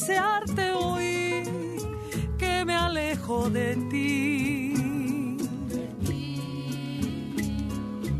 desearte 0.00 0.72
hoy 0.72 1.42
que 2.38 2.64
me 2.64 2.74
alejo 2.74 3.50
de 3.50 3.76
ti. 3.90 5.36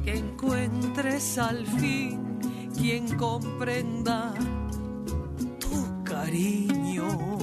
Que 0.05 0.19
encuentres 0.19 1.39
al 1.39 1.66
fin 1.66 2.39
quien 2.77 3.16
comprenda 3.16 4.35
tu 5.59 6.05
cariño. 6.05 7.40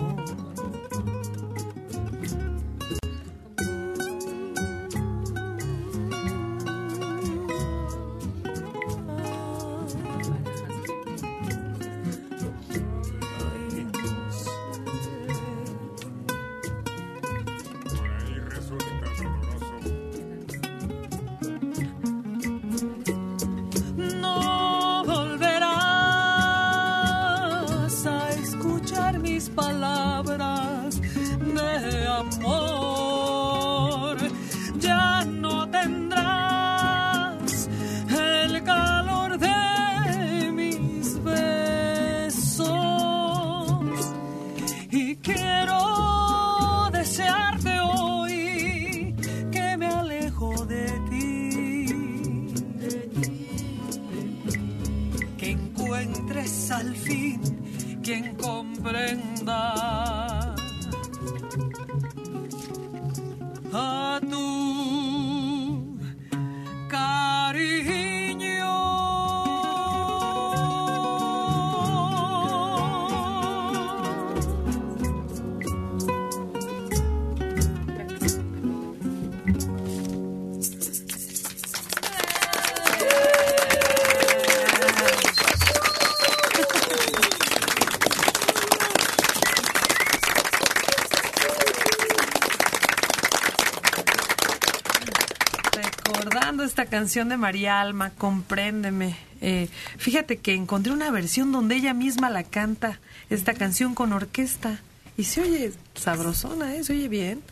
Canción 96.97 97.29
de 97.29 97.37
María 97.37 97.79
Alma, 97.79 98.09
Compréndeme. 98.17 99.15
Eh, 99.39 99.69
fíjate 99.97 100.37
que 100.37 100.55
encontré 100.55 100.91
una 100.91 101.11
versión 101.11 101.51
donde 101.51 101.75
ella 101.75 101.93
misma 101.93 102.31
la 102.31 102.41
canta, 102.41 102.99
esta 103.29 103.53
canción 103.53 103.93
con 103.93 104.13
orquesta. 104.13 104.79
Y 105.15 105.25
se 105.25 105.41
oye 105.41 105.73
sabrosona, 105.93 106.73
¿eh? 106.73 106.83
Se 106.83 106.93
oye 106.93 107.07
bien. 107.07 107.43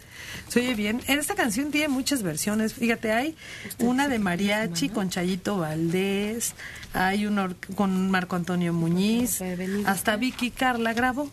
Se 0.47 0.61
oye 0.61 0.73
bien. 0.73 1.01
Esta 1.05 1.35
canción 1.35 1.69
tiene 1.69 1.89
muchas 1.89 2.23
versiones. 2.23 2.73
Fíjate, 2.73 3.11
hay 3.11 3.35
una 3.77 4.07
de 4.07 4.17
mariachi 4.17 4.89
con 4.89 5.11
Chayito 5.11 5.59
Valdés, 5.59 6.55
hay 6.93 7.27
una 7.27 7.55
con 7.75 8.09
Marco 8.09 8.35
Antonio 8.35 8.73
Muñiz, 8.73 9.43
hasta 9.85 10.15
Vicky 10.15 10.49
Carla 10.49 10.93
grabó. 10.93 11.29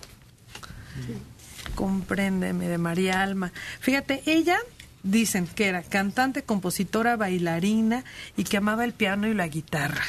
Compréndeme, 1.74 2.68
de 2.68 2.76
María 2.76 3.22
Alma. 3.22 3.52
Fíjate, 3.80 4.22
ella 4.26 4.58
dicen 5.02 5.46
que 5.46 5.66
era 5.66 5.82
cantante, 5.82 6.42
compositora, 6.42 7.16
bailarina 7.16 8.04
y 8.36 8.44
que 8.44 8.56
amaba 8.56 8.84
el 8.84 8.92
piano 8.92 9.26
y 9.26 9.34
la 9.34 9.48
guitarra. 9.48 10.04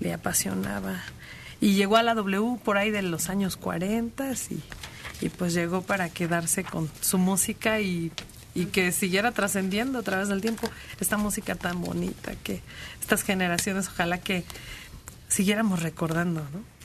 Le 0.00 0.12
apasionaba. 0.12 1.02
Y 1.60 1.74
llegó 1.74 1.96
a 1.96 2.02
la 2.02 2.14
W 2.14 2.58
por 2.62 2.76
ahí 2.76 2.90
de 2.90 3.02
los 3.02 3.28
años 3.28 3.56
40 3.56 4.32
y, 4.50 4.62
y 5.22 5.28
pues 5.30 5.54
llegó 5.54 5.82
para 5.82 6.08
quedarse 6.10 6.64
con 6.64 6.90
su 7.00 7.18
música 7.18 7.80
y, 7.80 8.12
y 8.54 8.66
que 8.66 8.92
siguiera 8.92 9.32
trascendiendo 9.32 9.98
a 9.98 10.02
través 10.02 10.28
del 10.28 10.40
tiempo 10.40 10.68
esta 11.00 11.16
música 11.16 11.54
tan 11.54 11.80
bonita 11.80 12.34
que 12.42 12.62
estas 13.00 13.22
generaciones 13.22 13.88
ojalá 13.88 14.18
que 14.18 14.44
siguiéramos 15.28 15.82
recordando, 15.82 16.40
¿no? 16.40 16.76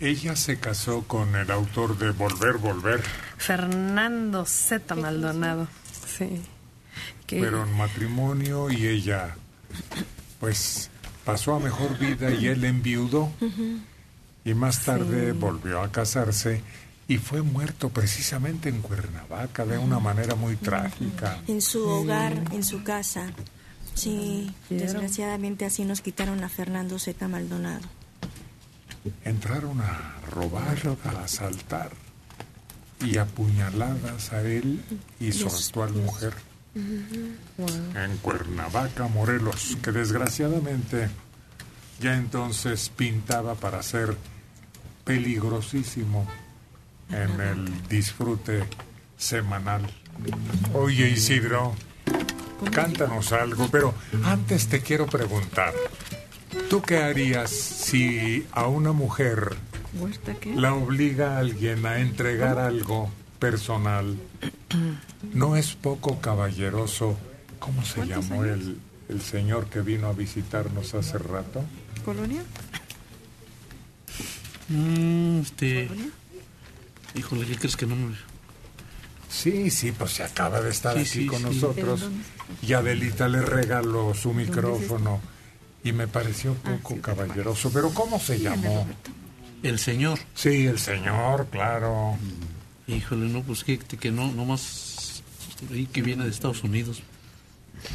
Ella 0.00 0.34
se 0.34 0.58
casó 0.58 1.02
con 1.06 1.36
el 1.36 1.48
autor 1.52 1.96
de 1.96 2.10
Volver, 2.10 2.54
Volver, 2.54 3.02
Fernando 3.38 4.44
Z. 4.44 4.96
Maldonado, 4.96 5.68
sí. 6.06 6.42
Que- 7.32 7.40
pero 7.40 7.62
en 7.64 7.72
matrimonio 7.76 8.70
y 8.70 8.86
ella, 8.86 9.34
pues, 10.38 10.90
pasó 11.24 11.54
a 11.54 11.60
mejor 11.60 11.98
vida 11.98 12.30
y 12.30 12.46
él 12.46 12.64
enviudó. 12.64 13.30
Y 14.44 14.54
más 14.54 14.84
tarde 14.84 15.32
volvió 15.32 15.80
a 15.82 15.90
casarse 15.90 16.62
y 17.08 17.16
fue 17.18 17.42
muerto 17.42 17.88
precisamente 17.88 18.68
en 18.68 18.82
Cuernavaca 18.82 19.64
de 19.64 19.78
una 19.78 19.98
manera 19.98 20.34
muy 20.34 20.56
trágica. 20.56 21.40
En 21.48 21.62
su 21.62 21.88
hogar, 21.88 22.34
en 22.52 22.62
su 22.64 22.82
casa. 22.82 23.32
Sí, 23.94 24.52
desgraciadamente 24.70 25.64
así 25.64 25.84
nos 25.84 26.00
quitaron 26.00 26.42
a 26.44 26.48
Fernando 26.48 26.98
Z. 26.98 27.28
Maldonado. 27.28 27.86
Entraron 29.24 29.80
a 29.80 30.16
robar, 30.30 30.78
a 31.04 31.24
asaltar 31.24 31.90
y 33.04 33.16
apuñaladas 33.18 34.32
a 34.32 34.42
él 34.42 34.80
y 35.18 35.32
su 35.32 35.48
actual 35.48 35.92
mujer 35.92 36.32
en 36.74 38.16
Cuernavaca, 38.18 39.06
Morelos, 39.08 39.76
que 39.82 39.92
desgraciadamente 39.92 41.08
ya 42.00 42.14
entonces 42.14 42.90
pintaba 42.96 43.54
para 43.54 43.82
ser 43.82 44.16
peligrosísimo 45.04 46.26
en 47.10 47.40
el 47.40 47.88
disfrute 47.88 48.64
semanal. 49.16 49.82
Oye 50.72 51.10
Isidro, 51.10 51.74
cántanos 52.72 53.32
algo, 53.32 53.68
pero 53.70 53.94
antes 54.24 54.68
te 54.68 54.80
quiero 54.80 55.06
preguntar, 55.06 55.74
¿tú 56.70 56.80
qué 56.80 56.98
harías 56.98 57.50
si 57.50 58.46
a 58.52 58.66
una 58.66 58.92
mujer 58.92 59.56
la 60.54 60.74
obliga 60.74 61.36
a 61.36 61.38
alguien 61.38 61.84
a 61.84 61.98
entregar 61.98 62.58
algo 62.58 63.10
personal? 63.38 64.16
¿No 65.32 65.56
es 65.56 65.74
poco 65.74 66.20
caballeroso? 66.20 67.16
¿Cómo 67.58 67.84
se 67.84 67.96
¿Cuántos 67.96 68.28
llamó 68.28 68.44
el, 68.44 68.78
el 69.08 69.20
señor 69.22 69.66
que 69.68 69.80
vino 69.82 70.08
a 70.08 70.12
visitarnos 70.12 70.94
hace 70.94 71.18
rato? 71.18 71.64
¿Colonia? 72.04 72.42
Mm, 74.68 75.40
este. 75.40 75.88
Híjole, 77.14 77.46
¿qué 77.46 77.56
crees 77.56 77.76
que 77.76 77.86
no 77.86 77.94
me.? 77.96 78.14
Sí, 79.28 79.70
sí, 79.70 79.92
pues 79.92 80.12
se 80.12 80.24
acaba 80.24 80.60
de 80.60 80.70
estar 80.70 80.94
Sí, 80.94 81.00
aquí 81.00 81.08
sí, 81.08 81.26
con 81.26 81.38
sí. 81.38 81.44
nosotros. 81.44 81.74
¿Pero 81.76 81.96
dónde 81.96 82.24
Y 82.62 82.72
Adelita 82.74 83.28
le 83.28 83.40
regaló 83.42 84.12
su 84.14 84.32
micrófono 84.34 85.20
y 85.84 85.92
me 85.92 86.06
pareció 86.06 86.54
poco 86.54 87.00
caballeroso. 87.00 87.70
Pero 87.72 87.90
¿cómo 87.90 88.18
se 88.20 88.38
llamó? 88.38 88.86
El 89.62 89.78
señor. 89.78 90.18
Sí, 90.34 90.66
el 90.66 90.78
señor, 90.78 91.46
claro. 91.48 92.16
Híjole, 92.86 93.28
no, 93.28 93.42
pues 93.42 93.64
que, 93.64 93.78
que 93.78 94.10
no, 94.10 94.32
nomás. 94.32 95.22
Ahí 95.70 95.86
que 95.86 96.02
viene 96.02 96.24
de 96.24 96.30
Estados 96.30 96.64
Unidos, 96.64 97.02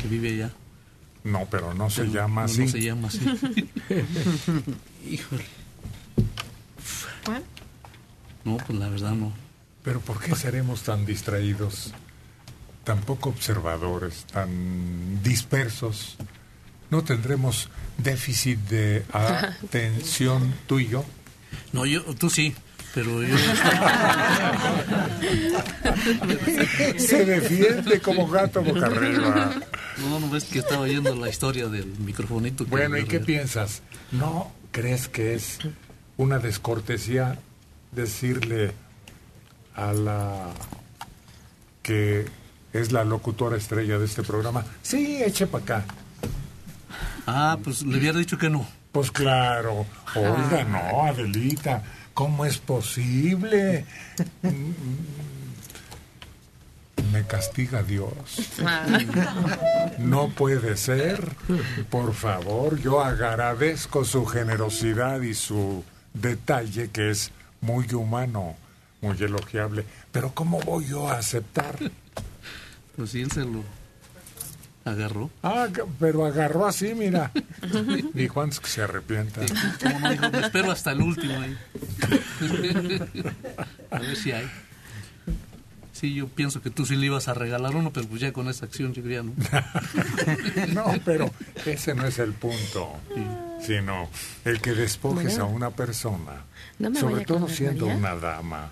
que 0.01 0.07
vive 0.07 0.30
allá. 0.30 0.51
No, 1.23 1.45
pero 1.51 1.73
no 1.73 1.89
se 1.89 2.03
Pero 2.03 2.14
llama 2.14 2.41
no, 2.41 2.45
así. 2.45 2.61
No 2.61 2.68
se 2.69 2.81
llama 2.81 3.07
así. 3.09 3.19
Híjole. 5.09 5.45
¿Cuál? 7.26 7.43
No, 8.45 8.57
pues 8.57 8.80
la 8.80 8.88
verdad 8.88 9.11
no. 9.11 9.34
Pero 9.84 9.99
¿por 9.99 10.19
qué 10.22 10.35
seremos 10.35 10.84
tan 10.84 11.05
distraídos, 11.05 11.93
tan 12.85 13.01
poco 13.01 13.30
observadores, 13.30 14.26
tan 14.26 15.22
dispersos? 15.22 16.15
¿No 16.89 17.03
tendremos 17.03 17.69
déficit 17.97 18.59
de 18.69 19.05
atención 19.11 20.53
tú 20.68 20.80
y 20.80 20.88
yo? 20.88 21.03
No, 21.73 21.85
yo, 21.85 22.03
tú 22.15 22.30
sí, 22.30 22.55
pero. 22.98 23.19
Se 26.98 27.26
defiende 27.26 28.02
como 28.02 28.28
gato 28.28 28.64
boca 28.64 28.88
arriba. 28.88 29.52
No, 29.98 30.19
no 30.19 30.30
ves 30.30 30.45
que 30.45 30.60
estaba 30.60 30.82
oyendo 30.82 31.15
la 31.15 31.30
historia 31.30 31.68
del 31.68 31.86
microfonito. 31.99 32.64
que 32.64 32.69
Bueno, 32.72 32.98
¿y 32.98 33.06
qué 33.06 33.19
piensas? 33.19 33.84
¿No 34.11 34.52
crees 34.72 35.07
que 35.07 35.36
es 35.36 35.60
una 36.18 36.40
descortesía 36.40 37.38
decirle 37.91 38.72
a 39.76 39.94
la 39.94 40.48
que 41.84 42.26
es 42.74 42.91
la 42.91 43.03
locutora 43.03 43.57
estrella 43.57 43.99
de 43.99 44.06
este 44.06 44.24
programa, 44.24 44.65
sí, 44.82 45.22
eche 45.24 45.45
para 45.45 45.64
acá? 45.64 45.86
Ah, 47.28 47.60
pues 47.64 47.84
le 47.84 47.99
hubiera 47.99 48.18
dicho 48.18 48.40
que 48.40 48.49
no. 48.49 48.68
Pues 48.91 49.11
claro, 49.11 49.86
oiga, 50.15 50.64
no, 50.64 51.06
Adelita, 51.06 51.84
¿cómo 52.18 52.45
es 52.45 52.57
posible? 52.57 53.85
Me 57.14 57.23
castiga 57.27 57.84
Dios. 57.84 58.57
No 59.99 60.30
puede 60.30 60.77
ser. 60.77 61.35
Por 61.91 62.15
favor, 62.15 62.80
yo 62.80 63.03
agradezco 63.03 64.03
su 64.03 64.26
generosidad 64.26 65.22
y 65.22 65.35
su 65.35 65.84
detalle 66.15 66.89
que 66.89 67.11
es 67.11 67.31
muy 67.61 67.85
humano, 67.94 68.56
muy 68.99 69.15
elogiable. 69.22 69.85
Pero 70.11 70.34
¿cómo 70.34 70.60
voy 70.61 70.88
yo 70.88 71.07
a 71.07 71.19
aceptar? 71.19 71.77
Pues 72.95 73.11
sí, 73.11 73.22
él 73.22 73.31
se 73.31 73.41
lo 73.41 73.64
agarró. 74.91 75.30
Ah, 75.43 75.68
pero 75.99 76.26
agarró 76.26 76.65
así, 76.65 76.93
mira. 76.95 77.31
Dijo 78.14 78.41
antes 78.41 78.59
que 78.59 78.68
se 78.68 78.81
arrepienta. 78.81 79.41
¿Cómo 79.81 79.99
no 79.99 80.09
dijo? 80.11 80.30
Me 80.31 80.39
espero 80.39 80.72
hasta 80.72 80.91
el 80.91 81.01
último 81.01 81.34
ahí. 81.39 81.57
A 83.91 83.99
ver 83.99 84.15
si 84.15 84.31
hay. 84.31 84.49
Sí, 85.93 86.14
yo 86.14 86.27
pienso 86.27 86.61
que 86.61 86.69
tú 86.69 86.85
sí 86.85 86.95
le 86.95 87.07
ibas 87.07 87.27
a 87.27 87.34
regalar 87.34 87.76
uno, 87.76 87.91
pero 87.91 88.07
pues 88.07 88.22
ya 88.22 88.31
con 88.31 88.47
esa 88.49 88.65
acción 88.65 88.93
yo 88.93 89.01
diría, 89.01 89.23
¿no? 89.23 89.34
No, 90.73 90.93
pero 91.03 91.31
ese 91.65 91.95
no 91.95 92.05
es 92.05 92.19
el 92.19 92.34
punto, 92.34 92.93
sino 93.65 94.07
el 94.45 94.61
que 94.61 94.73
despojes 94.73 95.38
Bueno. 95.39 95.43
a 95.45 95.47
una 95.47 95.69
persona, 95.72 96.43
No 96.77 96.93
sobre 96.93 97.26
todo 97.26 97.47
siendo 97.47 97.88
María. 97.88 97.97
una 97.99 98.15
dama. 98.15 98.69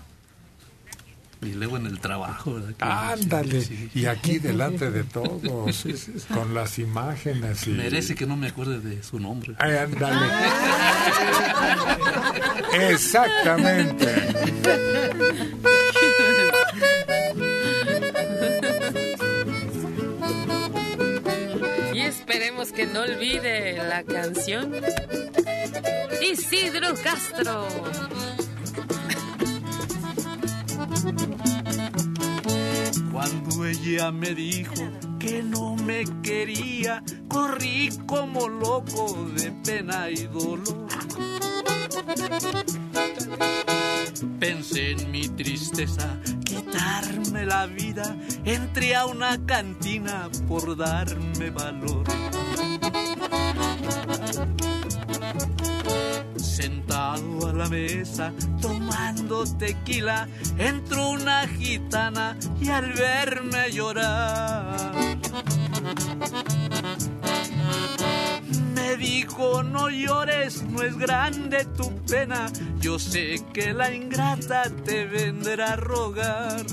Y 1.46 1.52
luego 1.54 1.76
en 1.76 1.86
el 1.86 2.00
trabajo, 2.00 2.58
Ándale, 2.80 3.60
sí, 3.60 3.88
y 3.94 4.06
aquí 4.06 4.38
delante 4.38 4.90
de 4.90 5.04
todos, 5.04 5.74
Sí, 5.76 5.96
sí, 5.96 6.12
sí. 6.18 6.34
con 6.34 6.54
las 6.54 6.78
imágenes 6.78 7.66
y... 7.66 7.70
Merece 7.70 8.14
que 8.14 8.26
no 8.26 8.36
me 8.36 8.48
acuerde 8.48 8.80
de 8.80 9.02
su 9.02 9.20
nombre. 9.20 9.54
Ay, 9.58 9.76
ándale. 9.76 10.26
Exactamente. 12.90 14.26
Y 21.94 22.00
esperemos 22.00 22.72
que 22.72 22.86
no 22.86 23.02
olvide 23.02 23.76
la 23.88 24.02
canción 24.02 24.72
Isidro 26.20 26.94
Castro. 27.02 27.66
Cuando 33.12 33.64
ella 33.64 34.10
me 34.10 34.34
dijo 34.34 34.74
que 35.20 35.42
no 35.42 35.76
me 35.76 36.04
quería, 36.22 37.02
corrí 37.28 37.90
como 38.06 38.48
loco 38.48 39.28
de 39.36 39.52
pena 39.64 40.10
y 40.10 40.26
dolor. 40.26 40.88
Pensé 44.40 44.90
en 44.92 45.10
mi 45.12 45.28
tristeza, 45.28 46.18
quitarme 46.44 47.46
la 47.46 47.66
vida, 47.66 48.16
entré 48.44 48.96
a 48.96 49.06
una 49.06 49.38
cantina 49.46 50.28
por 50.48 50.76
darme 50.76 51.50
valor. 51.50 52.04
A 57.16 57.52
la 57.52 57.68
mesa, 57.68 58.32
tomando 58.60 59.44
tequila, 59.56 60.28
entró 60.58 61.10
una 61.10 61.48
gitana 61.48 62.36
y 62.60 62.68
al 62.68 62.92
verme 62.92 63.70
llorar 63.72 64.92
me 68.74 68.96
dijo 68.98 69.62
no 69.62 69.88
llores, 69.88 70.62
no 70.62 70.82
es 70.82 70.96
grande 70.96 71.64
tu 71.76 71.90
pena, 72.04 72.46
yo 72.78 72.98
sé 72.98 73.42
que 73.52 73.72
la 73.72 73.92
ingrata 73.92 74.64
te 74.84 75.06
vendrá 75.06 75.72
a 75.72 75.76
rogar. 75.76 76.66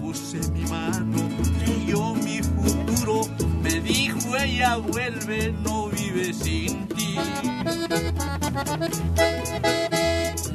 Puse 0.00 0.38
mi 0.52 0.64
mano, 0.64 1.28
leyó 1.60 2.14
mi 2.14 2.40
futuro, 2.42 3.20
me 3.62 3.80
dijo 3.80 4.36
ella 4.36 4.76
vuelve, 4.76 5.52
no 5.62 5.88
vive 5.88 6.32
sin 6.32 6.88
ti. 6.88 7.16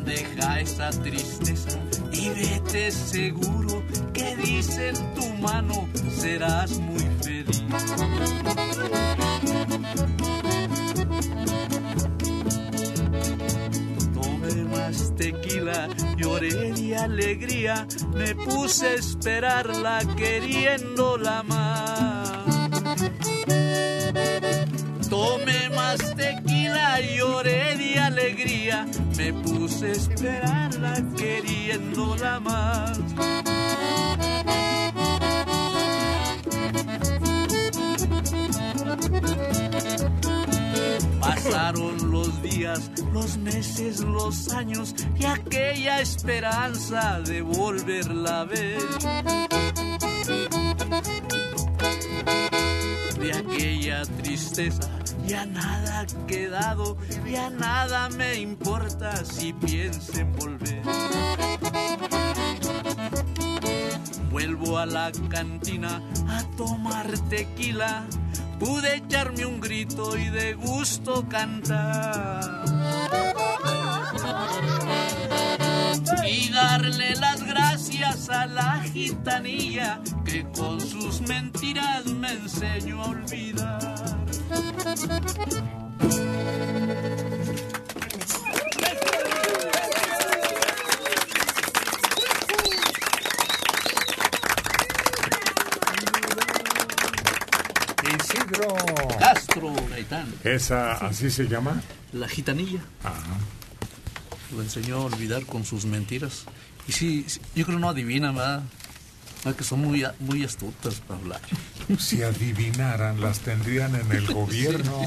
Deja 0.03 0.59
esa 0.59 0.89
tristeza 0.89 1.79
y 2.11 2.29
vete 2.29 2.91
seguro 2.91 3.83
que 4.11 4.35
dice 4.37 4.89
en 4.89 5.13
tu 5.13 5.27
mano 5.41 5.87
serás 6.09 6.79
muy 6.79 7.07
feliz. 7.21 7.63
Tomé 14.51 14.63
más 14.65 15.15
tequila, 15.15 15.87
lloré 16.17 16.73
de 16.73 16.97
alegría, 16.97 17.87
me 18.13 18.35
puse 18.35 18.85
a 18.85 18.93
esperarla 18.95 20.01
queriéndola 20.17 21.41
más. 21.43 22.69
Tomé 25.09 25.69
más 25.69 25.99
tequila, 26.15 26.99
lloré 26.99 27.77
de 27.77 27.99
alegría, 27.99 28.85
me 29.17 29.31
puse 29.31 29.85
a 29.85 29.91
esperarla 29.91 31.01
queriéndola 31.15 32.41
más. 32.41 32.99
Pasaron 41.21 42.11
los 42.11 42.41
días, 42.41 42.91
los 43.13 43.37
meses, 43.37 44.01
los 44.01 44.51
años 44.53 44.93
y 45.17 45.25
aquella 45.25 46.01
esperanza 46.01 47.21
de 47.21 47.41
volverla 47.41 48.41
a 48.41 48.45
ver. 48.45 48.81
De 53.19 53.33
aquella 53.33 54.01
tristeza 54.21 54.89
ya 55.27 55.45
nada 55.45 56.01
ha 56.01 56.25
quedado, 56.27 56.97
ya 57.25 57.49
nada 57.49 58.09
me 58.09 58.35
importa 58.35 59.23
si 59.23 59.53
pienso 59.53 60.19
en 60.19 60.33
volver. 60.33 60.81
Vuelvo 64.31 64.77
a 64.77 64.85
la 64.85 65.11
cantina 65.29 66.01
a 66.27 66.43
tomar 66.57 67.07
tequila, 67.29 68.05
pude 68.61 68.97
echarme 68.97 69.43
un 69.43 69.59
grito 69.59 70.15
y 70.15 70.29
de 70.29 70.53
gusto 70.53 71.27
cantar. 71.27 72.63
Y 76.27 76.49
darle 76.51 77.15
las 77.15 77.43
gracias 77.43 78.29
a 78.29 78.45
la 78.45 78.83
gitanilla 78.83 79.99
que 80.23 80.45
con 80.51 80.79
sus 80.79 81.21
mentiras 81.21 82.05
me 82.05 82.33
enseñó 82.33 83.01
a 83.01 83.07
olvidar. 83.07 84.27
¿Esa 100.43 100.93
así 100.93 101.29
se 101.29 101.47
llama? 101.47 101.81
La 102.13 102.27
gitanilla. 102.27 102.81
Ajá. 103.03 103.37
Lo 104.55 104.61
enseñó 104.61 104.97
a 104.97 105.05
olvidar 105.05 105.45
con 105.45 105.63
sus 105.65 105.85
mentiras. 105.85 106.45
Y 106.87 106.91
sí, 106.91 107.25
sí, 107.27 107.39
yo 107.55 107.65
creo 107.65 107.79
no 107.79 107.89
adivinan, 107.89 108.35
¿verdad? 108.35 108.63
¿Verdad 109.43 109.57
Que 109.57 109.63
son 109.63 109.79
muy, 109.81 110.05
muy 110.19 110.43
astutas 110.43 110.95
para 111.01 111.19
hablar. 111.19 111.41
Si 111.99 112.21
adivinaran, 112.21 113.21
las 113.21 113.39
tendrían 113.39 113.95
en 113.95 114.11
el 114.11 114.27
gobierno, 114.33 115.05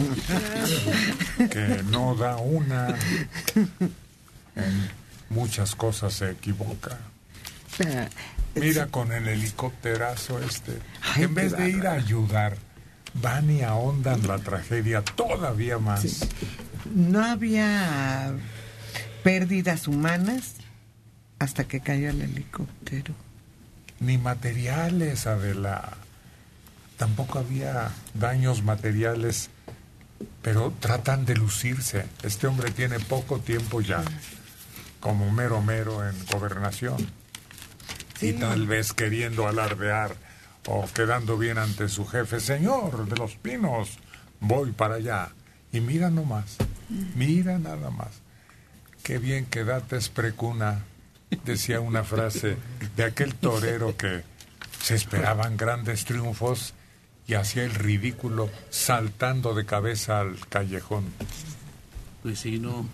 que 1.50 1.82
no 1.90 2.14
da 2.14 2.36
una. 2.36 2.96
En 4.56 4.90
muchas 5.30 5.74
cosas 5.74 6.14
se 6.14 6.30
equivoca. 6.30 6.98
Mira 8.54 8.86
con 8.86 9.12
el 9.12 9.28
helicópterazo 9.28 10.38
este. 10.40 10.78
En 11.16 11.34
vez 11.34 11.56
de 11.56 11.70
ir 11.70 11.86
a 11.86 11.92
ayudar, 11.92 12.56
van 13.14 13.50
y 13.50 13.62
ahondan 13.62 14.26
la 14.26 14.38
tragedia 14.38 15.02
todavía 15.02 15.78
más. 15.78 16.26
No 16.94 17.24
había 17.24 18.32
pérdidas 19.22 19.88
humanas 19.88 20.56
hasta 21.38 21.64
que 21.64 21.80
cayó 21.80 22.10
el 22.10 22.22
helicóptero. 22.22 23.14
Ni 24.00 24.18
materiales, 24.18 25.26
Adela. 25.26 25.92
Tampoco 26.96 27.38
había 27.38 27.90
daños 28.14 28.62
materiales, 28.62 29.50
pero 30.42 30.72
tratan 30.78 31.24
de 31.24 31.34
lucirse. 31.36 32.06
Este 32.22 32.46
hombre 32.46 32.70
tiene 32.70 33.00
poco 33.00 33.40
tiempo 33.40 33.80
ya, 33.80 34.02
como 35.00 35.30
mero 35.30 35.60
mero 35.60 36.08
en 36.08 36.14
gobernación. 36.26 36.96
Y 38.20 38.34
tal 38.34 38.66
vez 38.66 38.92
queriendo 38.92 39.48
alardear 39.48 40.14
o 40.66 40.86
quedando 40.94 41.36
bien 41.38 41.58
ante 41.58 41.88
su 41.88 42.06
jefe, 42.06 42.40
señor 42.40 43.08
de 43.08 43.16
los 43.16 43.36
pinos, 43.36 43.98
voy 44.40 44.72
para 44.72 44.96
allá. 44.96 45.30
Y 45.72 45.80
mira 45.80 46.10
nomás, 46.10 46.56
mira 47.14 47.58
nada 47.58 47.90
más. 47.90 48.22
Qué 49.02 49.18
bien 49.18 49.44
que 49.46 49.64
dates 49.64 50.08
precuna, 50.08 50.84
decía 51.44 51.80
una 51.80 52.04
frase 52.04 52.56
de 52.96 53.04
aquel 53.04 53.34
torero 53.34 53.96
que 53.96 54.22
se 54.82 54.94
esperaban 54.94 55.56
grandes 55.56 56.04
triunfos 56.04 56.72
y 57.26 57.34
hacía 57.34 57.64
el 57.64 57.74
ridículo 57.74 58.50
saltando 58.70 59.54
de 59.54 59.66
cabeza 59.66 60.20
al 60.20 60.38
callejón. 60.48 61.04
Pues 62.22 62.38
sí, 62.38 62.58
no. 62.58 62.86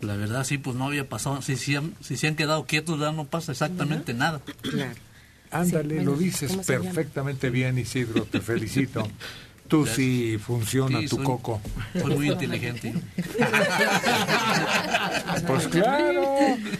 La 0.00 0.16
verdad, 0.16 0.44
sí, 0.44 0.58
pues 0.58 0.76
no 0.76 0.86
había 0.86 1.08
pasado. 1.08 1.40
Si, 1.42 1.56
si, 1.56 1.74
han- 1.76 1.94
si 2.00 2.16
se 2.16 2.28
han 2.28 2.36
quedado 2.36 2.66
quietos, 2.66 3.00
ya 3.00 3.10
no 3.12 3.24
pasa 3.24 3.52
exactamente 3.52 4.12
nada. 4.14 4.40
Ándale, 5.54 5.98
Sí, 6.00 6.04
lo 6.04 6.16
dices 6.16 6.56
perfectamente 6.66 7.48
bien, 7.50 7.78
Isidro, 7.78 8.24
te 8.24 8.40
felicito. 8.40 9.08
Tú 9.68 9.86
sí 9.86 10.36
funciona 10.38 11.00
Sí, 11.00 11.08
tu 11.08 11.16
soy- 11.16 11.24
coco. 11.24 11.60
Soy 11.98 12.14
muy 12.14 12.30
inteligente. 12.30 12.92
Pues 15.46 15.68
claro, 15.68 16.24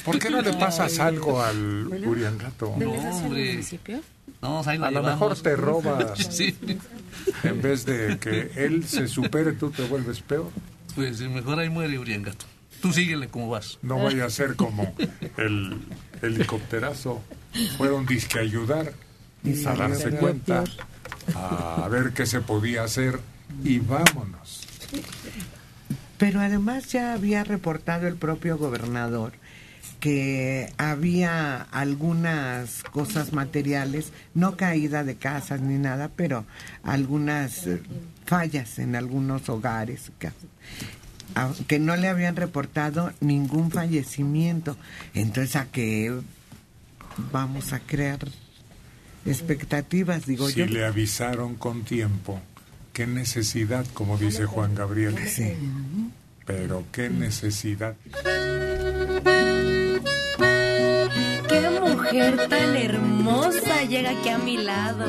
¿por 0.04 0.18
qué 0.18 0.30
no 0.30 0.40
le 0.40 0.52
pasas 0.54 0.98
algo 0.98 1.42
al 1.42 1.86
Uriangato? 2.06 2.74
No, 2.78 2.90
hombre. 2.92 3.60
No, 4.42 4.62
ahí 4.66 4.78
la 4.78 4.88
A 4.88 4.90
lo 4.90 5.00
llevamos. 5.00 5.20
mejor 5.20 5.40
te 5.42 5.56
roba. 5.56 6.14
Sí. 6.30 6.54
En 7.42 7.62
vez 7.62 7.84
de 7.86 8.18
que 8.18 8.50
él 8.56 8.84
se 8.86 9.08
supere, 9.08 9.52
tú 9.52 9.70
te 9.70 9.82
vuelves 9.86 10.20
peor. 10.20 10.50
Pues 10.94 11.20
mejor 11.20 11.58
ahí 11.58 11.68
muere 11.70 11.98
Uriangato. 11.98 12.44
Tú 12.82 12.92
síguele 12.92 13.28
como 13.28 13.48
vas. 13.48 13.78
No 13.82 13.98
vaya 14.02 14.26
a 14.26 14.30
ser 14.30 14.56
como 14.56 14.94
el 15.38 15.78
helicópterazo. 16.22 17.22
Fueron 17.76 18.06
disque 18.06 18.38
a 18.38 18.42
ayudar, 18.42 18.92
a 19.66 19.74
darse 19.74 20.10
cuenta, 20.10 20.64
a 21.34 21.88
ver 21.90 22.12
qué 22.12 22.26
se 22.26 22.40
podía 22.40 22.84
hacer 22.84 23.20
y 23.62 23.78
vámonos. 23.78 24.66
Pero 26.18 26.40
además 26.40 26.86
ya 26.92 27.12
había 27.12 27.44
reportado 27.44 28.06
el 28.06 28.14
propio 28.16 28.56
gobernador 28.58 29.32
que 30.00 30.72
había 30.76 31.62
algunas 31.62 32.82
cosas 32.84 33.32
materiales, 33.32 34.12
no 34.34 34.56
caída 34.56 35.02
de 35.02 35.16
casas 35.16 35.60
ni 35.62 35.78
nada, 35.78 36.10
pero 36.14 36.44
algunas 36.82 37.66
eh, 37.66 37.80
fallas 38.26 38.78
en 38.78 38.96
algunos 38.96 39.48
hogares, 39.48 40.12
que, 40.18 40.30
a- 41.34 41.52
que 41.66 41.78
no 41.78 41.96
le 41.96 42.08
habían 42.08 42.36
reportado 42.36 43.12
ningún 43.20 43.70
fallecimiento. 43.70 44.76
Entonces, 45.14 45.56
¿a 45.56 45.66
qué 45.72 46.12
vamos 47.32 47.72
a 47.72 47.80
crear 47.80 48.18
expectativas, 49.26 50.26
digo 50.26 50.48
si 50.48 50.60
yo? 50.60 50.66
le 50.66 50.84
avisaron 50.84 51.54
con 51.54 51.84
tiempo, 51.84 52.40
qué 52.92 53.06
necesidad, 53.06 53.86
como 53.94 54.18
dice 54.18 54.46
Juan 54.46 54.74
Gabriel. 54.74 55.16
Pero 56.46 56.84
qué 56.92 57.08
necesidad. 57.08 57.96
¡Qué 61.48 61.70
mujer 61.80 62.48
tan 62.48 62.76
hermosa 62.76 63.84
llega 63.84 64.10
aquí 64.10 64.28
a 64.28 64.38
mi 64.38 64.58
lado, 64.58 65.06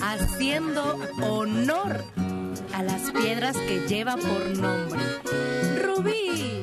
haciendo 0.00 0.98
honor 1.22 2.04
a 2.72 2.82
las 2.82 3.10
piedras 3.10 3.56
que 3.56 3.86
lleva 3.86 4.16
por 4.16 4.56
nombre? 4.56 5.00
Rubí. 5.82 6.62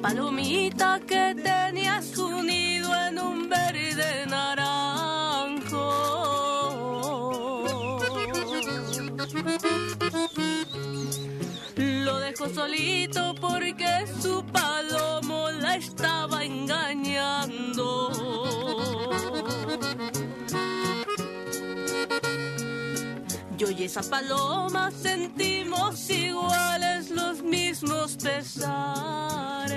Palomita 0.00 1.00
que 1.06 1.34
tenía 1.42 2.00
su 2.02 2.42
nido 2.42 2.90
en 3.06 3.18
un 3.18 3.48
verde 3.48 4.26
naranjo. 4.26 4.84
Lo 11.76 12.18
dejó 12.18 12.48
solito 12.48 13.34
porque 13.40 14.06
su 14.20 14.44
palomo 14.52 15.50
la 15.50 15.76
estaba 15.76 16.44
engañando. 16.44 17.57
Yo 23.88 23.94
y 23.94 24.00
esa 24.00 24.02
paloma 24.02 24.90
sentimos 24.90 26.10
iguales 26.10 27.10
los 27.10 27.42
mismos 27.42 28.18
pesares. 28.22 29.72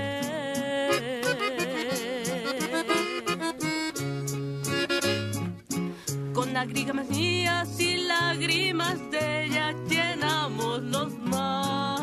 Con 6.34 6.54
lágrimas 6.54 7.10
mías 7.10 7.80
y 7.80 7.98
lágrimas 8.04 9.00
de 9.12 9.46
ella 9.46 9.74
llenamos 9.88 10.82
los 10.82 11.14
mares. 11.20 12.01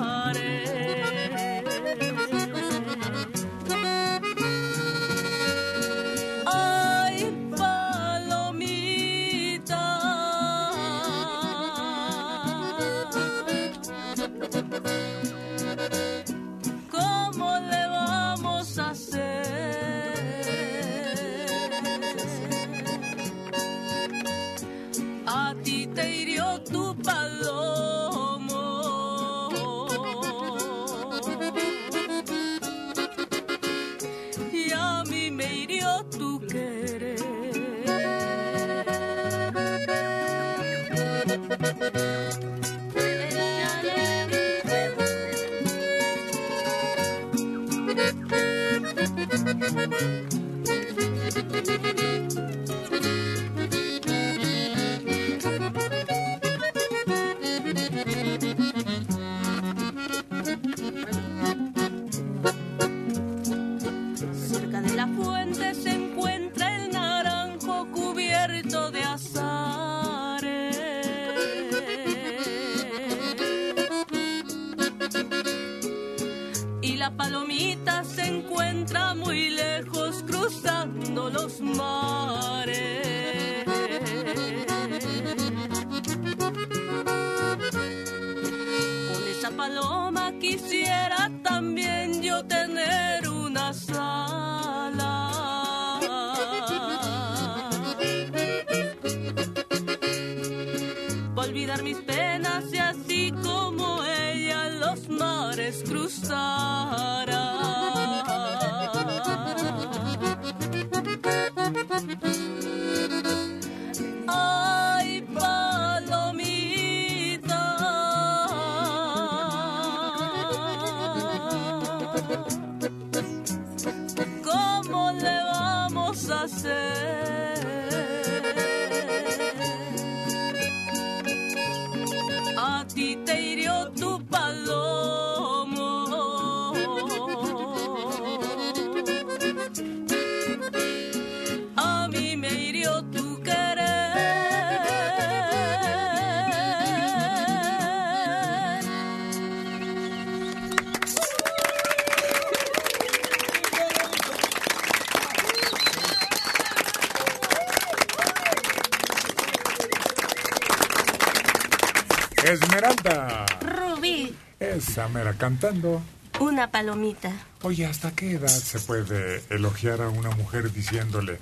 Esmeralda. 162.44 163.46
Rubí, 163.60 164.34
Esa 164.60 165.08
mera 165.08 165.34
cantando. 165.34 166.00
una 166.40 166.70
palomita. 166.70 167.32
Oye, 167.62 167.86
¿hasta 167.86 168.12
qué 168.12 168.32
edad 168.32 168.48
se 168.48 168.78
puede 168.80 169.42
elogiar 169.50 170.00
a 170.02 170.08
una 170.08 170.30
mujer 170.30 170.72
diciéndole 170.72 171.38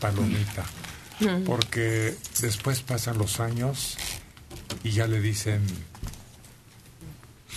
palomita? 0.00 0.64
Mm. 1.20 1.44
Porque 1.44 2.16
después 2.40 2.80
pasan 2.82 3.18
los 3.18 3.40
años 3.40 3.96
y 4.82 4.90
ya 4.90 5.06
le 5.06 5.20
dicen, 5.20 5.62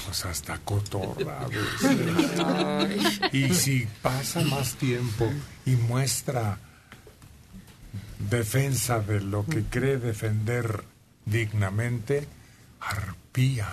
pues 0.05 0.25
hasta 0.25 0.57
cotorra. 0.59 1.39
a 1.41 1.47
veces. 1.47 3.21
y 3.31 3.53
si 3.53 3.87
pasa 4.01 4.41
más 4.41 4.75
tiempo 4.75 5.31
y 5.65 5.71
muestra 5.71 6.59
defensa 8.29 8.99
de 8.99 9.21
lo 9.21 9.45
que 9.45 9.63
cree 9.63 9.97
defender 9.97 10.83
dignamente, 11.25 12.27
arpía. 12.85 13.67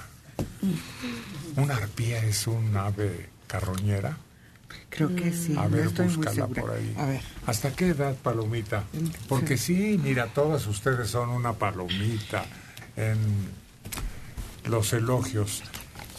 ¿Una 1.57 1.77
arpía 1.77 2.25
es 2.25 2.47
un 2.47 2.77
ave 2.77 3.29
carroñera? 3.47 4.17
Creo 4.89 5.15
que 5.15 5.33
sí. 5.33 5.55
A 5.57 5.65
no 5.65 5.71
ver, 5.71 5.87
estoy 5.87 6.09
búscala 6.09 6.47
por 6.49 6.71
ahí. 6.71 6.95
A 6.99 7.07
ver. 7.07 7.21
¿Hasta 7.47 7.73
qué 7.73 7.89
edad, 7.89 8.15
Palomita? 8.17 8.85
Porque 9.29 9.57
sí, 9.57 9.99
mira, 10.03 10.27
todas 10.27 10.67
ustedes 10.67 11.11
son 11.11 11.31
una 11.31 11.53
palomita 11.53 12.45
en 12.97 13.19
los 14.65 14.93
elogios. 14.93 15.63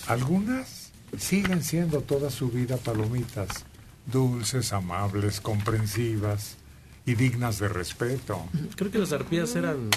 Algunas 0.08 0.92
siguen 1.18 1.64
siendo 1.64 2.02
toda 2.02 2.30
su 2.30 2.50
vida 2.50 2.78
palomitas, 2.78 3.66
dulces, 4.06 4.74
amables, 4.74 5.42
comprensivas 5.42 6.58
y 7.06 7.16
dignas 7.16 7.60
de 7.60 7.68
respeto. 7.68 8.46
Creo 8.76 8.92
que 8.92 9.00
las 9.00 9.12
arpías 9.12 9.56
eran 9.56 9.90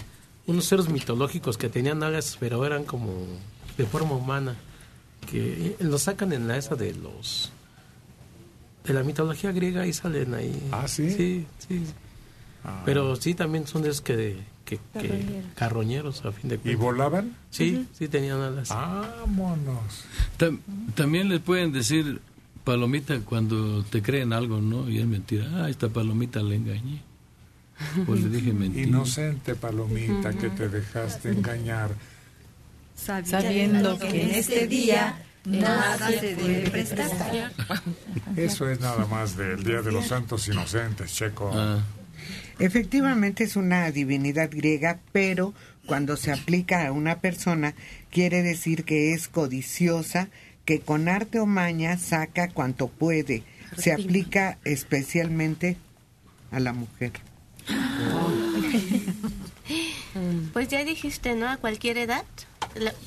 unos 0.46 0.64
seres 0.66 0.88
mitológicos 0.88 1.56
que 1.58 1.68
tenían 1.68 2.02
alas, 2.02 2.36
pero 2.38 2.64
eran 2.66 2.84
como 2.84 3.12
de 3.78 3.86
forma 3.86 4.12
humana. 4.14 4.56
Que 5.30 5.76
los 5.80 6.02
sacan 6.02 6.32
en 6.32 6.46
la 6.46 6.56
esa 6.58 6.74
de 6.76 6.92
los 6.94 7.50
de 8.86 8.92
la 8.92 9.02
mitología 9.02 9.50
griega 9.52 9.86
y 9.86 9.92
salen 9.94 10.34
ahí. 10.34 10.68
Ah, 10.70 10.86
sí. 10.86 11.10
Sí, 11.10 11.46
sí. 11.66 11.82
Ah. 12.62 12.82
Pero 12.84 13.16
sí, 13.16 13.32
también 13.34 13.66
son 13.66 13.80
de 13.82 13.88
esos 13.88 14.02
que, 14.02 14.36
que, 14.66 14.76
que- 14.76 14.80
Carroñeros. 15.08 15.44
carroñeros, 15.54 16.24
a 16.26 16.32
fin 16.32 16.48
de 16.50 16.56
¿Y 16.56 16.58
cuentas. 16.58 16.80
volaban? 16.82 17.36
Sí, 17.50 17.86
sí 17.92 18.08
tenían 18.08 18.40
alas. 18.42 18.68
Vámonos. 18.68 20.04
Tam- 20.38 20.58
también 20.94 21.30
les 21.30 21.40
pueden 21.40 21.72
decir 21.72 22.20
palomita 22.64 23.18
cuando 23.20 23.82
te 23.84 24.02
creen 24.02 24.32
algo, 24.34 24.60
¿no? 24.60 24.88
Y 24.90 24.98
es 24.98 25.06
mentira. 25.06 25.46
Ah, 25.64 25.70
esta 25.70 25.88
palomita 25.88 26.42
le 26.42 26.56
engañé. 26.56 27.02
Pues 28.06 28.20
le 28.22 28.28
dije 28.28 28.52
mentira. 28.52 28.86
Inocente 28.86 29.54
palomita 29.54 30.32
que 30.32 30.48
te 30.50 30.68
dejaste 30.68 31.30
engañar. 31.30 31.90
Sabiendo 32.96 33.98
que 33.98 34.22
en 34.22 34.30
este 34.30 34.66
día 34.66 35.22
nada 35.44 36.08
se 36.08 36.34
debe 36.34 36.70
prestar. 36.70 37.52
Eso 38.36 38.68
es 38.70 38.80
nada 38.80 39.06
más 39.06 39.36
del 39.36 39.62
Día 39.62 39.82
de 39.82 39.92
los 39.92 40.06
Santos 40.06 40.48
Inocentes, 40.48 41.12
Checo. 41.12 41.50
Ah. 41.52 41.82
Efectivamente 42.58 43.44
es 43.44 43.56
una 43.56 43.90
divinidad 43.90 44.50
griega, 44.50 45.00
pero 45.12 45.54
cuando 45.86 46.16
se 46.16 46.32
aplica 46.32 46.86
a 46.86 46.92
una 46.92 47.20
persona 47.20 47.74
quiere 48.10 48.42
decir 48.42 48.84
que 48.84 49.12
es 49.12 49.28
codiciosa, 49.28 50.28
que 50.64 50.80
con 50.80 51.08
arte 51.08 51.40
o 51.40 51.46
maña 51.46 51.98
saca 51.98 52.48
cuanto 52.48 52.88
puede. 52.88 53.42
Se 53.76 53.92
aplica 53.92 54.58
especialmente 54.64 55.76
a 56.52 56.60
la 56.60 56.72
mujer. 56.72 57.12
Pues 60.52 60.68
ya 60.68 60.84
dijiste, 60.84 61.34
¿no? 61.34 61.48
A 61.48 61.56
cualquier 61.56 61.98
edad 61.98 62.24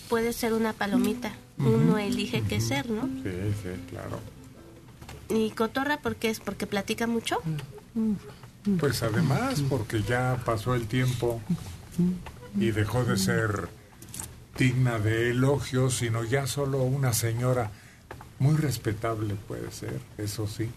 puede 0.09 0.33
ser 0.33 0.53
una 0.53 0.73
palomita. 0.73 1.31
Uno 1.57 1.97
elige 1.97 2.41
qué 2.41 2.59
ser, 2.59 2.89
¿no? 2.89 3.03
Sí, 3.23 3.31
sí, 3.63 3.69
claro. 3.89 4.19
¿Y 5.29 5.51
cotorra 5.51 6.01
por 6.01 6.15
qué 6.15 6.29
es? 6.29 6.39
¿Porque 6.39 6.67
platica 6.67 7.07
mucho? 7.07 7.37
Pues 8.79 9.03
además, 9.03 9.63
porque 9.69 10.03
ya 10.03 10.41
pasó 10.45 10.75
el 10.75 10.87
tiempo 10.87 11.41
y 12.59 12.71
dejó 12.71 13.03
de 13.05 13.17
ser 13.17 13.69
digna 14.57 14.99
de 14.99 15.31
elogios, 15.31 15.97
sino 15.97 16.23
ya 16.23 16.47
solo 16.47 16.83
una 16.83 17.13
señora 17.13 17.71
muy 18.39 18.55
respetable 18.55 19.35
puede 19.47 19.71
ser, 19.71 19.99
eso 20.17 20.47
sí. 20.47 20.69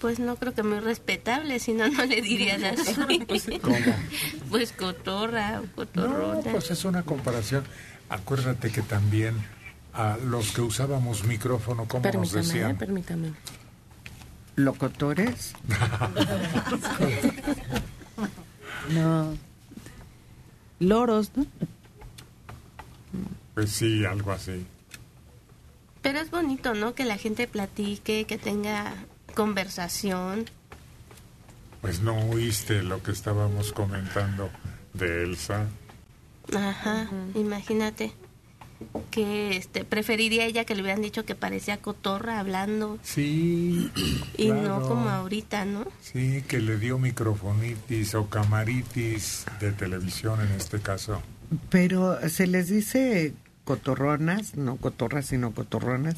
Pues 0.00 0.18
no 0.18 0.36
creo 0.36 0.54
que 0.54 0.62
muy 0.62 0.80
respetable, 0.80 1.58
si 1.60 1.72
no, 1.74 1.86
no 1.88 2.04
le 2.04 2.22
dirían 2.22 2.64
así. 2.64 2.94
¿Cómo? 3.62 3.76
Pues 4.48 4.72
cotorra 4.72 5.60
o 5.60 5.62
No, 5.62 5.72
cotorrona. 5.74 6.50
pues 6.52 6.70
es 6.70 6.84
una 6.84 7.02
comparación. 7.02 7.64
Acuérdate 8.08 8.70
que 8.72 8.82
también 8.82 9.36
a 9.92 10.16
los 10.16 10.52
que 10.52 10.62
usábamos 10.62 11.24
micrófono, 11.24 11.86
como 11.86 12.02
nos 12.04 12.12
Permítame, 12.32 12.40
eh, 12.40 12.42
decían? 12.46 12.78
permítame. 12.78 13.32
¿Locutores? 14.56 15.52
No. 18.90 19.34
Loros, 20.80 21.30
¿no? 21.36 21.46
Pues 23.54 23.70
sí, 23.70 24.04
algo 24.04 24.32
así. 24.32 24.66
Pero 26.02 26.18
es 26.20 26.30
bonito, 26.30 26.74
¿no? 26.74 26.94
Que 26.94 27.04
la 27.04 27.18
gente 27.18 27.46
platique, 27.46 28.24
que 28.24 28.38
tenga 28.38 28.94
conversación. 29.30 30.44
Pues 31.80 32.00
no 32.02 32.14
oíste 32.30 32.82
lo 32.82 33.02
que 33.02 33.10
estábamos 33.12 33.72
comentando 33.72 34.50
de 34.94 35.22
Elsa. 35.24 35.66
Ajá, 36.54 37.08
imagínate. 37.34 38.12
Que 39.10 39.56
este, 39.56 39.84
preferiría 39.84 40.46
ella 40.46 40.64
que 40.64 40.74
le 40.74 40.80
hubieran 40.82 41.02
dicho 41.02 41.26
que 41.26 41.34
parecía 41.34 41.76
cotorra 41.82 42.38
hablando 42.40 42.98
Sí. 43.02 43.90
y 44.38 44.48
no 44.50 44.80
como 44.88 45.10
ahorita, 45.10 45.66
¿no? 45.66 45.86
Sí, 46.00 46.42
que 46.48 46.60
le 46.60 46.78
dio 46.78 46.98
microfonitis 46.98 48.14
o 48.14 48.28
camaritis 48.30 49.44
de 49.60 49.72
televisión 49.72 50.40
en 50.40 50.52
este 50.52 50.80
caso. 50.80 51.20
Pero 51.68 52.26
se 52.30 52.46
les 52.46 52.68
dice 52.68 53.34
cotorronas, 53.64 54.56
no 54.56 54.76
cotorras, 54.76 55.26
sino 55.26 55.52
cotorronas, 55.52 56.16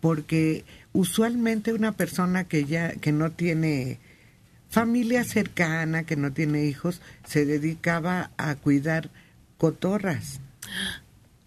porque 0.00 0.64
usualmente 0.98 1.72
una 1.72 1.92
persona 1.92 2.42
que 2.42 2.64
ya 2.64 2.90
que 2.96 3.12
no 3.12 3.30
tiene 3.30 4.00
familia 4.68 5.22
cercana, 5.22 6.02
que 6.02 6.16
no 6.16 6.32
tiene 6.32 6.64
hijos, 6.64 7.00
se 7.24 7.46
dedicaba 7.46 8.32
a 8.36 8.56
cuidar 8.56 9.08
cotorras 9.58 10.40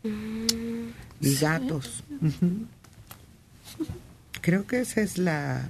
y 0.03 1.35
gatos. 1.35 2.05
Creo 4.39 4.65
que 4.65 4.79
esa 4.79 5.01
es 5.01 5.17
la 5.17 5.69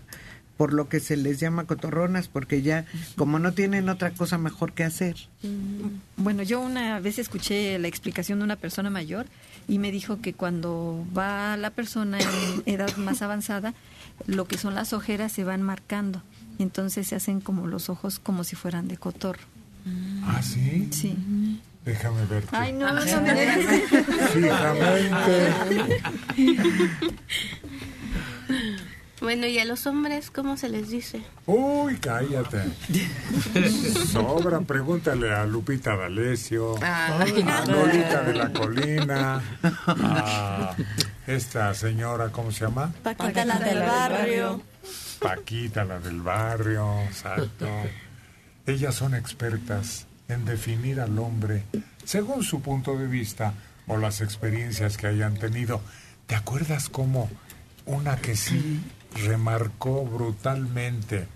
por 0.58 0.74
lo 0.74 0.88
que 0.88 1.00
se 1.00 1.18
les 1.18 1.40
llama 1.40 1.66
cotorronas, 1.66 2.28
porque 2.28 2.62
ya 2.62 2.86
como 3.18 3.40
no 3.40 3.54
tienen 3.54 3.90
otra 3.90 4.12
cosa 4.12 4.38
mejor 4.38 4.74
que 4.74 4.84
hacer. 4.84 5.16
Bueno, 6.18 6.44
yo 6.44 6.62
una 6.62 7.00
vez 7.00 7.18
escuché 7.18 7.80
la 7.80 7.88
explicación 7.88 8.38
de 8.38 8.46
una 8.46 8.58
persona 8.58 8.92
mayor 8.92 9.26
y 9.68 9.80
me 9.80 9.92
dijo 9.92 10.22
que 10.22 10.34
cuando 10.34 11.06
va 11.18 11.58
la 11.58 11.70
persona 11.70 12.20
en 12.20 12.64
edad 12.66 12.96
más 12.98 13.22
avanzada, 13.22 13.74
lo 14.28 14.46
que 14.46 14.58
son 14.58 14.76
las 14.76 14.94
ojeras 14.94 15.32
se 15.32 15.44
van 15.44 15.62
marcando 15.62 16.22
y 16.58 16.64
entonces 16.64 17.08
se 17.08 17.16
hacen 17.16 17.42
como 17.42 17.68
los 17.68 17.90
ojos 17.90 18.20
como 18.20 18.44
si 18.44 18.56
fueran 18.56 18.88
de 18.88 18.98
cotorro. 18.98 19.44
¿Ah, 20.24 20.42
sí? 20.44 20.88
Sí. 20.92 21.18
Déjame 21.84 22.26
verte. 22.26 22.50
Ay, 22.52 22.74
no, 22.74 22.94
no 22.94 23.22
me 23.22 23.34
dejes. 23.34 23.96
Fijamente. 24.34 25.54
Bueno, 29.22 29.46
¿y 29.46 29.60
a 29.60 29.66
los 29.66 29.86
hombres 29.86 30.32
cómo 30.32 30.58
se 30.58 30.68
les 30.68 30.90
dice? 30.90 31.22
Uy, 31.46 31.98
cállate. 31.98 32.64
Sobra, 34.12 34.62
pregúntale 34.62 35.32
a 35.32 35.46
Lupita 35.46 35.96
D'Alessio, 35.96 36.76
a 36.84 37.24
Lolita 37.68 38.24
de 38.24 38.34
la 38.34 38.52
Colina, 38.52 39.42
a 39.86 40.76
esta 41.28 41.72
señora, 41.76 42.32
¿cómo 42.32 42.52
se 42.52 42.66
llama? 42.66 42.92
Paquita 43.04 43.46
la 43.46 43.60
del 43.60 43.80
barrio. 43.80 44.62
Paquita, 45.20 45.86
la 45.86 46.00
del 46.00 46.20
barrio, 46.22 47.02
exacto. 47.04 47.68
Ellas 48.66 48.96
son 48.96 49.14
expertas 49.14 50.08
en 50.30 50.46
definir 50.46 51.00
al 51.00 51.18
hombre 51.20 51.64
según 52.06 52.44
su 52.44 52.62
punto 52.62 52.98
de 52.98 53.06
vista 53.06 53.54
o 53.86 53.98
las 53.98 54.22
experiencias 54.22 54.98
que 54.98 55.06
hayan 55.06 55.36
tenido. 55.36 55.82
¿Te 56.26 56.34
acuerdas 56.34 56.90
cómo 56.90 57.30
una 57.86 58.18
que 58.18 58.36
sí 58.36 58.82
remarcó 59.12 60.06
brutalmente, 60.06 61.28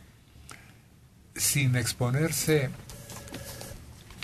sin 1.35 1.76
exponerse 1.76 2.69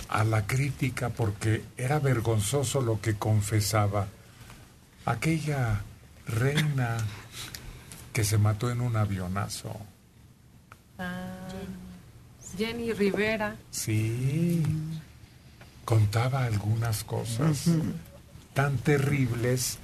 a 0.08 0.24
la 0.24 0.46
crítica 0.46 1.10
porque 1.10 1.64
era 1.76 1.98
vergonzoso 1.98 2.80
lo 2.80 3.00
que 3.00 3.14
confesaba? 3.14 4.08
Aquella 5.04 5.82
reina 6.26 6.98
que 8.12 8.24
se 8.24 8.38
mató 8.38 8.70
en 8.70 8.80
un 8.80 8.96
avionazo. 8.96 9.74
Jenny 12.56 12.92
Rivera. 12.92 13.56
Sí, 13.70 14.62
contaba 15.84 16.44
algunas 16.44 17.04
cosas 17.04 17.64
tan 18.54 18.76
terribles 18.78 19.78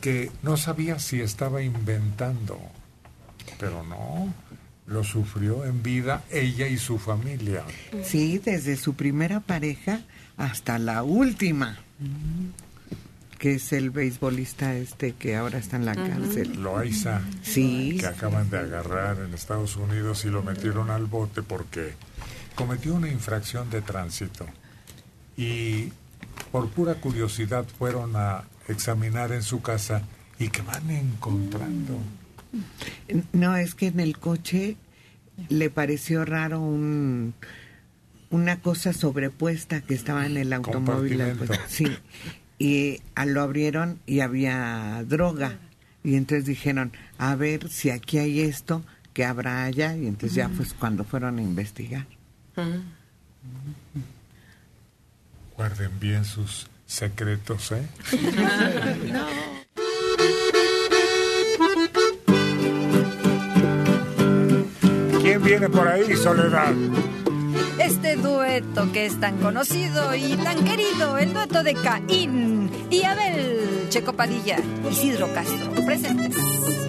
que 0.00 0.32
no 0.42 0.56
sabía 0.56 0.98
si 0.98 1.20
estaba 1.20 1.62
inventando, 1.62 2.60
pero 3.58 3.82
no, 3.82 4.32
lo 4.86 5.04
sufrió 5.04 5.64
en 5.64 5.82
vida 5.82 6.22
ella 6.30 6.66
y 6.68 6.76
su 6.78 6.98
familia. 6.98 7.62
Sí, 8.04 8.38
desde 8.38 8.76
su 8.76 8.94
primera 8.94 9.40
pareja 9.40 10.00
hasta 10.36 10.78
la 10.78 11.02
última, 11.02 11.78
que 13.38 13.54
es 13.54 13.72
el 13.72 13.90
beisbolista 13.90 14.74
este 14.74 15.12
que 15.12 15.36
ahora 15.36 15.58
está 15.58 15.76
en 15.76 15.84
la 15.86 15.94
cárcel. 15.94 16.62
Loaiza, 16.62 17.20
Sí. 17.42 17.96
que 17.98 18.06
acaban 18.06 18.50
de 18.50 18.58
agarrar 18.58 19.18
en 19.18 19.34
Estados 19.34 19.76
Unidos 19.76 20.24
y 20.24 20.28
lo 20.30 20.42
metieron 20.42 20.90
al 20.90 21.06
bote 21.06 21.42
porque 21.42 21.94
cometió 22.54 22.94
una 22.94 23.08
infracción 23.08 23.68
de 23.70 23.82
tránsito. 23.82 24.46
Y 25.36 25.92
por 26.50 26.68
pura 26.70 26.94
curiosidad 26.94 27.64
fueron 27.78 28.12
a 28.16 28.44
examinar 28.68 29.32
en 29.32 29.42
su 29.42 29.60
casa 29.62 30.02
y 30.38 30.48
que 30.48 30.62
van 30.62 30.90
encontrando. 30.90 31.98
No, 33.32 33.56
es 33.56 33.74
que 33.74 33.86
en 33.86 34.00
el 34.00 34.18
coche 34.18 34.76
le 35.48 35.70
pareció 35.70 36.24
raro 36.24 36.60
un 36.60 37.34
una 38.32 38.60
cosa 38.60 38.92
sobrepuesta 38.92 39.82
que 39.82 39.94
estaba 39.94 40.26
en 40.26 40.36
el 40.38 40.52
automóvil. 40.52 41.22
Sí. 41.68 41.86
Y 42.58 43.00
ah, 43.14 43.26
lo 43.26 43.42
abrieron 43.42 44.00
y 44.06 44.20
había 44.20 45.04
droga. 45.06 45.58
Y 46.02 46.16
entonces 46.16 46.46
dijeron, 46.46 46.92
a 47.18 47.36
ver 47.36 47.68
si 47.68 47.90
aquí 47.90 48.18
hay 48.18 48.40
esto, 48.40 48.82
que 49.12 49.24
habrá 49.24 49.64
allá. 49.64 49.94
Y 49.96 50.06
entonces 50.06 50.34
ya 50.34 50.48
pues 50.48 50.72
cuando 50.72 51.04
fueron 51.04 51.38
a 51.38 51.42
investigar. 51.42 52.06
Guarden 55.56 56.00
bien 56.00 56.24
sus 56.24 56.68
secretos, 56.86 57.72
¿eh? 57.72 57.86
viene 65.42 65.68
por 65.68 65.88
ahí, 65.88 66.14
Soledad? 66.16 66.72
Este 67.78 68.16
dueto 68.16 68.92
que 68.92 69.06
es 69.06 69.18
tan 69.18 69.38
conocido 69.38 70.14
y 70.14 70.36
tan 70.36 70.64
querido, 70.64 71.18
el 71.18 71.32
dueto 71.32 71.62
de 71.62 71.74
Caín 71.74 72.70
y 72.90 73.02
Abel, 73.02 73.86
Checo 73.88 74.12
Padilla, 74.12 74.58
Isidro 74.90 75.32
Castro, 75.34 75.72
presentes. 75.84 76.81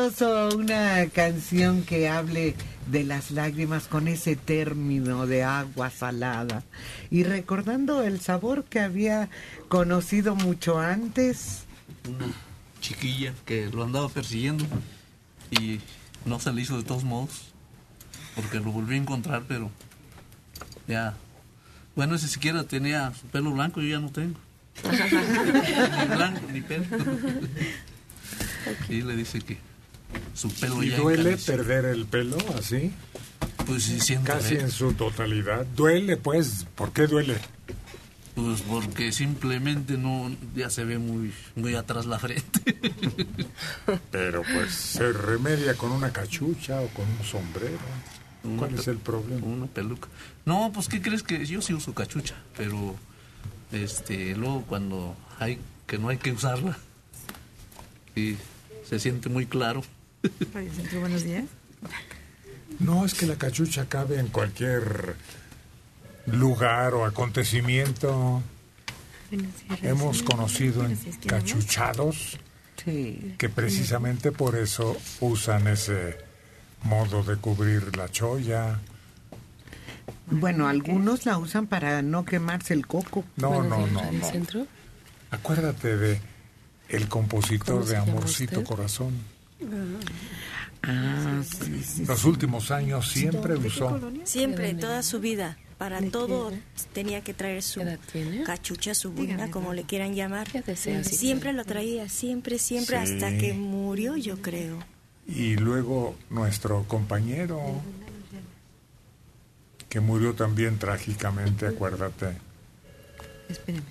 Curioso 0.00 0.56
una 0.56 1.06
canción 1.12 1.82
que 1.82 2.08
hable 2.08 2.54
de 2.86 3.04
las 3.04 3.30
lágrimas 3.32 3.86
con 3.86 4.08
ese 4.08 4.34
término 4.34 5.26
de 5.26 5.44
agua 5.44 5.90
salada 5.90 6.62
y 7.10 7.22
recordando 7.24 8.02
el 8.02 8.18
sabor 8.18 8.64
que 8.64 8.80
había 8.80 9.28
conocido 9.68 10.34
mucho 10.34 10.78
antes. 10.78 11.64
Una 12.08 12.32
chiquilla 12.80 13.34
que 13.44 13.66
lo 13.66 13.84
andaba 13.84 14.08
persiguiendo 14.08 14.64
y 15.50 15.80
no 16.24 16.40
se 16.40 16.50
le 16.54 16.62
hizo 16.62 16.78
de 16.78 16.84
todos 16.84 17.04
modos 17.04 17.52
porque 18.34 18.58
lo 18.58 18.72
volví 18.72 18.94
a 18.94 18.98
encontrar, 18.98 19.44
pero 19.46 19.70
ya. 20.88 21.14
Bueno, 21.94 22.14
ese 22.14 22.26
siquiera 22.26 22.64
tenía 22.64 23.12
su 23.12 23.26
pelo 23.26 23.52
blanco, 23.52 23.82
yo 23.82 23.88
ya 23.88 24.00
no 24.00 24.08
tengo. 24.10 24.40
ni 24.82 26.16
blanco, 26.16 26.40
ni 26.50 26.62
pelo. 26.62 26.86
Y 28.88 29.02
le 29.02 29.14
dice 29.14 29.42
que 29.42 29.69
su 30.34 30.50
pelo 30.50 30.82
¿Y 30.82 30.90
ya 30.90 30.96
duele 30.98 31.36
perder 31.36 31.84
el 31.86 32.06
pelo 32.06 32.38
así? 32.58 32.92
Pues 33.66 33.84
sí, 33.84 34.00
siempre. 34.00 34.34
Casi 34.34 34.56
en 34.56 34.70
su 34.70 34.92
totalidad. 34.94 35.66
Duele, 35.76 36.16
pues. 36.16 36.66
¿Por 36.74 36.92
qué 36.92 37.06
duele? 37.06 37.36
Pues 38.34 38.62
porque 38.62 39.12
simplemente 39.12 39.98
no 39.98 40.30
ya 40.54 40.70
se 40.70 40.84
ve 40.84 40.98
muy 40.98 41.32
muy 41.56 41.74
atrás 41.74 42.06
la 42.06 42.18
frente. 42.18 42.60
Pero 44.10 44.42
pues 44.42 44.72
se 44.72 45.12
remedia 45.12 45.74
con 45.74 45.90
una 45.90 46.12
cachucha 46.12 46.80
o 46.80 46.88
con 46.88 47.06
un 47.06 47.24
sombrero. 47.24 47.78
¿Cuál 48.56 48.74
es 48.74 48.88
el 48.88 48.98
problema? 48.98 49.46
Una 49.46 49.66
peluca. 49.66 50.08
No, 50.46 50.70
pues 50.72 50.88
¿qué 50.88 51.02
crees 51.02 51.22
que 51.22 51.44
yo 51.44 51.60
sí 51.60 51.74
uso 51.74 51.92
cachucha, 51.92 52.36
pero 52.56 52.96
este 53.70 54.34
luego 54.34 54.62
cuando 54.62 55.14
hay 55.38 55.58
que 55.86 55.98
no 55.98 56.08
hay 56.08 56.16
que 56.16 56.32
usarla 56.32 56.78
y 58.16 58.36
se 58.88 58.98
siente 58.98 59.28
muy 59.28 59.46
claro. 59.46 59.82
Buenos 61.00 61.24
días. 61.24 61.44
No, 62.78 63.04
es 63.04 63.14
que 63.14 63.26
la 63.26 63.36
cachucha 63.36 63.88
cabe 63.88 64.18
en 64.18 64.28
cualquier 64.28 65.16
lugar 66.26 66.94
o 66.94 67.04
acontecimiento. 67.04 68.42
Hemos 69.82 70.22
conocido 70.22 70.84
en 70.84 70.98
cachuchados 71.26 72.38
que 72.84 73.48
precisamente 73.54 74.32
por 74.32 74.56
eso 74.56 74.96
usan 75.20 75.68
ese 75.68 76.18
modo 76.82 77.22
de 77.22 77.36
cubrir 77.36 77.96
la 77.96 78.08
cholla. 78.08 78.80
Bueno, 80.26 80.68
algunos 80.68 81.26
la 81.26 81.38
usan 81.38 81.66
para 81.66 82.02
no 82.02 82.24
quemarse 82.24 82.74
el 82.74 82.86
coco. 82.86 83.24
No, 83.36 83.62
no, 83.62 83.86
no, 83.86 84.10
no. 84.10 84.66
Acuérdate 85.30 85.96
de 85.96 86.20
el 86.88 87.08
compositor 87.08 87.76
¿Cómo 87.76 87.86
se 87.86 87.92
de 87.92 87.98
Amorcito? 87.98 88.64
Corazón. 88.64 89.12
Ah, 90.82 91.42
sí, 91.42 91.82
sí. 91.84 92.04
Los 92.06 92.24
últimos 92.24 92.70
años 92.70 93.08
siempre 93.10 93.54
usó. 93.56 94.00
Siempre, 94.24 94.74
toda 94.74 95.02
su 95.02 95.20
vida. 95.20 95.58
Para 95.76 96.02
todo 96.02 96.52
tenía 96.92 97.22
que 97.22 97.32
traer 97.32 97.62
su 97.62 97.80
cachucha, 98.44 98.94
su 98.94 99.12
buena, 99.12 99.50
como 99.50 99.72
le 99.72 99.84
quieran 99.84 100.14
llamar. 100.14 100.46
Siempre 101.04 101.52
lo 101.54 101.64
traía, 101.64 102.08
siempre, 102.08 102.58
siempre, 102.58 102.98
Sí. 103.06 103.14
hasta 103.14 103.36
que 103.38 103.54
murió, 103.54 104.16
yo 104.16 104.40
creo. 104.42 104.78
Y 105.26 105.56
luego 105.56 106.16
nuestro 106.28 106.84
compañero, 106.84 107.60
que 109.88 110.00
murió 110.00 110.34
también 110.34 110.78
trágicamente, 110.78 111.66
acuérdate. 111.66 112.36
Espérame. 113.48 113.82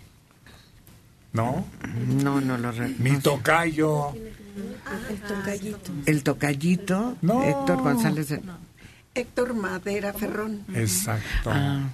¿No? 1.34 1.66
No, 2.08 2.40
no 2.42 2.58
lo 2.58 2.72
recuerdo. 2.72 2.96
Mi 3.04 3.20
tocayo. 3.20 4.14
El 5.10 5.20
tocallito. 5.22 5.92
El 6.06 6.24
tocallito, 6.24 7.18
No. 7.22 7.44
Héctor 7.44 7.82
González. 7.82 8.30
de- 8.30 8.42
Héctor 9.16 9.54
Madera 9.54 10.14
Ferrón. 10.14 10.64
Exacto. 10.74 11.52
Ah. 11.52 11.90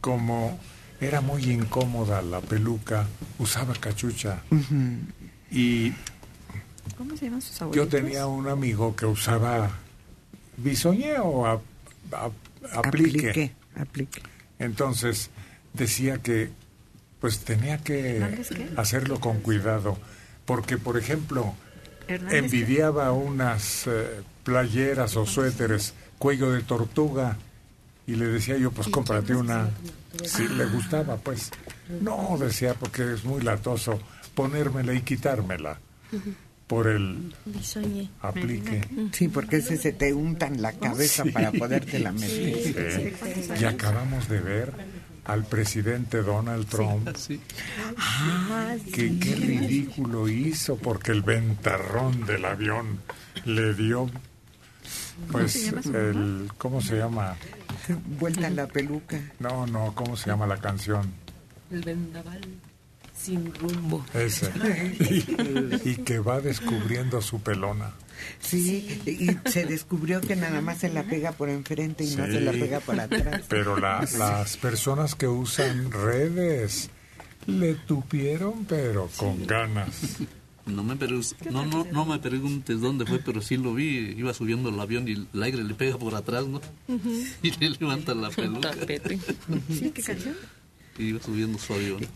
Como 0.00 0.58
era 1.00 1.20
muy 1.20 1.42
incómoda 1.44 2.22
la 2.22 2.40
peluca, 2.40 3.06
usaba 3.38 3.74
cachucha. 3.74 4.42
Y 5.50 5.92
¿Cómo 6.96 7.16
se 7.16 7.26
llaman 7.26 7.42
sus 7.42 7.74
yo 7.74 7.86
tenía 7.88 8.26
un 8.26 8.48
amigo 8.48 8.94
que 8.96 9.06
usaba 9.06 9.70
bisoñé 10.56 11.18
o 11.18 11.46
a- 11.46 11.60
a- 12.12 12.30
aplique. 12.78 13.28
Aplique, 13.30 13.52
aplique. 13.76 14.22
Entonces 14.58 15.30
decía 15.72 16.18
que 16.18 16.50
pues 17.20 17.38
tenía 17.40 17.78
que 17.78 18.24
hacerlo 18.76 19.20
con 19.20 19.40
cuidado, 19.40 19.96
porque 20.44 20.78
por 20.78 20.98
ejemplo 20.98 21.54
envidiaba 22.08 23.12
unas 23.12 23.86
eh, 23.86 24.20
playeras 24.44 25.16
o 25.16 25.24
suéteres 25.26 25.94
cuello 26.18 26.50
de 26.52 26.62
tortuga 26.62 27.36
y 28.06 28.16
le 28.16 28.26
decía 28.26 28.56
yo 28.56 28.70
pues 28.72 28.88
cómprate 28.88 29.34
una 29.34 29.70
si 30.24 30.46
le 30.48 30.66
gustaba 30.66 31.16
pues. 31.16 31.50
No 32.00 32.36
decía 32.38 32.74
porque 32.74 33.12
es 33.14 33.24
muy 33.24 33.42
latoso 33.42 34.00
ponérmela 34.34 34.92
y 34.94 35.02
quitármela 35.02 35.78
por 36.66 36.86
el 36.88 37.34
aplique. 38.20 38.80
Sí, 39.12 39.28
porque 39.28 39.56
ese 39.56 39.76
se 39.76 39.92
te 39.92 40.12
unta 40.14 40.46
en 40.46 40.62
la 40.62 40.72
cabeza 40.78 41.22
Sí. 41.24 41.30
para 41.30 41.52
poderte 41.52 41.98
la 41.98 42.12
meter. 42.12 43.14
Sí. 43.14 43.54
Y 43.60 43.64
acabamos 43.64 44.28
de 44.28 44.40
ver 44.40 44.72
al 45.24 45.44
presidente 45.44 46.22
Donald 46.22 46.66
Trump. 46.68 47.08
Ah, 47.96 48.74
Que 48.92 49.18
qué 49.18 49.34
ridículo 49.36 50.28
hizo 50.28 50.76
porque 50.76 51.12
el 51.12 51.22
ventarrón 51.22 52.26
del 52.26 52.44
avión 52.44 53.00
le 53.44 53.74
dio 53.74 54.10
pues 55.30 55.72
el 55.86 56.50
¿cómo 56.58 56.80
se 56.80 56.96
llama? 56.98 57.36
Vuelta 58.18 58.48
en 58.48 58.56
la 58.56 58.66
peluca. 58.66 59.20
No, 59.38 59.66
no, 59.66 59.94
¿cómo 59.94 60.16
se 60.16 60.30
llama 60.30 60.46
la 60.46 60.56
canción? 60.56 61.12
El 61.70 61.82
vendaval 61.82 62.40
sin 63.16 63.54
rumbo. 63.54 64.04
Ese. 64.14 64.50
Y, 65.00 65.90
y 65.90 65.96
que 65.96 66.18
va 66.18 66.40
descubriendo 66.40 67.22
su 67.22 67.40
pelona. 67.40 67.92
Sí, 68.40 69.00
y 69.06 69.50
se 69.50 69.64
descubrió 69.66 70.20
que 70.20 70.36
nada 70.36 70.60
más 70.60 70.78
se 70.78 70.88
la 70.88 71.02
pega 71.04 71.32
por 71.32 71.48
enfrente 71.48 72.04
y 72.04 72.14
no 72.16 72.26
se 72.26 72.40
la 72.40 72.52
pega 72.52 72.80
por 72.80 72.98
atrás. 73.00 73.42
Pero 73.48 73.76
la- 73.78 74.06
las 74.18 74.56
personas 74.56 75.14
que 75.14 75.26
usan 75.28 75.90
redes 75.90 76.90
le 77.46 77.74
tupieron, 77.74 78.64
pero 78.66 79.08
con 79.16 79.46
ganas. 79.46 80.18
No 80.64 80.84
me, 80.84 80.94
preguntes, 80.94 81.34
no, 81.50 81.66
no, 81.66 81.84
no 81.90 82.04
me 82.06 82.20
preguntes 82.20 82.80
dónde 82.80 83.04
fue, 83.04 83.18
pero 83.18 83.42
sí 83.42 83.56
lo 83.56 83.74
vi. 83.74 84.14
Iba 84.16 84.32
subiendo 84.32 84.68
el 84.68 84.78
avión 84.78 85.08
y 85.08 85.26
el 85.34 85.42
aire 85.42 85.64
le 85.64 85.74
pega 85.74 85.98
por 85.98 86.14
atrás, 86.14 86.46
¿no? 86.46 86.60
Y 87.42 87.50
le 87.58 87.70
levanta 87.70 88.14
la 88.14 88.30
peluca. 88.30 88.72
¿Sí? 89.68 89.90
¿Qué 89.90 90.02
canción? 90.02 90.36
Y 90.98 91.04
iba 91.06 91.20
subiendo 91.20 91.58
su 91.58 91.74
avión. 91.74 92.06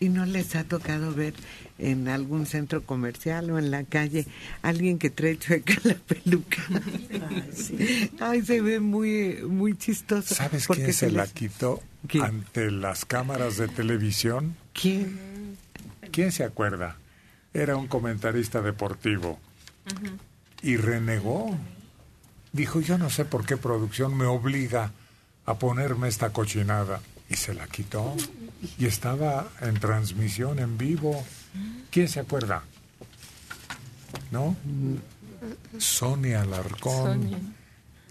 ¿Y 0.00 0.10
no 0.10 0.24
les 0.26 0.54
ha 0.54 0.62
tocado 0.64 1.12
ver 1.12 1.34
en 1.78 2.06
algún 2.08 2.46
centro 2.46 2.82
comercial 2.84 3.50
o 3.50 3.58
en 3.58 3.70
la 3.72 3.82
calle 3.84 4.26
alguien 4.62 4.98
que 4.98 5.10
trae 5.10 5.36
chueca 5.38 5.74
la 5.84 5.94
peluca? 5.94 6.62
Ay, 8.20 8.42
se 8.42 8.60
ve 8.60 8.80
muy, 8.80 9.38
muy 9.48 9.76
chistoso. 9.76 10.34
¿Sabes 10.34 10.66
quién 10.68 10.92
se 10.92 11.10
la 11.10 11.24
les- 11.24 11.32
quitó 11.32 11.82
¿Quién? 12.06 12.24
ante 12.24 12.70
las 12.70 13.04
cámaras 13.04 13.56
de 13.56 13.68
televisión? 13.68 14.54
¿Quién? 14.72 15.56
¿Quién 16.12 16.32
se 16.32 16.44
acuerda? 16.44 16.96
Era 17.52 17.76
un 17.76 17.88
comentarista 17.88 18.60
deportivo 18.62 19.38
y 20.62 20.76
renegó. 20.76 21.56
Dijo, 22.52 22.80
yo 22.80 22.98
no 22.98 23.10
sé 23.10 23.24
por 23.24 23.44
qué 23.44 23.56
producción 23.56 24.16
me 24.16 24.24
obliga 24.26 24.92
a 25.44 25.58
ponerme 25.58 26.08
esta 26.08 26.30
cochinada. 26.30 27.00
Y 27.30 27.34
se 27.36 27.52
la 27.52 27.66
quitó. 27.66 28.16
Y 28.78 28.86
estaba 28.86 29.48
en 29.60 29.78
transmisión 29.78 30.58
en 30.58 30.76
vivo. 30.78 31.24
¿Quién 31.90 32.08
se 32.08 32.20
acuerda? 32.20 32.62
¿No? 34.30 34.56
Sonia 35.78 36.42
Alarcón, 36.42 37.22
Sonia. 37.22 37.38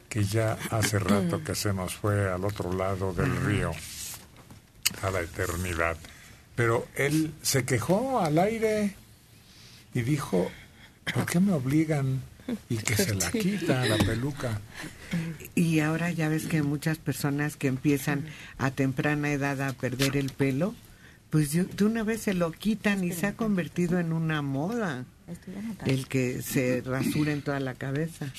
que 0.10 0.24
ya 0.24 0.58
hace 0.72 1.00
rato 1.00 1.44
que 1.44 1.56
se 1.56 1.74
nos 1.74 1.96
fue 1.96 2.32
al 2.32 2.46
otro 2.46 2.74
lado 2.74 3.14
del 3.14 3.36
río, 3.46 3.72
a 5.02 5.12
la 5.12 5.22
eternidad. 5.22 5.98
Pero 6.56 6.88
él 6.96 7.34
se 7.42 7.66
quejó 7.66 8.20
al 8.20 8.40
aire 8.40 8.96
y 9.94 10.02
dijo, 10.02 10.50
¿por 11.14 11.26
qué 11.26 11.40
me 11.40 11.54
obligan? 11.54 12.22
Y 12.70 12.78
que 12.78 12.96
se 12.96 13.16
la 13.16 13.32
quita 13.32 13.86
la 13.86 13.98
peluca. 13.98 14.62
Y 15.56 15.80
ahora 15.80 16.12
ya 16.12 16.30
ves 16.30 16.46
que 16.46 16.62
muchas 16.64 16.98
personas 16.98 17.56
que 17.56 17.68
empiezan 17.68 18.26
a 18.58 18.72
temprana 18.72 19.32
edad 19.32 19.62
a 19.62 19.74
perder 19.74 20.18
el 20.18 20.30
pelo, 20.30 20.76
pues 21.30 21.52
de 21.52 21.64
de 21.64 21.86
una 21.86 22.04
vez 22.04 22.22
se 22.22 22.34
lo 22.34 22.52
quitan 22.52 23.04
y 23.04 23.12
se 23.12 23.28
ha 23.28 23.36
convertido 23.36 24.00
en 24.00 24.14
una 24.14 24.42
moda 24.42 25.06
el 25.86 26.08
que 26.08 26.42
se 26.42 26.82
rasura 26.82 27.32
en 27.32 27.42
toda 27.42 27.60
la 27.60 27.74
cabeza. 27.74 28.32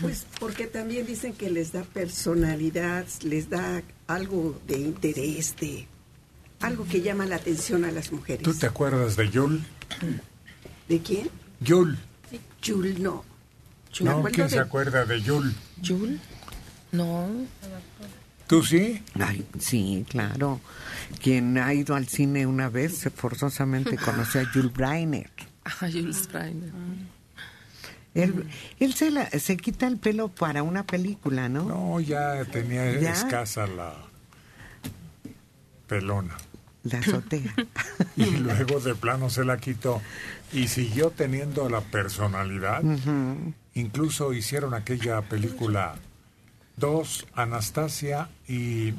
Pues 0.00 0.26
porque 0.40 0.66
también 0.66 1.06
dicen 1.06 1.34
que 1.34 1.50
les 1.50 1.72
da 1.72 1.82
personalidad, 1.82 3.06
les 3.22 3.50
da 3.50 3.82
algo 4.06 4.60
de 4.66 4.78
interés, 4.78 5.54
de 5.60 5.86
algo 6.60 6.86
que 6.86 7.02
llama 7.02 7.26
la 7.26 7.36
atención 7.36 7.84
a 7.84 7.92
las 7.92 8.10
mujeres. 8.12 8.42
¿Tú 8.42 8.54
te 8.54 8.66
acuerdas 8.66 9.16
de 9.16 9.30
Yul? 9.30 9.64
¿De 10.88 11.00
quién? 11.00 11.28
Yul. 11.60 11.98
Yul, 12.62 13.02
no. 13.02 13.24
¿No? 14.00 14.22
¿Quién 14.24 14.48
se 14.50 14.56
de- 14.56 14.62
acuerda 14.62 15.04
de 15.04 15.20
Yul? 15.22 15.54
¿Yul? 15.80 16.20
No. 16.92 17.28
¿Tú 18.46 18.62
sí? 18.62 19.02
Ay, 19.18 19.46
sí, 19.58 20.04
claro. 20.08 20.60
Quien 21.22 21.58
ha 21.58 21.72
ido 21.74 21.94
al 21.94 22.08
cine 22.08 22.46
una 22.46 22.68
vez 22.68 23.08
forzosamente 23.14 23.96
conoció 23.96 24.40
a 24.40 24.44
Jules 24.46 24.72
Breiner. 24.72 25.30
Ah, 25.80 25.86
Jules 25.92 26.26
Breiner. 26.32 26.72
Él, 28.14 28.46
él 28.80 28.94
se, 28.94 29.10
la- 29.10 29.28
se 29.28 29.56
quita 29.58 29.86
el 29.86 29.98
pelo 29.98 30.28
para 30.28 30.62
una 30.62 30.84
película, 30.86 31.50
¿no? 31.50 31.64
No, 31.64 32.00
ya 32.00 32.42
tenía 32.46 32.98
¿Ya? 32.98 33.12
escasa 33.12 33.66
la 33.66 33.94
pelona. 35.86 36.36
La 36.90 36.98
azotea. 36.98 37.54
Y 38.16 38.24
luego 38.36 38.80
de 38.80 38.94
plano 38.94 39.30
se 39.30 39.44
la 39.44 39.58
quitó. 39.58 40.00
Y 40.52 40.68
siguió 40.68 41.10
teniendo 41.10 41.68
la 41.68 41.80
personalidad. 41.80 42.82
Incluso 43.74 44.32
hicieron 44.32 44.74
aquella 44.74 45.22
película 45.22 45.96
Dos, 46.76 47.26
Anastasia 47.34 48.28
y 48.48 48.94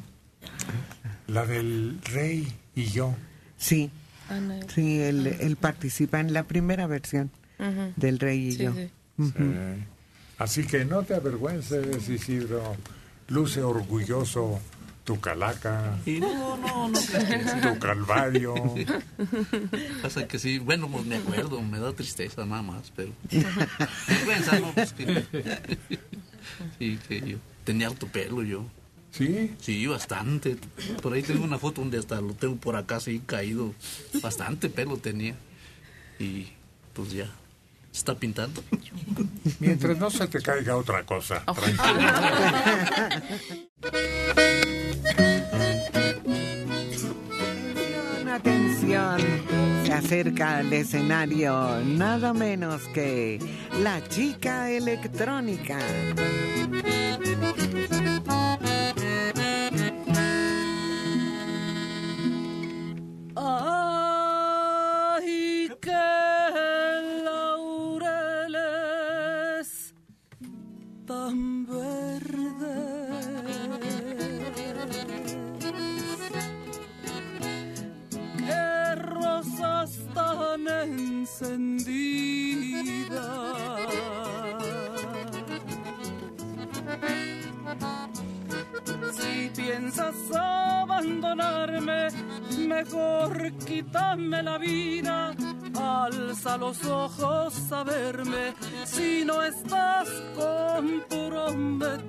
la 1.26 1.46
del 1.46 1.98
rey 2.12 2.52
y 2.74 2.84
yo. 2.84 3.14
Sí, 3.56 3.90
sí, 4.74 5.00
él, 5.00 5.26
él 5.40 5.56
participa 5.56 6.20
en 6.20 6.32
la 6.32 6.44
primera 6.44 6.86
versión 6.86 7.30
del 7.96 8.18
Rey 8.18 8.48
y 8.48 8.52
Sí, 8.52 8.62
yo. 8.64 8.72
sí. 8.74 8.90
Ujú. 9.18 9.32
Sí. 9.36 9.84
Así 10.38 10.64
que 10.64 10.84
no 10.86 11.02
te 11.02 11.14
avergüences, 11.14 12.08
Isidro. 12.08 12.76
Luce 13.28 13.62
orgulloso 13.62 14.60
tu 15.10 15.20
calaca, 15.20 15.98
Y 16.06 16.20
no, 16.20 16.56
no, 16.56 16.88
no 16.88 17.00
creas 17.00 17.24
que 17.24 17.60
sí. 17.60 17.60
tu 17.60 17.78
calvario. 17.80 18.54
Pasa 20.02 20.28
que 20.28 20.38
sí, 20.38 20.60
bueno, 20.60 20.88
pues 20.88 21.04
me 21.04 21.16
acuerdo, 21.16 21.60
me 21.62 21.80
da 21.80 21.92
tristeza 21.92 22.46
nada 22.46 22.62
más, 22.62 22.92
pero... 22.94 23.10
No, 23.32 24.72
pues 24.72 24.92
que... 24.92 25.24
Sí, 26.78 26.96
que 27.08 27.20
yo 27.22 27.38
tenía 27.64 27.88
alto 27.88 28.06
pelo 28.06 28.44
yo. 28.44 28.64
¿Sí? 29.10 29.52
Sí, 29.58 29.84
bastante. 29.88 30.56
Por 31.02 31.12
ahí 31.14 31.24
tengo 31.24 31.42
una 31.42 31.58
foto 31.58 31.80
donde 31.80 31.98
hasta 31.98 32.20
lo 32.20 32.34
tengo 32.34 32.54
por 32.54 32.76
acá 32.76 32.96
así 32.96 33.20
caído. 33.26 33.74
Bastante 34.22 34.68
pelo 34.68 34.96
tenía. 34.96 35.34
Y 36.20 36.52
pues 36.92 37.10
ya, 37.10 37.26
se 37.90 37.98
está 37.98 38.14
pintando. 38.14 38.62
Mientras 39.58 39.98
no 39.98 40.08
se 40.08 40.28
te 40.28 40.40
caiga 40.40 40.76
otra 40.76 41.04
cosa. 41.04 41.42
Atención, 41.46 41.98
atención. 48.34 49.20
Se 49.84 49.92
acerca 49.92 50.58
al 50.58 50.72
escenario 50.72 51.80
nada 51.84 52.32
menos 52.32 52.82
que 52.94 53.38
la 53.82 54.02
chica 54.08 54.70
electrónica. 54.70 55.78
Ay, 63.36 63.89
encendidas. 81.40 83.20
Si 89.12 89.50
piensas 89.56 90.14
abandonarme, 90.34 92.08
mejor 92.68 93.52
quítame 93.64 94.42
la 94.42 94.58
vida. 94.58 95.34
Alza 95.74 96.58
los 96.58 96.84
ojos 96.84 97.72
a 97.72 97.84
verme 97.84 98.54
si 98.84 99.24
no 99.24 99.42
estás 99.42 100.08
comprometida. 100.34 102.00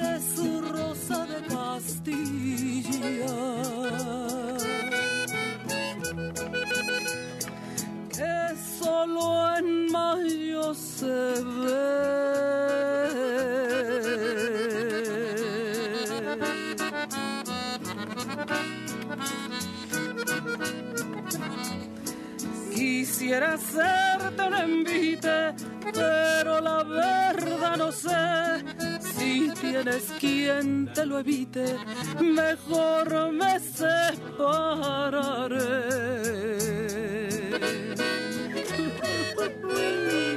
Eres 0.00 0.36
rosa 0.70 1.26
de 1.26 1.42
Castilla 1.54 3.36
que 8.08 8.34
solo 8.78 9.56
en 9.58 9.92
mayo 9.92 10.74
se 10.74 11.06
ve. 11.06 12.00
Quisiera 22.74 23.54
hacerte 23.54 24.42
un 24.42 24.54
envite, 24.54 25.54
pero 25.92 26.60
la 26.60 26.82
verdad 26.84 27.76
no 27.76 27.92
sé 27.92 28.64
si 29.00 29.50
tienes 29.60 30.12
quien 30.18 30.92
te 30.92 31.06
lo 31.06 31.18
evite, 31.18 31.76
mejor 32.20 33.32
me 33.32 33.58
Eres 40.00 40.29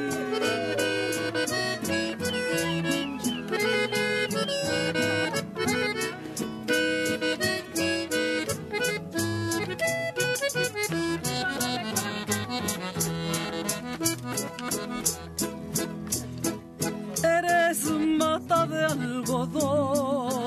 de 18.68 18.86
algodón. 18.86 20.44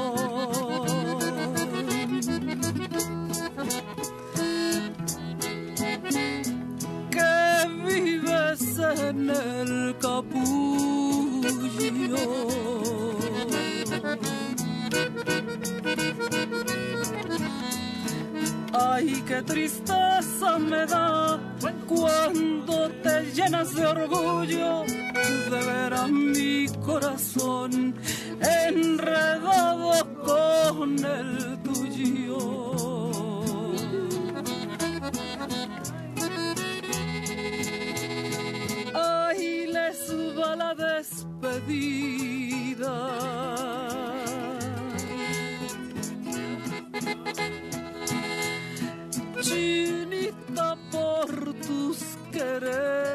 Que 7.10 7.34
vives 7.84 8.78
en 8.78 9.30
el 9.30 9.96
capullo. 9.98 11.46
Ay, 18.72 19.22
qué 19.26 19.42
tristeza 19.42 20.58
me 20.58 20.86
da 20.86 21.38
cuando 21.86 22.90
te 23.02 23.24
llenas 23.34 23.74
de 23.74 23.86
orgullo 23.86 24.84
de 25.50 25.60
ver 25.64 25.94
a 25.94 26.06
mi 26.08 26.66
corazón 26.84 27.94
enredado 28.40 29.92
con 30.24 30.98
el 31.04 31.58
tuyo. 31.62 32.38
Ay, 38.94 39.66
les 39.68 40.12
va 40.36 40.56
la 40.56 40.74
despedida. 40.74 41.36
Chinita 49.42 50.76
por 50.90 51.28
tus 51.66 51.98
quereres. 52.32 53.05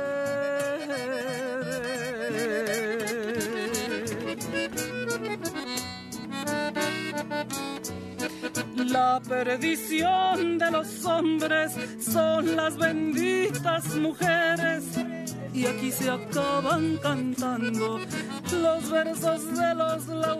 La 8.91 9.21
perdición 9.21 10.57
de 10.57 10.69
los 10.69 11.05
hombres 11.05 11.71
son 12.01 12.57
las 12.57 12.77
benditas 12.77 13.95
mujeres. 13.95 14.83
Y 15.53 15.65
aquí 15.65 15.91
se 15.91 16.09
acaban 16.09 16.97
cantando 16.97 17.99
los 18.51 18.91
versos 18.91 19.57
de 19.57 19.75
los 19.75 20.07
La 20.07 20.35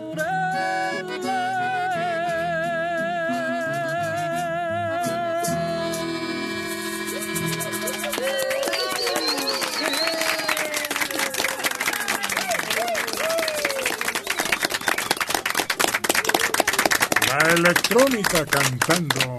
electrónica 17.62 18.44
cantando. 18.46 19.38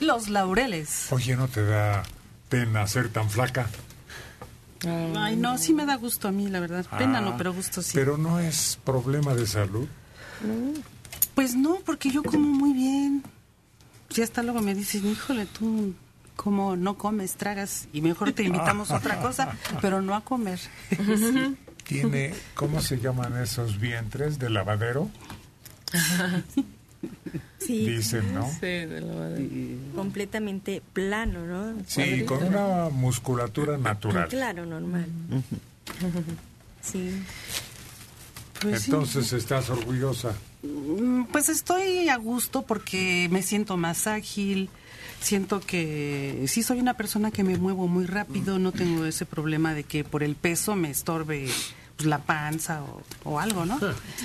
Los 0.00 0.28
laureles. 0.28 1.10
Oye, 1.10 1.34
¿no 1.34 1.48
te 1.48 1.64
da 1.64 2.02
pena 2.48 2.86
ser 2.86 3.08
tan 3.08 3.28
flaca? 3.30 3.68
Ay, 5.16 5.36
no, 5.36 5.58
sí 5.58 5.72
me 5.72 5.86
da 5.86 5.96
gusto 5.96 6.28
a 6.28 6.32
mí, 6.32 6.48
la 6.48 6.60
verdad. 6.60 6.86
Pena 6.98 7.18
Ah, 7.18 7.22
no, 7.22 7.36
pero 7.36 7.52
gusto 7.52 7.82
sí. 7.82 7.92
Pero 7.94 8.16
no 8.16 8.38
es 8.38 8.78
problema 8.84 9.34
de 9.34 9.46
salud. 9.46 9.88
Pues 11.34 11.56
no, 11.56 11.78
porque 11.84 12.10
yo 12.10 12.22
como 12.22 12.48
muy 12.48 12.72
bien. 12.72 13.24
Ya 14.10 14.24
hasta 14.24 14.42
luego 14.42 14.60
me 14.60 14.74
dicen, 14.74 15.06
híjole, 15.06 15.46
tú 15.46 15.94
como 16.36 16.76
no 16.76 16.96
comes, 16.96 17.34
tragas, 17.34 17.88
y 17.92 18.00
mejor 18.00 18.32
te 18.32 18.44
invitamos 18.44 18.92
a 18.92 18.98
otra 18.98 19.20
cosa, 19.20 19.56
pero 19.82 20.00
no 20.00 20.14
a 20.14 20.20
comer. 20.20 20.60
Tiene, 21.82 22.32
¿cómo 22.54 22.80
se 22.80 23.00
llaman 23.00 23.36
esos 23.42 23.80
vientres 23.80 24.38
de 24.38 24.50
lavadero? 24.50 25.10
Sí. 27.58 27.86
Dicen, 27.86 28.32
¿no? 28.34 28.48
Sí. 28.48 29.78
Completamente 29.94 30.80
plano, 30.92 31.44
¿no? 31.44 31.82
Sí, 31.86 32.22
con 32.24 32.42
una 32.44 32.88
musculatura 32.88 33.76
natural. 33.76 34.28
Claro, 34.28 34.64
normal. 34.64 35.06
Sí. 36.80 37.10
Pues 38.62 38.82
sí. 38.82 38.90
Entonces 38.90 39.32
estás 39.32 39.68
orgullosa. 39.70 40.32
Mm, 40.62 41.24
Pues 41.24 41.48
estoy 41.48 42.08
a 42.08 42.16
gusto 42.16 42.62
porque 42.62 43.28
me 43.30 43.42
siento 43.42 43.76
más 43.76 44.06
ágil, 44.06 44.70
siento 45.20 45.60
que 45.60 46.44
sí 46.48 46.62
soy 46.62 46.80
una 46.80 46.94
persona 46.94 47.30
que 47.30 47.44
me 47.44 47.58
muevo 47.58 47.86
muy 47.88 48.06
rápido, 48.06 48.58
no 48.58 48.72
tengo 48.72 49.04
ese 49.04 49.26
problema 49.26 49.74
de 49.74 49.84
que 49.84 50.04
por 50.04 50.22
el 50.22 50.36
peso 50.36 50.74
me 50.74 50.90
estorbe 50.90 51.48
pues, 51.98 52.08
la 52.08 52.18
panza 52.18 52.82
o, 52.82 53.02
o 53.24 53.38
algo, 53.40 53.66
¿no? 53.66 53.74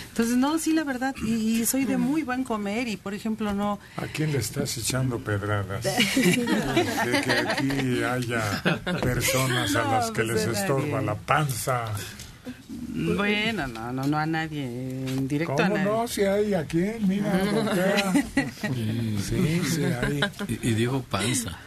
Entonces, 0.09 0.37
no, 0.37 0.57
sí, 0.59 0.71
la 0.73 0.83
verdad, 0.85 1.13
y, 1.25 1.61
y 1.61 1.65
soy 1.65 1.83
de 1.85 1.97
muy 1.97 2.23
buen 2.23 2.43
comer 2.45 2.87
y, 2.87 2.95
por 2.97 3.13
ejemplo, 3.13 3.53
no... 3.53 3.79
¿A 3.97 4.03
quién 4.07 4.31
le 4.31 4.37
estás 4.37 4.77
echando 4.77 5.19
pedradas? 5.19 5.83
De 6.15 7.21
que 7.23 7.31
aquí 7.31 8.03
haya 8.03 8.63
personas 9.01 9.75
a 9.75 9.83
No, 9.83 9.91
las 9.91 10.11
que 10.11 10.23
pues, 10.23 10.45
les 10.45 10.47
a 10.47 10.61
estorba 10.61 10.87
nadie. 11.01 11.05
la 11.07 11.15
panza. 11.15 11.85
Bueno, 12.95 13.65
no, 13.67 13.91
no, 13.91 14.03
no 14.05 14.17
a 14.19 14.25
nadie, 14.27 14.63
en 14.65 15.27
directo 15.27 15.53
a 15.53 15.55
¿Cómo 15.67 15.75
nadie. 15.77 15.89
no? 15.89 16.07
Si 16.07 16.21
hay 16.21 16.53
a 16.53 16.63
quién, 16.65 17.07
mira. 17.07 17.33
Sí, 18.63 19.61
sí 19.65 19.83
hay. 19.83 20.21
Y, 20.47 20.69
y 20.69 20.73
dijo 20.75 21.01
panza. 21.01 21.57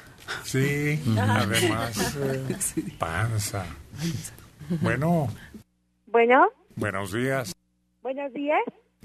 Sí, 0.45 1.01
además, 1.19 2.15
eh, 2.21 2.57
panza. 2.99 3.65
Bueno, 4.81 5.29
Bueno, 6.17 6.49
Buenos 6.77 7.13
días. 7.13 7.53
Buenos 8.01 8.33
días, 8.33 8.63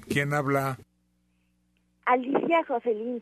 ¿Quién 0.08 0.34
habla? 0.34 0.78
Alicia 2.06 2.64
Joselín. 2.66 3.22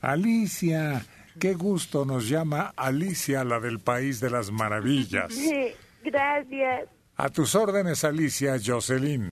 Alicia. 0.00 1.02
Qué 1.38 1.52
gusto 1.52 2.06
nos 2.06 2.26
llama 2.26 2.72
Alicia, 2.76 3.44
la 3.44 3.60
del 3.60 3.80
País 3.80 4.18
de 4.20 4.30
las 4.30 4.50
Maravillas. 4.50 5.38
Gracias. 6.04 6.88
A 7.16 7.28
tus 7.28 7.54
órdenes, 7.54 8.02
Alicia 8.02 8.56
Jocelyn. 8.58 9.28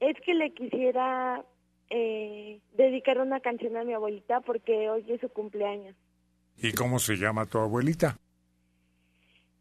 Es 0.00 0.16
que 0.26 0.34
le 0.34 0.52
quisiera 0.52 1.42
eh, 1.88 2.60
dedicar 2.76 3.18
una 3.20 3.40
canción 3.40 3.74
a 3.78 3.84
mi 3.84 3.94
abuelita 3.94 4.42
porque 4.42 4.90
hoy 4.90 5.02
es 5.08 5.22
su 5.22 5.30
cumpleaños. 5.30 5.96
¿Y 6.58 6.72
cómo 6.72 6.98
se 6.98 7.16
llama 7.16 7.46
tu 7.46 7.56
abuelita? 7.56 8.18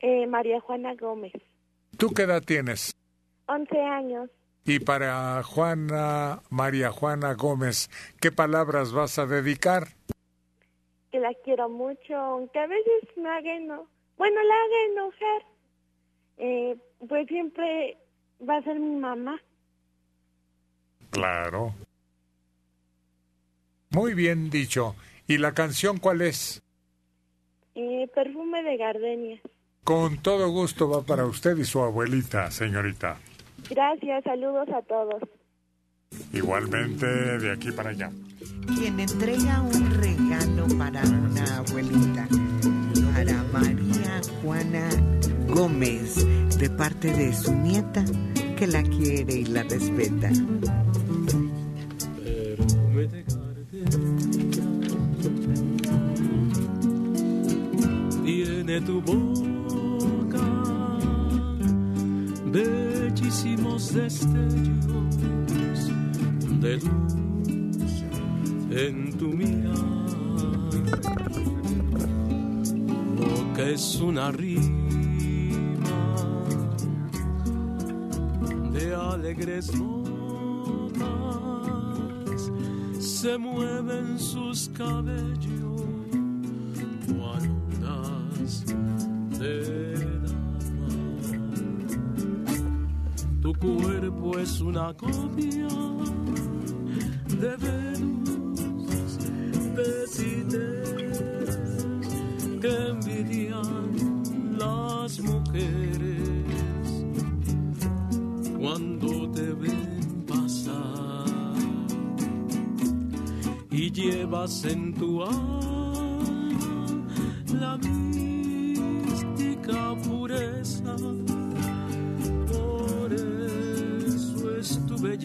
Eh, 0.02 0.28
María 0.28 0.60
Juana 0.60 0.96
Gómez, 0.96 1.32
¿Tú 1.98 2.10
qué 2.10 2.24
edad 2.24 2.44
tienes? 2.44 2.94
11 3.48 3.80
años. 3.82 4.30
Y 4.66 4.80
para 4.80 5.44
Juana, 5.44 6.42
María 6.50 6.92
Juana 6.92 7.34
Gómez, 7.34 7.90
¿qué 8.20 8.32
palabras 8.32 8.92
vas 8.94 9.20
a 9.20 9.26
dedicar? 9.26 9.88
que 11.12 11.20
la 11.22 11.34
quiero 11.46 11.70
mucho, 11.70 12.14
aunque 12.14 12.60
a 12.60 12.68
veces 12.68 13.04
me 13.16 13.30
haga 13.30 13.56
eno- 13.56 13.88
bueno, 14.18 14.36
la 14.44 14.54
haga 14.54 14.86
enojar. 14.92 15.42
Eh, 16.38 16.76
pues 17.08 17.26
siempre 17.30 17.98
va 18.46 18.58
a 18.58 18.62
ser 18.64 18.78
mi 18.82 18.98
mamá. 18.98 19.40
Claro. 21.12 21.74
Muy 23.92 24.14
bien 24.14 24.50
dicho. 24.50 24.96
¿Y 25.28 25.38
la 25.38 25.54
canción 25.54 26.00
cuál 26.00 26.22
es? 26.22 26.62
Eh, 27.76 28.10
perfume 28.14 28.62
de 28.64 28.76
gardenia. 28.76 29.42
Con 29.86 30.18
todo 30.22 30.50
gusto 30.50 30.90
va 30.90 31.02
para 31.04 31.26
usted 31.26 31.56
y 31.58 31.64
su 31.64 31.82
abuelita, 31.82 32.52
señorita. 32.52 33.18
Gracias, 33.70 34.24
saludos 34.24 34.68
a 34.70 34.82
todos. 34.84 35.22
Igualmente 36.34 37.06
de 37.06 37.52
aquí 37.52 37.72
para 37.72 37.90
allá. 37.90 38.12
Quien 38.78 39.00
entrega 39.00 39.62
un 39.62 39.92
regalo 39.92 40.68
para 40.78 41.02
una 41.04 41.58
abuelita, 41.58 42.28
para 43.14 43.44
María 43.52 44.22
Juana 44.42 44.88
Gómez, 45.48 46.26
de 46.58 46.70
parte 46.70 47.12
de 47.12 47.34
su 47.34 47.54
nieta, 47.54 48.04
que 48.58 48.68
la 48.68 48.84
quiere 48.84 49.34
y 49.40 49.46
la 49.46 49.64
respeta. 49.64 50.30
Tiene 58.24 58.82
tu 58.82 59.02
boca 59.02 59.35
bellísimos 63.46 63.94
destellos 63.94 65.88
de 66.60 66.78
luz 66.78 67.14
en 68.72 69.18
tu 69.18 69.28
mirar. 69.28 69.76
Lo 73.18 73.54
que 73.54 73.74
es 73.74 74.02
una 74.02 74.32
rima 74.32 74.64
de 78.74 78.96
alegres 78.96 79.72
notas 79.74 81.02
se 83.00 83.38
mueven 83.38 84.20
sus 84.20 84.70
cabellos 84.70 85.75
cuerpo 93.60 94.38
es 94.40 94.61
una 94.61 94.94
copia 94.94 95.68
de 97.40 97.57
Venus 97.57 99.18
de 99.76 100.06
que 102.61 102.88
envidian 102.90 104.57
las 104.57 105.19
mujeres 105.19 107.06
cuando 108.57 109.32
te 109.32 109.53
ven 109.53 110.26
pasar 110.27 111.26
y 113.72 113.91
llevas 113.91 114.65
en 114.65 114.94
tu 114.94 115.23
alma 115.23 115.75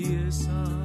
es 0.05 0.47
tu 0.47 0.80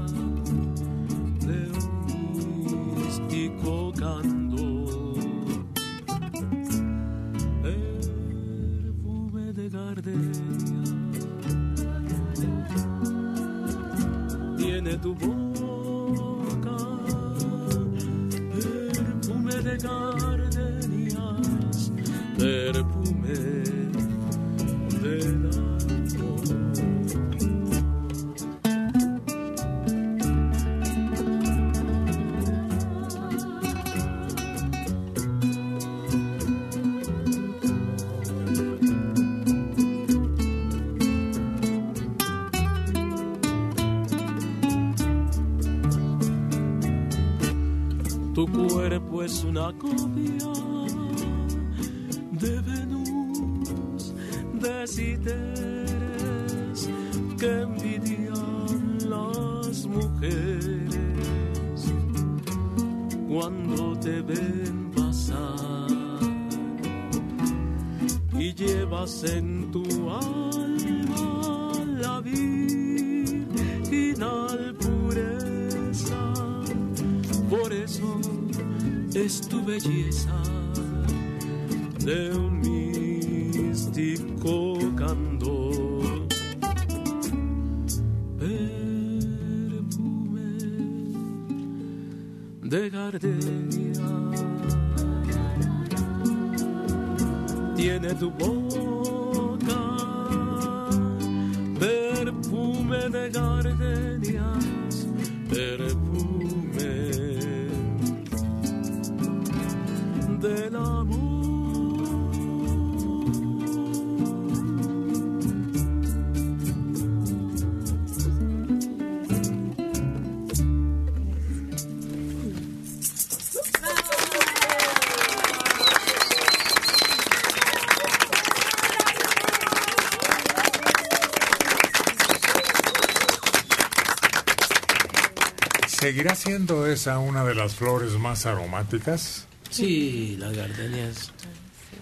¿Seguirá 135.99 136.35
siendo 136.35 136.85
esa 136.87 137.19
una 137.19 137.45
de 137.45 137.55
las 137.55 137.75
flores 137.75 138.11
más 138.13 138.45
aromáticas? 138.45 139.47
Sí, 139.69 140.35
las 140.37 140.53
gardenias. 140.55 141.31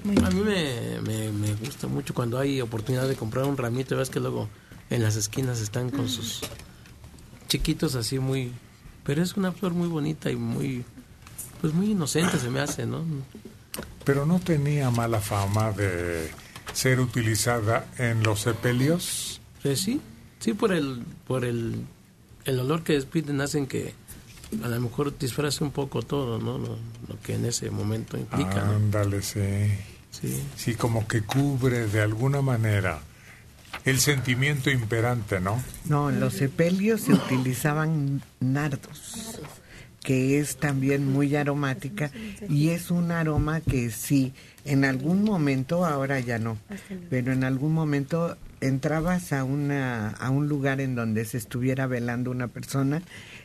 A 0.03 0.29
mí 0.31 0.41
me, 0.41 0.99
me, 1.01 1.31
me 1.31 1.53
gusta 1.53 1.87
mucho 1.87 2.13
cuando 2.13 2.39
hay 2.39 2.59
oportunidad 2.59 3.07
de 3.07 3.15
comprar 3.15 3.45
un 3.45 3.55
ramito, 3.55 3.95
ves 3.95 4.09
que 4.09 4.19
luego 4.19 4.49
en 4.89 5.03
las 5.03 5.15
esquinas 5.15 5.61
están 5.61 5.91
con 5.91 6.09
sus 6.09 6.41
chiquitos 7.47 7.95
así 7.95 8.17
muy... 8.17 8.51
Pero 9.05 9.21
es 9.21 9.37
una 9.37 9.51
flor 9.51 9.73
muy 9.73 9.87
bonita 9.87 10.31
y 10.31 10.35
muy... 10.35 10.83
Pues 11.61 11.71
muy 11.73 11.91
inocente 11.91 12.39
se 12.39 12.49
me 12.49 12.61
hace, 12.61 12.87
¿no? 12.87 13.05
Pero 14.03 14.25
no 14.25 14.39
tenía 14.39 14.89
mala 14.89 15.21
fama 15.21 15.71
de 15.71 16.29
ser 16.73 16.99
utilizada 16.99 17.85
en 17.97 18.23
los 18.23 18.41
sepelios. 18.41 19.39
Pues 19.61 19.81
sí, 19.81 20.01
sí 20.39 20.53
por 20.53 20.73
el 20.73 21.03
por 21.25 21.45
el, 21.45 21.85
el 22.45 22.59
olor 22.59 22.83
que 22.83 22.93
despiden 22.93 23.41
hacen 23.41 23.67
que 23.67 23.93
a 24.63 24.67
lo 24.67 24.79
mejor 24.79 25.17
disfrace 25.17 25.63
un 25.63 25.71
poco 25.71 26.01
todo, 26.03 26.39
¿no? 26.39 26.57
Lo, 26.57 26.77
lo 27.07 27.19
que 27.23 27.35
en 27.35 27.45
ese 27.45 27.71
momento 27.71 28.17
implica. 28.17 28.63
¿no? 28.65 28.73
Ándale, 28.73 29.21
sí. 29.21 29.39
Sí. 30.11 30.43
Sí, 30.55 30.75
como 30.75 31.07
que 31.07 31.23
cubre 31.23 31.87
de 31.87 32.01
alguna 32.01 32.41
manera 32.41 33.01
el 33.85 33.99
sentimiento 33.99 34.69
imperante, 34.69 35.39
¿no? 35.39 35.61
No, 35.85 36.09
en 36.09 36.19
los 36.19 36.35
sepelios 36.35 37.01
se 37.01 37.13
utilizaban 37.13 38.21
nardos, 38.39 39.39
que 40.01 40.39
es 40.39 40.57
también 40.57 41.11
muy 41.11 41.35
aromática 41.35 42.11
y 42.47 42.69
es 42.69 42.91
un 42.91 43.11
aroma 43.11 43.61
que 43.61 43.89
sí, 43.89 44.33
en 44.65 44.85
algún 44.85 45.23
momento, 45.23 45.85
ahora 45.85 46.19
ya 46.19 46.37
no, 46.39 46.57
pero 47.09 47.33
en 47.33 47.43
algún 47.43 47.73
momento 47.73 48.37
entrabas 48.67 49.33
a 49.33 49.43
una 49.43 50.09
a 50.09 50.29
un 50.29 50.47
lugar 50.47 50.81
en 50.81 50.95
donde 50.95 51.25
se 51.25 51.37
estuviera 51.37 51.87
velando 51.87 52.31
una 52.31 52.47
persona 52.47 53.01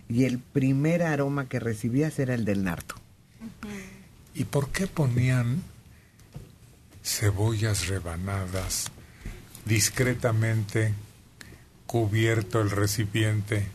y 0.09 0.25
el 0.25 0.39
primer 0.39 1.03
aroma 1.03 1.49
que 1.49 1.61
recibías 1.61 2.19
era 2.19 2.35
el 2.35 2.45
del 2.45 2.65
nardo. 2.65 2.95
¿Y 4.35 4.45
por 4.45 4.69
qué 4.71 4.87
ponían 4.87 5.63
cebollas 7.03 7.89
rebanadas 7.89 8.91
discretamente 9.65 10.95
cubierto 11.87 12.61
el 12.61 12.71
recipiente? 12.71 13.67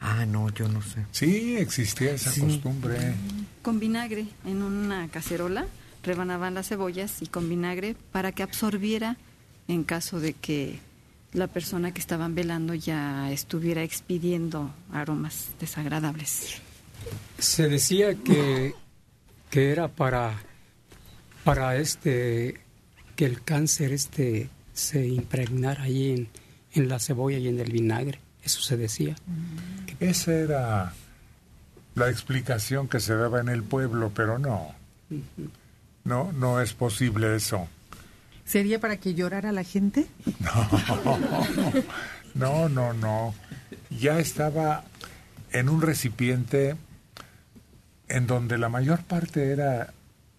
Ah, 0.00 0.26
no, 0.26 0.50
yo 0.50 0.68
no 0.68 0.82
sé. 0.82 1.06
Sí, 1.12 1.56
existía 1.56 2.12
esa 2.12 2.30
costumbre. 2.40 3.14
Con 3.62 3.78
vinagre 3.78 4.26
en 4.44 4.62
una 4.62 5.08
cacerola 5.08 5.66
rebanaban 6.02 6.54
las 6.54 6.68
cebollas 6.68 7.22
y 7.22 7.26
con 7.26 7.48
vinagre 7.48 7.94
para 8.10 8.32
que 8.32 8.42
absorbiera 8.42 9.16
en 9.68 9.84
caso 9.84 10.20
de 10.20 10.34
que 10.34 10.78
la 11.32 11.46
persona 11.46 11.92
que 11.92 12.00
estaban 12.00 12.34
velando 12.34 12.74
ya 12.74 13.30
estuviera 13.30 13.82
expidiendo 13.82 14.74
aromas 14.92 15.48
desagradables. 15.58 16.60
Se 17.38 17.68
decía 17.68 18.14
que, 18.14 18.74
que 19.50 19.70
era 19.70 19.88
para, 19.88 20.34
para 21.44 21.76
este 21.76 22.60
que 23.16 23.24
el 23.26 23.42
cáncer 23.42 23.92
este 23.92 24.48
se 24.72 25.06
impregnara 25.06 25.84
ahí 25.84 26.12
en, 26.12 26.28
en 26.74 26.88
la 26.88 26.98
cebolla 26.98 27.38
y 27.38 27.48
en 27.48 27.60
el 27.60 27.72
vinagre. 27.72 28.20
Eso 28.42 28.60
se 28.60 28.76
decía. 28.76 29.16
Esa 30.00 30.32
era 30.32 30.94
la 31.94 32.10
explicación 32.10 32.88
que 32.88 33.00
se 33.00 33.14
daba 33.14 33.40
en 33.40 33.48
el 33.48 33.62
pueblo, 33.62 34.10
pero 34.14 34.38
no. 34.38 34.74
No, 36.04 36.32
no 36.32 36.60
es 36.60 36.72
posible 36.72 37.36
eso. 37.36 37.68
¿Sería 38.52 38.78
para 38.80 38.98
que 38.98 39.14
llorara 39.14 39.50
la 39.50 39.64
gente? 39.64 40.06
No, 42.34 42.68
no, 42.68 42.92
no. 42.94 43.34
Ya 43.90 44.18
estaba 44.18 44.84
en 45.52 45.68
un 45.68 45.82
recipiente 45.82 46.76
en 48.08 48.26
donde 48.26 48.56
la 48.58 48.68
mayor 48.70 49.02
parte 49.04 49.52
era 49.52 49.92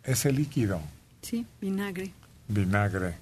ese 0.04 0.32
líquido, 0.32 0.82
Sí, 1.22 1.46
vinagre. 1.62 2.12
vinagre. 2.48 3.14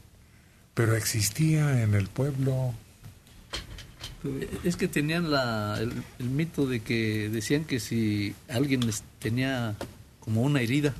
Pero 0.74 0.96
existía 0.96 1.84
en 1.84 1.94
el 1.96 2.08
pueblo. 2.08 2.74
Es 4.64 4.78
que 4.78 4.88
tenían 4.88 5.30
la, 5.32 5.78
el, 5.80 5.92
el 6.20 6.30
mito 6.30 6.66
de 6.66 6.80
que 6.80 7.28
decían 7.30 7.66
que 7.66 7.80
si 7.82 8.34
alguien 8.50 8.86
les 8.86 9.04
tenía 9.20 9.76
como 10.22 10.42
una 10.44 10.62
herida 10.62 10.94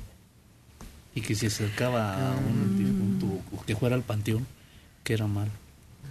y 1.14 1.20
que 1.22 1.34
se 1.34 1.46
acercaba 1.46 2.32
a 2.32 2.36
un 2.36 2.76
difunto 2.78 3.11
o 3.11 3.11
que 3.66 3.76
fuera 3.76 3.96
al 3.96 4.02
panteón, 4.02 4.46
que 5.04 5.14
era 5.14 5.26
mal. 5.26 5.50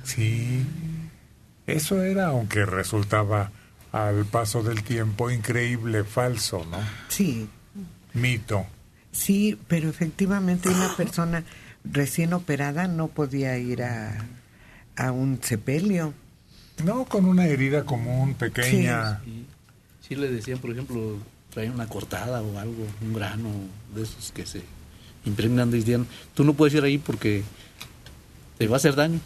Sí. 0.03 0.65
Eso 1.67 2.01
era, 2.03 2.27
aunque 2.27 2.65
resultaba 2.65 3.51
al 3.91 4.25
paso 4.25 4.63
del 4.63 4.83
tiempo 4.83 5.29
increíble, 5.29 6.03
falso, 6.03 6.65
¿no? 6.69 6.79
Sí. 7.09 7.47
Mito. 8.13 8.65
Sí, 9.11 9.57
pero 9.67 9.89
efectivamente 9.89 10.69
una 10.69 10.95
persona 10.95 11.43
recién 11.83 12.33
operada 12.33 12.87
no 12.87 13.07
podía 13.07 13.57
ir 13.57 13.83
a, 13.83 14.25
a 14.95 15.11
un 15.11 15.39
sepelio. 15.41 16.13
No, 16.83 17.05
con 17.05 17.25
una 17.25 17.45
herida 17.45 17.83
común, 17.83 18.33
pequeña. 18.33 19.19
Sí, 19.23 19.45
sí 20.07 20.15
le 20.15 20.29
decían, 20.29 20.59
por 20.59 20.71
ejemplo, 20.71 21.17
traían 21.53 21.73
una 21.73 21.87
cortada 21.87 22.41
o 22.41 22.57
algo, 22.57 22.87
un 23.01 23.13
grano 23.13 23.49
de 23.93 24.03
esos 24.03 24.31
que 24.31 24.45
se 24.45 24.63
impregnan, 25.25 25.71
decían, 25.71 26.07
tú 26.33 26.43
no 26.43 26.53
puedes 26.53 26.73
ir 26.73 26.83
ahí 26.83 26.97
porque 26.97 27.43
te 28.57 28.67
va 28.67 28.75
a 28.75 28.77
hacer 28.77 28.95
daño. 28.95 29.19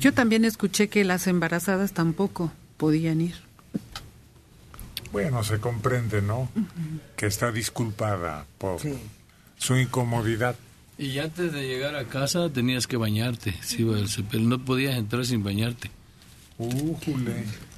Yo 0.00 0.14
también 0.14 0.44
escuché 0.44 0.88
que 0.88 1.04
las 1.04 1.26
embarazadas 1.26 1.92
tampoco 1.92 2.52
podían 2.76 3.20
ir. 3.20 3.34
Bueno, 5.12 5.42
se 5.42 5.58
comprende, 5.58 6.22
¿no? 6.22 6.48
Que 7.16 7.26
está 7.26 7.50
disculpada 7.50 8.46
por 8.58 8.80
su 9.58 9.76
incomodidad. 9.76 10.56
Y 10.98 11.18
antes 11.18 11.52
de 11.52 11.66
llegar 11.66 11.94
a 11.96 12.04
casa 12.04 12.48
tenías 12.50 12.86
que 12.86 12.96
bañarte, 12.96 13.54
si 13.62 13.82
iba 13.82 13.96
al 13.96 14.08
sepelio. 14.08 14.48
No 14.48 14.64
podías 14.64 14.96
entrar 14.96 15.26
sin 15.26 15.42
bañarte. 15.42 15.90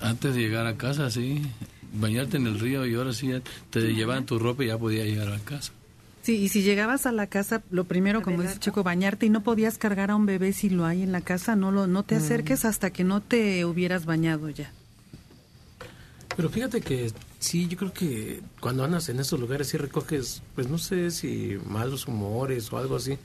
Antes 0.00 0.34
de 0.34 0.40
llegar 0.40 0.66
a 0.66 0.76
casa, 0.76 1.10
sí. 1.10 1.42
Bañarte 1.92 2.36
en 2.36 2.46
el 2.46 2.60
río 2.60 2.86
y 2.86 2.94
ahora 2.94 3.12
sí 3.12 3.30
te 3.70 3.80
llevaban 3.80 4.26
tu 4.26 4.38
ropa 4.38 4.62
y 4.62 4.68
ya 4.68 4.78
podías 4.78 5.06
llegar 5.06 5.32
a 5.32 5.38
casa. 5.38 5.72
Sí, 6.28 6.36
y 6.36 6.50
si 6.50 6.60
llegabas 6.60 7.06
a 7.06 7.12
la 7.12 7.26
casa, 7.26 7.62
lo 7.70 7.84
primero, 7.84 8.20
como 8.20 8.42
dice 8.42 8.58
Checo, 8.58 8.82
bañarte 8.82 9.24
y 9.24 9.30
no 9.30 9.42
podías 9.42 9.78
cargar 9.78 10.10
a 10.10 10.14
un 10.16 10.26
bebé 10.26 10.52
si 10.52 10.68
lo 10.68 10.84
hay 10.84 11.00
en 11.02 11.10
la 11.10 11.22
casa, 11.22 11.56
no 11.56 11.72
lo 11.72 11.86
no 11.86 12.02
te 12.02 12.16
Mm. 12.16 12.18
acerques 12.18 12.66
hasta 12.66 12.90
que 12.90 13.02
no 13.02 13.22
te 13.22 13.64
hubieras 13.64 14.04
bañado 14.04 14.50
ya. 14.50 14.70
Pero 16.36 16.50
fíjate 16.50 16.82
que 16.82 17.10
sí, 17.38 17.66
yo 17.66 17.78
creo 17.78 17.94
que 17.94 18.42
cuando 18.60 18.84
andas 18.84 19.08
en 19.08 19.20
esos 19.20 19.40
lugares 19.40 19.68
sí 19.68 19.78
recoges, 19.78 20.42
pues 20.54 20.68
no 20.68 20.76
sé 20.76 21.10
si 21.12 21.56
malos 21.66 22.06
humores 22.06 22.70
o 22.74 22.76
algo 22.76 22.96
así. 22.96 23.16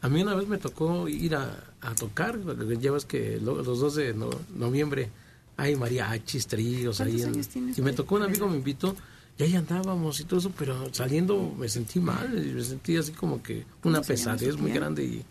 A 0.00 0.08
mí 0.08 0.22
una 0.22 0.34
vez 0.34 0.48
me 0.48 0.56
tocó 0.56 1.06
ir 1.06 1.34
a, 1.36 1.64
a 1.82 1.94
tocar, 1.96 2.38
llevas 2.80 3.04
que 3.04 3.38
lo- 3.42 3.62
los 3.62 3.78
2 3.78 3.94
de 3.94 4.14
no- 4.14 4.30
noviembre 4.56 5.10
hay 5.58 5.76
mariachis, 5.76 6.46
tríos 6.46 7.02
ahí. 7.02 7.10
¿Cuántos 7.10 7.26
en- 7.28 7.34
años 7.34 7.48
tienes, 7.48 7.78
y 7.78 7.82
me 7.82 7.92
tocó 7.92 8.14
un 8.14 8.22
amigo, 8.22 8.48
me 8.48 8.56
invitó, 8.56 8.96
y 9.38 9.42
ahí 9.44 9.54
andábamos 9.54 10.18
y 10.20 10.24
todo 10.24 10.40
eso, 10.40 10.50
pero 10.58 10.92
saliendo 10.92 11.54
me 11.58 11.68
sentí 11.68 12.00
mal, 12.00 12.28
me 12.30 12.62
sentí 12.62 12.96
así 12.96 13.12
como 13.12 13.42
que 13.42 13.64
una 13.84 14.00
¿Cómo 14.00 14.04
se 14.04 14.16
llama 14.16 14.32
pesadez 14.36 14.56
muy 14.58 14.72
grande 14.72 15.04
y, 15.04 15.24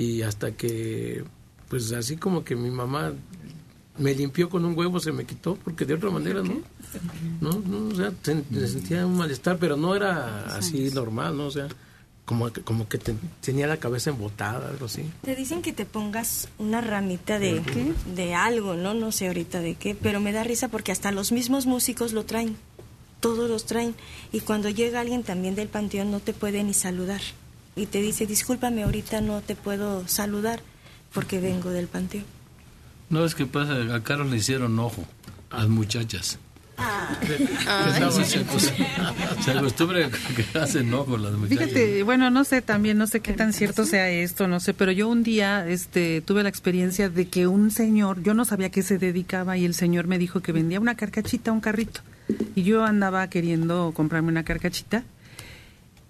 y 0.00 0.22
hasta 0.22 0.52
que, 0.52 1.24
pues 1.68 1.90
así 1.92 2.16
como 2.16 2.44
que 2.44 2.54
mi 2.56 2.70
mamá 2.70 3.12
me 3.98 4.14
limpió 4.14 4.48
con 4.48 4.64
un 4.64 4.76
huevo, 4.78 4.98
se 5.00 5.12
me 5.12 5.24
quitó, 5.24 5.56
porque 5.56 5.84
de 5.84 5.94
otra 5.94 6.10
manera 6.10 6.42
no. 6.42 6.60
No, 7.40 7.50
no, 7.66 7.88
o 7.88 7.94
sea, 7.94 8.12
sentía 8.22 9.06
un 9.06 9.16
malestar, 9.16 9.58
pero 9.58 9.76
no 9.76 9.94
era 9.94 10.46
así 10.56 10.90
normal, 10.94 11.36
¿no? 11.36 11.46
O 11.46 11.50
sea, 11.50 11.68
como, 12.24 12.50
que- 12.52 12.62
como 12.62 12.88
que 12.88 12.96
te- 12.98 13.14
tenía 13.42 13.66
la 13.66 13.76
cabeza 13.76 14.10
embotada, 14.10 14.68
algo 14.70 14.86
así. 14.86 15.02
Te 15.22 15.34
dicen 15.36 15.60
que 15.62 15.72
te 15.72 15.84
pongas 15.84 16.48
una 16.58 16.80
ramita 16.80 17.38
de, 17.38 17.60
de 18.14 18.34
algo, 18.34 18.74
¿no? 18.74 18.94
No 18.94 19.12
sé 19.12 19.26
ahorita 19.26 19.60
de 19.60 19.74
qué, 19.74 19.94
pero 19.94 20.20
me 20.20 20.32
da 20.32 20.44
risa 20.44 20.68
porque 20.68 20.92
hasta 20.92 21.10
los 21.12 21.30
mismos 21.32 21.66
músicos 21.66 22.12
lo 22.12 22.24
traen. 22.24 22.56
Todos 23.20 23.48
los 23.48 23.66
traen. 23.66 23.94
Y 24.32 24.40
cuando 24.40 24.68
llega 24.68 25.00
alguien 25.00 25.22
también 25.22 25.54
del 25.54 25.68
panteón 25.68 26.10
no 26.10 26.20
te 26.20 26.32
puede 26.32 26.64
ni 26.64 26.74
saludar. 26.74 27.20
Y 27.76 27.86
te 27.86 28.00
dice, 28.00 28.26
discúlpame, 28.26 28.82
ahorita 28.82 29.20
no 29.20 29.40
te 29.40 29.54
puedo 29.54 30.06
saludar 30.08 30.60
porque 31.12 31.40
vengo 31.40 31.70
del 31.70 31.86
panteón. 31.86 32.24
No, 33.08 33.24
es 33.24 33.34
que 33.34 33.46
pasa, 33.46 33.94
a 33.94 34.02
Carlos 34.02 34.30
le 34.30 34.36
hicieron 34.36 34.78
ojo, 34.78 35.04
a 35.50 35.58
las 35.58 35.68
muchachas. 35.68 36.38
Ay. 36.80 38.00
Se, 38.24 38.40
acos- 38.40 38.72
se 39.44 39.50
acostumbra 39.52 40.08
que 40.36 40.58
hacen 40.58 40.92
ojo 40.94 41.16
las 41.16 41.32
muchachas. 41.32 41.64
Fíjate, 41.68 42.02
bueno, 42.02 42.30
no 42.30 42.44
sé 42.44 42.62
también, 42.62 42.98
no 42.98 43.06
sé 43.06 43.20
qué 43.20 43.32
tan 43.32 43.52
cierto 43.52 43.84
sea 43.84 44.10
esto, 44.10 44.48
no 44.48 44.60
sé, 44.60 44.74
pero 44.74 44.92
yo 44.92 45.08
un 45.08 45.22
día 45.22 45.68
este, 45.68 46.20
tuve 46.22 46.42
la 46.42 46.48
experiencia 46.48 47.08
de 47.08 47.28
que 47.28 47.46
un 47.46 47.70
señor, 47.70 48.22
yo 48.22 48.34
no 48.34 48.44
sabía 48.44 48.68
a 48.68 48.70
qué 48.70 48.82
se 48.82 48.98
dedicaba 48.98 49.56
y 49.56 49.64
el 49.64 49.74
señor 49.74 50.06
me 50.06 50.18
dijo 50.18 50.40
que 50.40 50.52
vendía 50.52 50.80
una 50.80 50.94
carcachita, 50.96 51.52
un 51.52 51.60
carrito. 51.60 52.00
Y 52.54 52.62
yo 52.62 52.84
andaba 52.84 53.28
queriendo 53.28 53.92
comprarme 53.94 54.28
una 54.28 54.44
carcachita 54.44 55.02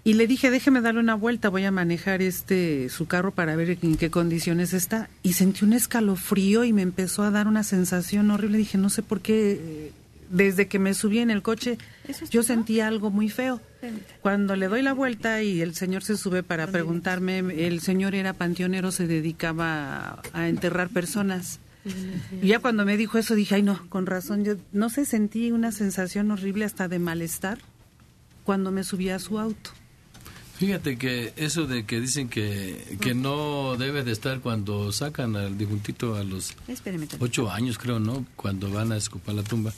y 0.03 0.13
le 0.13 0.25
dije, 0.27 0.49
déjeme 0.49 0.81
darle 0.81 0.99
una 0.99 1.13
vuelta, 1.15 1.49
voy 1.49 1.63
a 1.65 1.71
manejar 1.71 2.21
este 2.23 2.89
su 2.89 3.05
carro 3.05 3.31
para 3.31 3.55
ver 3.55 3.77
en 3.83 3.97
qué 3.97 4.09
condiciones 4.09 4.73
está. 4.73 5.09
Y 5.21 5.33
sentí 5.33 5.63
un 5.65 5.73
escalofrío 5.73 6.63
y 6.63 6.73
me 6.73 6.81
empezó 6.81 7.21
a 7.23 7.29
dar 7.31 7.47
una 7.47 7.63
sensación 7.63 8.31
horrible. 8.31 8.57
Dije, 8.57 8.77
no 8.79 8.89
sé 8.89 9.03
por 9.03 9.21
qué 9.21 9.51
eh, 9.61 9.91
desde 10.31 10.67
que 10.67 10.79
me 10.79 10.93
subí 10.93 11.19
en 11.19 11.29
el 11.29 11.41
coche, 11.41 11.77
yo 12.29 12.43
sentí 12.43 12.79
algo 12.79 13.11
muy 13.11 13.29
feo. 13.29 13.61
Cuando 14.21 14.55
le 14.55 14.67
doy 14.67 14.81
la 14.81 14.93
vuelta 14.93 15.41
y 15.43 15.61
el 15.61 15.75
señor 15.75 16.03
se 16.03 16.17
sube 16.17 16.43
para 16.43 16.67
preguntarme, 16.67 17.39
el 17.67 17.81
señor 17.81 18.15
era 18.15 18.33
panteonero, 18.33 18.91
se 18.91 19.07
dedicaba 19.07 20.21
a 20.33 20.47
enterrar 20.47 20.89
personas. 20.89 21.59
Y 22.41 22.47
ya 22.47 22.59
cuando 22.59 22.85
me 22.85 22.95
dijo 22.95 23.17
eso 23.17 23.35
dije, 23.35 23.55
ay 23.55 23.63
no, 23.63 23.87
con 23.89 24.05
razón, 24.05 24.45
yo 24.45 24.55
no 24.71 24.89
sé, 24.89 25.05
sentí 25.05 25.51
una 25.51 25.71
sensación 25.71 26.31
horrible 26.31 26.65
hasta 26.65 26.87
de 26.87 26.99
malestar 26.99 27.57
cuando 28.43 28.71
me 28.71 28.83
subí 28.83 29.09
a 29.09 29.19
su 29.19 29.39
auto. 29.39 29.71
Fíjate 30.57 30.95
que 30.95 31.33
eso 31.37 31.65
de 31.65 31.85
que 31.87 31.99
dicen 31.99 32.29
que, 32.29 32.97
que 33.01 33.15
no 33.15 33.77
debe 33.77 34.03
de 34.03 34.11
estar 34.11 34.41
cuando 34.41 34.91
sacan 34.91 35.35
al 35.35 35.57
difuntito 35.57 36.13
a 36.13 36.23
los 36.23 36.55
ocho 37.19 37.49
años, 37.49 37.79
creo, 37.79 37.99
¿no? 37.99 38.27
Cuando 38.35 38.69
van 38.69 38.91
a 38.91 38.97
escupar 38.97 39.33
la 39.33 39.41
tumba. 39.41 39.73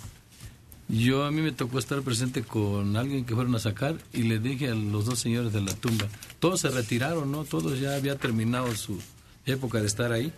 Yo 0.90 1.26
a 1.26 1.32
mí 1.32 1.42
me 1.42 1.52
tocó 1.52 1.80
estar 1.80 2.02
presente 2.02 2.44
con 2.44 2.98
alguien 2.98 3.26
que 3.26 3.34
fueron 3.34 3.56
a 3.56 3.60
sacar 3.60 3.98
y 4.12 4.24
le 4.24 4.40
dije 4.40 4.70
a 4.70 4.76
los 4.76 5.06
dos 5.06 5.20
señores 5.20 5.54
de 5.54 5.62
la 5.62 5.74
tumba, 5.74 6.08
todos 6.40 6.60
se 6.62 6.70
retiraron, 6.70 7.32
¿no? 7.32 7.46
Todos 7.46 7.80
ya 7.80 7.96
había 7.96 8.18
terminado 8.18 8.76
su 8.76 9.00
época 9.46 9.80
de 9.80 9.88
estar 9.88 10.12
ahí. 10.12 10.32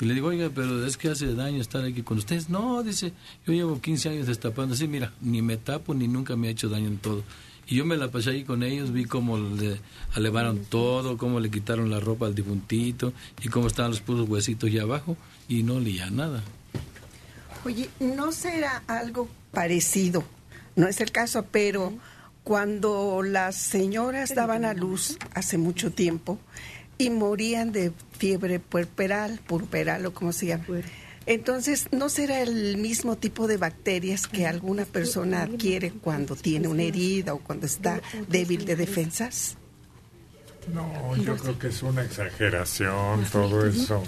Y 0.00 0.04
le 0.06 0.14
digo, 0.14 0.28
oiga, 0.28 0.50
pero 0.54 0.86
es 0.86 0.96
que 0.96 1.08
hace 1.08 1.34
daño 1.34 1.60
estar 1.60 1.84
aquí 1.84 2.02
con 2.02 2.18
ustedes. 2.18 2.48
No, 2.48 2.82
dice, 2.82 3.12
yo 3.46 3.52
llevo 3.52 3.80
15 3.80 4.08
años 4.08 4.26
destapando. 4.26 4.74
Sí, 4.74 4.88
mira, 4.88 5.12
ni 5.20 5.42
me 5.42 5.58
tapo 5.58 5.92
ni 5.94 6.08
nunca 6.08 6.36
me 6.36 6.48
ha 6.48 6.50
hecho 6.50 6.70
daño 6.70 6.88
en 6.88 6.98
todo. 6.98 7.22
Y 7.66 7.76
yo 7.76 7.84
me 7.84 7.96
la 7.96 8.10
pasé 8.10 8.30
ahí 8.30 8.44
con 8.44 8.62
ellos, 8.62 8.92
vi 8.92 9.04
cómo 9.04 9.38
le 9.38 9.80
alevaron 10.14 10.64
todo, 10.64 11.16
cómo 11.18 11.38
le 11.38 11.50
quitaron 11.50 11.90
la 11.90 12.00
ropa 12.00 12.26
al 12.26 12.34
difuntito 12.34 13.12
y 13.42 13.48
cómo 13.48 13.66
estaban 13.66 13.92
los 13.92 14.00
puros 14.00 14.28
huesitos 14.28 14.68
allá 14.70 14.82
abajo 14.82 15.16
y 15.48 15.62
no 15.62 15.78
leía 15.78 16.10
nada. 16.10 16.42
Oye, 17.64 17.90
¿no 18.00 18.32
será 18.32 18.82
algo 18.86 19.28
parecido? 19.52 20.24
No 20.76 20.88
es 20.88 21.00
el 21.00 21.12
caso, 21.12 21.46
pero 21.50 21.92
cuando 22.44 23.22
las 23.22 23.56
señoras 23.56 24.34
daban 24.34 24.64
a 24.64 24.74
luz 24.74 25.18
hace 25.34 25.58
mucho 25.58 25.92
tiempo 25.92 26.38
y 26.98 27.10
morían 27.10 27.72
de 27.72 27.92
fiebre 28.18 28.60
puerperal, 28.60 29.40
purperal 29.46 30.06
o 30.06 30.14
como 30.14 30.32
se 30.32 30.46
llama. 30.46 30.64
Entonces, 31.26 31.88
¿no 31.92 32.08
será 32.08 32.40
el 32.40 32.76
mismo 32.76 33.16
tipo 33.16 33.46
de 33.46 33.56
bacterias 33.56 34.26
que 34.26 34.46
alguna 34.46 34.84
persona 34.84 35.42
adquiere 35.42 35.92
cuando 35.92 36.34
tiene 36.34 36.68
una 36.68 36.82
herida 36.82 37.34
o 37.34 37.38
cuando 37.38 37.66
está 37.66 38.00
débil 38.28 38.64
de 38.64 38.76
defensas? 38.76 39.56
No, 40.72 41.16
yo 41.16 41.36
creo 41.36 41.58
que 41.58 41.68
es 41.68 41.82
una 41.82 42.04
exageración 42.04 43.24
todo 43.30 43.66
eso. 43.66 44.02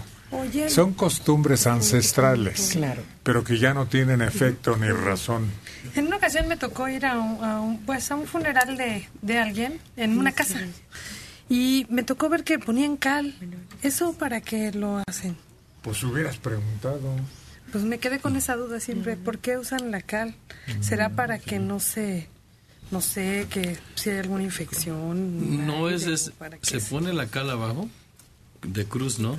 Son 0.69 0.95
costumbres 0.95 1.67
ancestrales, 1.67 2.71
claro. 2.73 3.03
pero 3.23 3.45
que 3.45 3.59
ya 3.59 3.75
no 3.75 3.87
tienen 3.87 4.23
efecto 4.23 4.77
ni 4.77 4.89
razón. 4.89 5.51
En 5.95 6.07
una 6.07 6.17
ocasión 6.17 6.49
me 6.49 6.57
tocó 6.57 6.89
ir 6.89 7.05
a 7.07 7.19
un, 7.19 7.45
a 7.45 7.61
un- 7.61 7.79
pues 7.85 8.11
a 8.11 8.17
un 8.17 8.27
funeral 8.27 8.77
de, 8.77 9.09
de 9.21 9.39
alguien 9.39 9.79
en 9.97 10.19
una 10.19 10.33
casa 10.33 10.61
y 11.49 11.87
me 11.91 12.03
tocó 12.03 12.29
ver 12.29 12.45
que 12.45 12.59
ponían 12.59 12.97
cal. 12.97 13.35
¿Eso 13.83 14.15
para 14.15 14.41
qué 14.41 14.73
lo 14.73 15.03
hacen? 15.07 15.37
Pues 15.83 16.03
hubieras 16.03 16.37
preguntado. 16.39 17.15
Pues 17.71 17.85
me 17.85 17.99
quedé 17.99 18.19
con 18.19 18.37
esa 18.37 18.57
duda 18.57 18.81
siempre. 18.81 19.17
¿Por 19.17 19.39
qué 19.39 19.59
usan 19.59 19.91
la 19.91 20.01
cal? 20.01 20.35
¿Será 20.81 21.11
para 21.11 21.39
que 21.39 21.59
no 21.59 21.79
se, 21.81 22.29
no 22.91 23.01
sé, 23.01 23.47
que 23.51 23.77
si 23.97 24.11
hay 24.11 24.19
alguna 24.19 24.45
infección? 24.45 25.67
No 25.67 25.89
es, 25.91 26.03
aire, 26.05 26.15
es 26.15 26.33
se 26.63 26.77
es? 26.79 26.85
pone 26.85 27.13
la 27.13 27.27
cal 27.27 27.51
abajo 27.51 27.89
de 28.63 28.85
cruz, 28.87 29.19
¿no? 29.19 29.39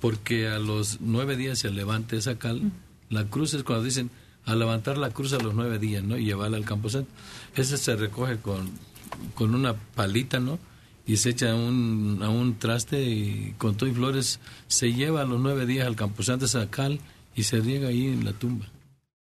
Porque 0.00 0.48
a 0.48 0.58
los 0.58 1.00
nueve 1.00 1.36
días 1.36 1.58
se 1.58 1.70
levanta 1.70 2.16
esa 2.16 2.38
cal. 2.38 2.72
La 3.08 3.26
cruz 3.26 3.54
es 3.54 3.62
cuando 3.62 3.84
dicen 3.84 4.10
a 4.46 4.54
levantar 4.54 4.98
la 4.98 5.10
cruz 5.10 5.32
a 5.32 5.38
los 5.38 5.54
nueve 5.54 5.78
días, 5.78 6.02
¿no? 6.02 6.16
Y 6.16 6.24
llevarla 6.24 6.56
al 6.56 6.64
camposanto. 6.64 7.10
Ese 7.54 7.76
se 7.76 7.96
recoge 7.96 8.38
con, 8.38 8.70
con 9.34 9.54
una 9.54 9.74
palita, 9.74 10.40
¿no? 10.40 10.58
Y 11.06 11.16
se 11.16 11.30
echa 11.30 11.52
a 11.52 11.54
un, 11.54 12.20
a 12.22 12.28
un 12.28 12.58
traste 12.58 13.02
y 13.02 13.54
con 13.58 13.76
todo 13.76 13.88
y 13.88 13.92
flores 13.92 14.40
se 14.68 14.92
lleva 14.92 15.22
a 15.22 15.24
los 15.24 15.40
nueve 15.40 15.66
días 15.66 15.86
al 15.86 15.96
camposanto 15.96 16.44
esa 16.44 16.70
cal 16.70 17.00
y 17.34 17.42
se 17.42 17.60
riega 17.60 17.88
ahí 17.88 18.06
en 18.06 18.24
la 18.24 18.32
tumba. 18.32 18.66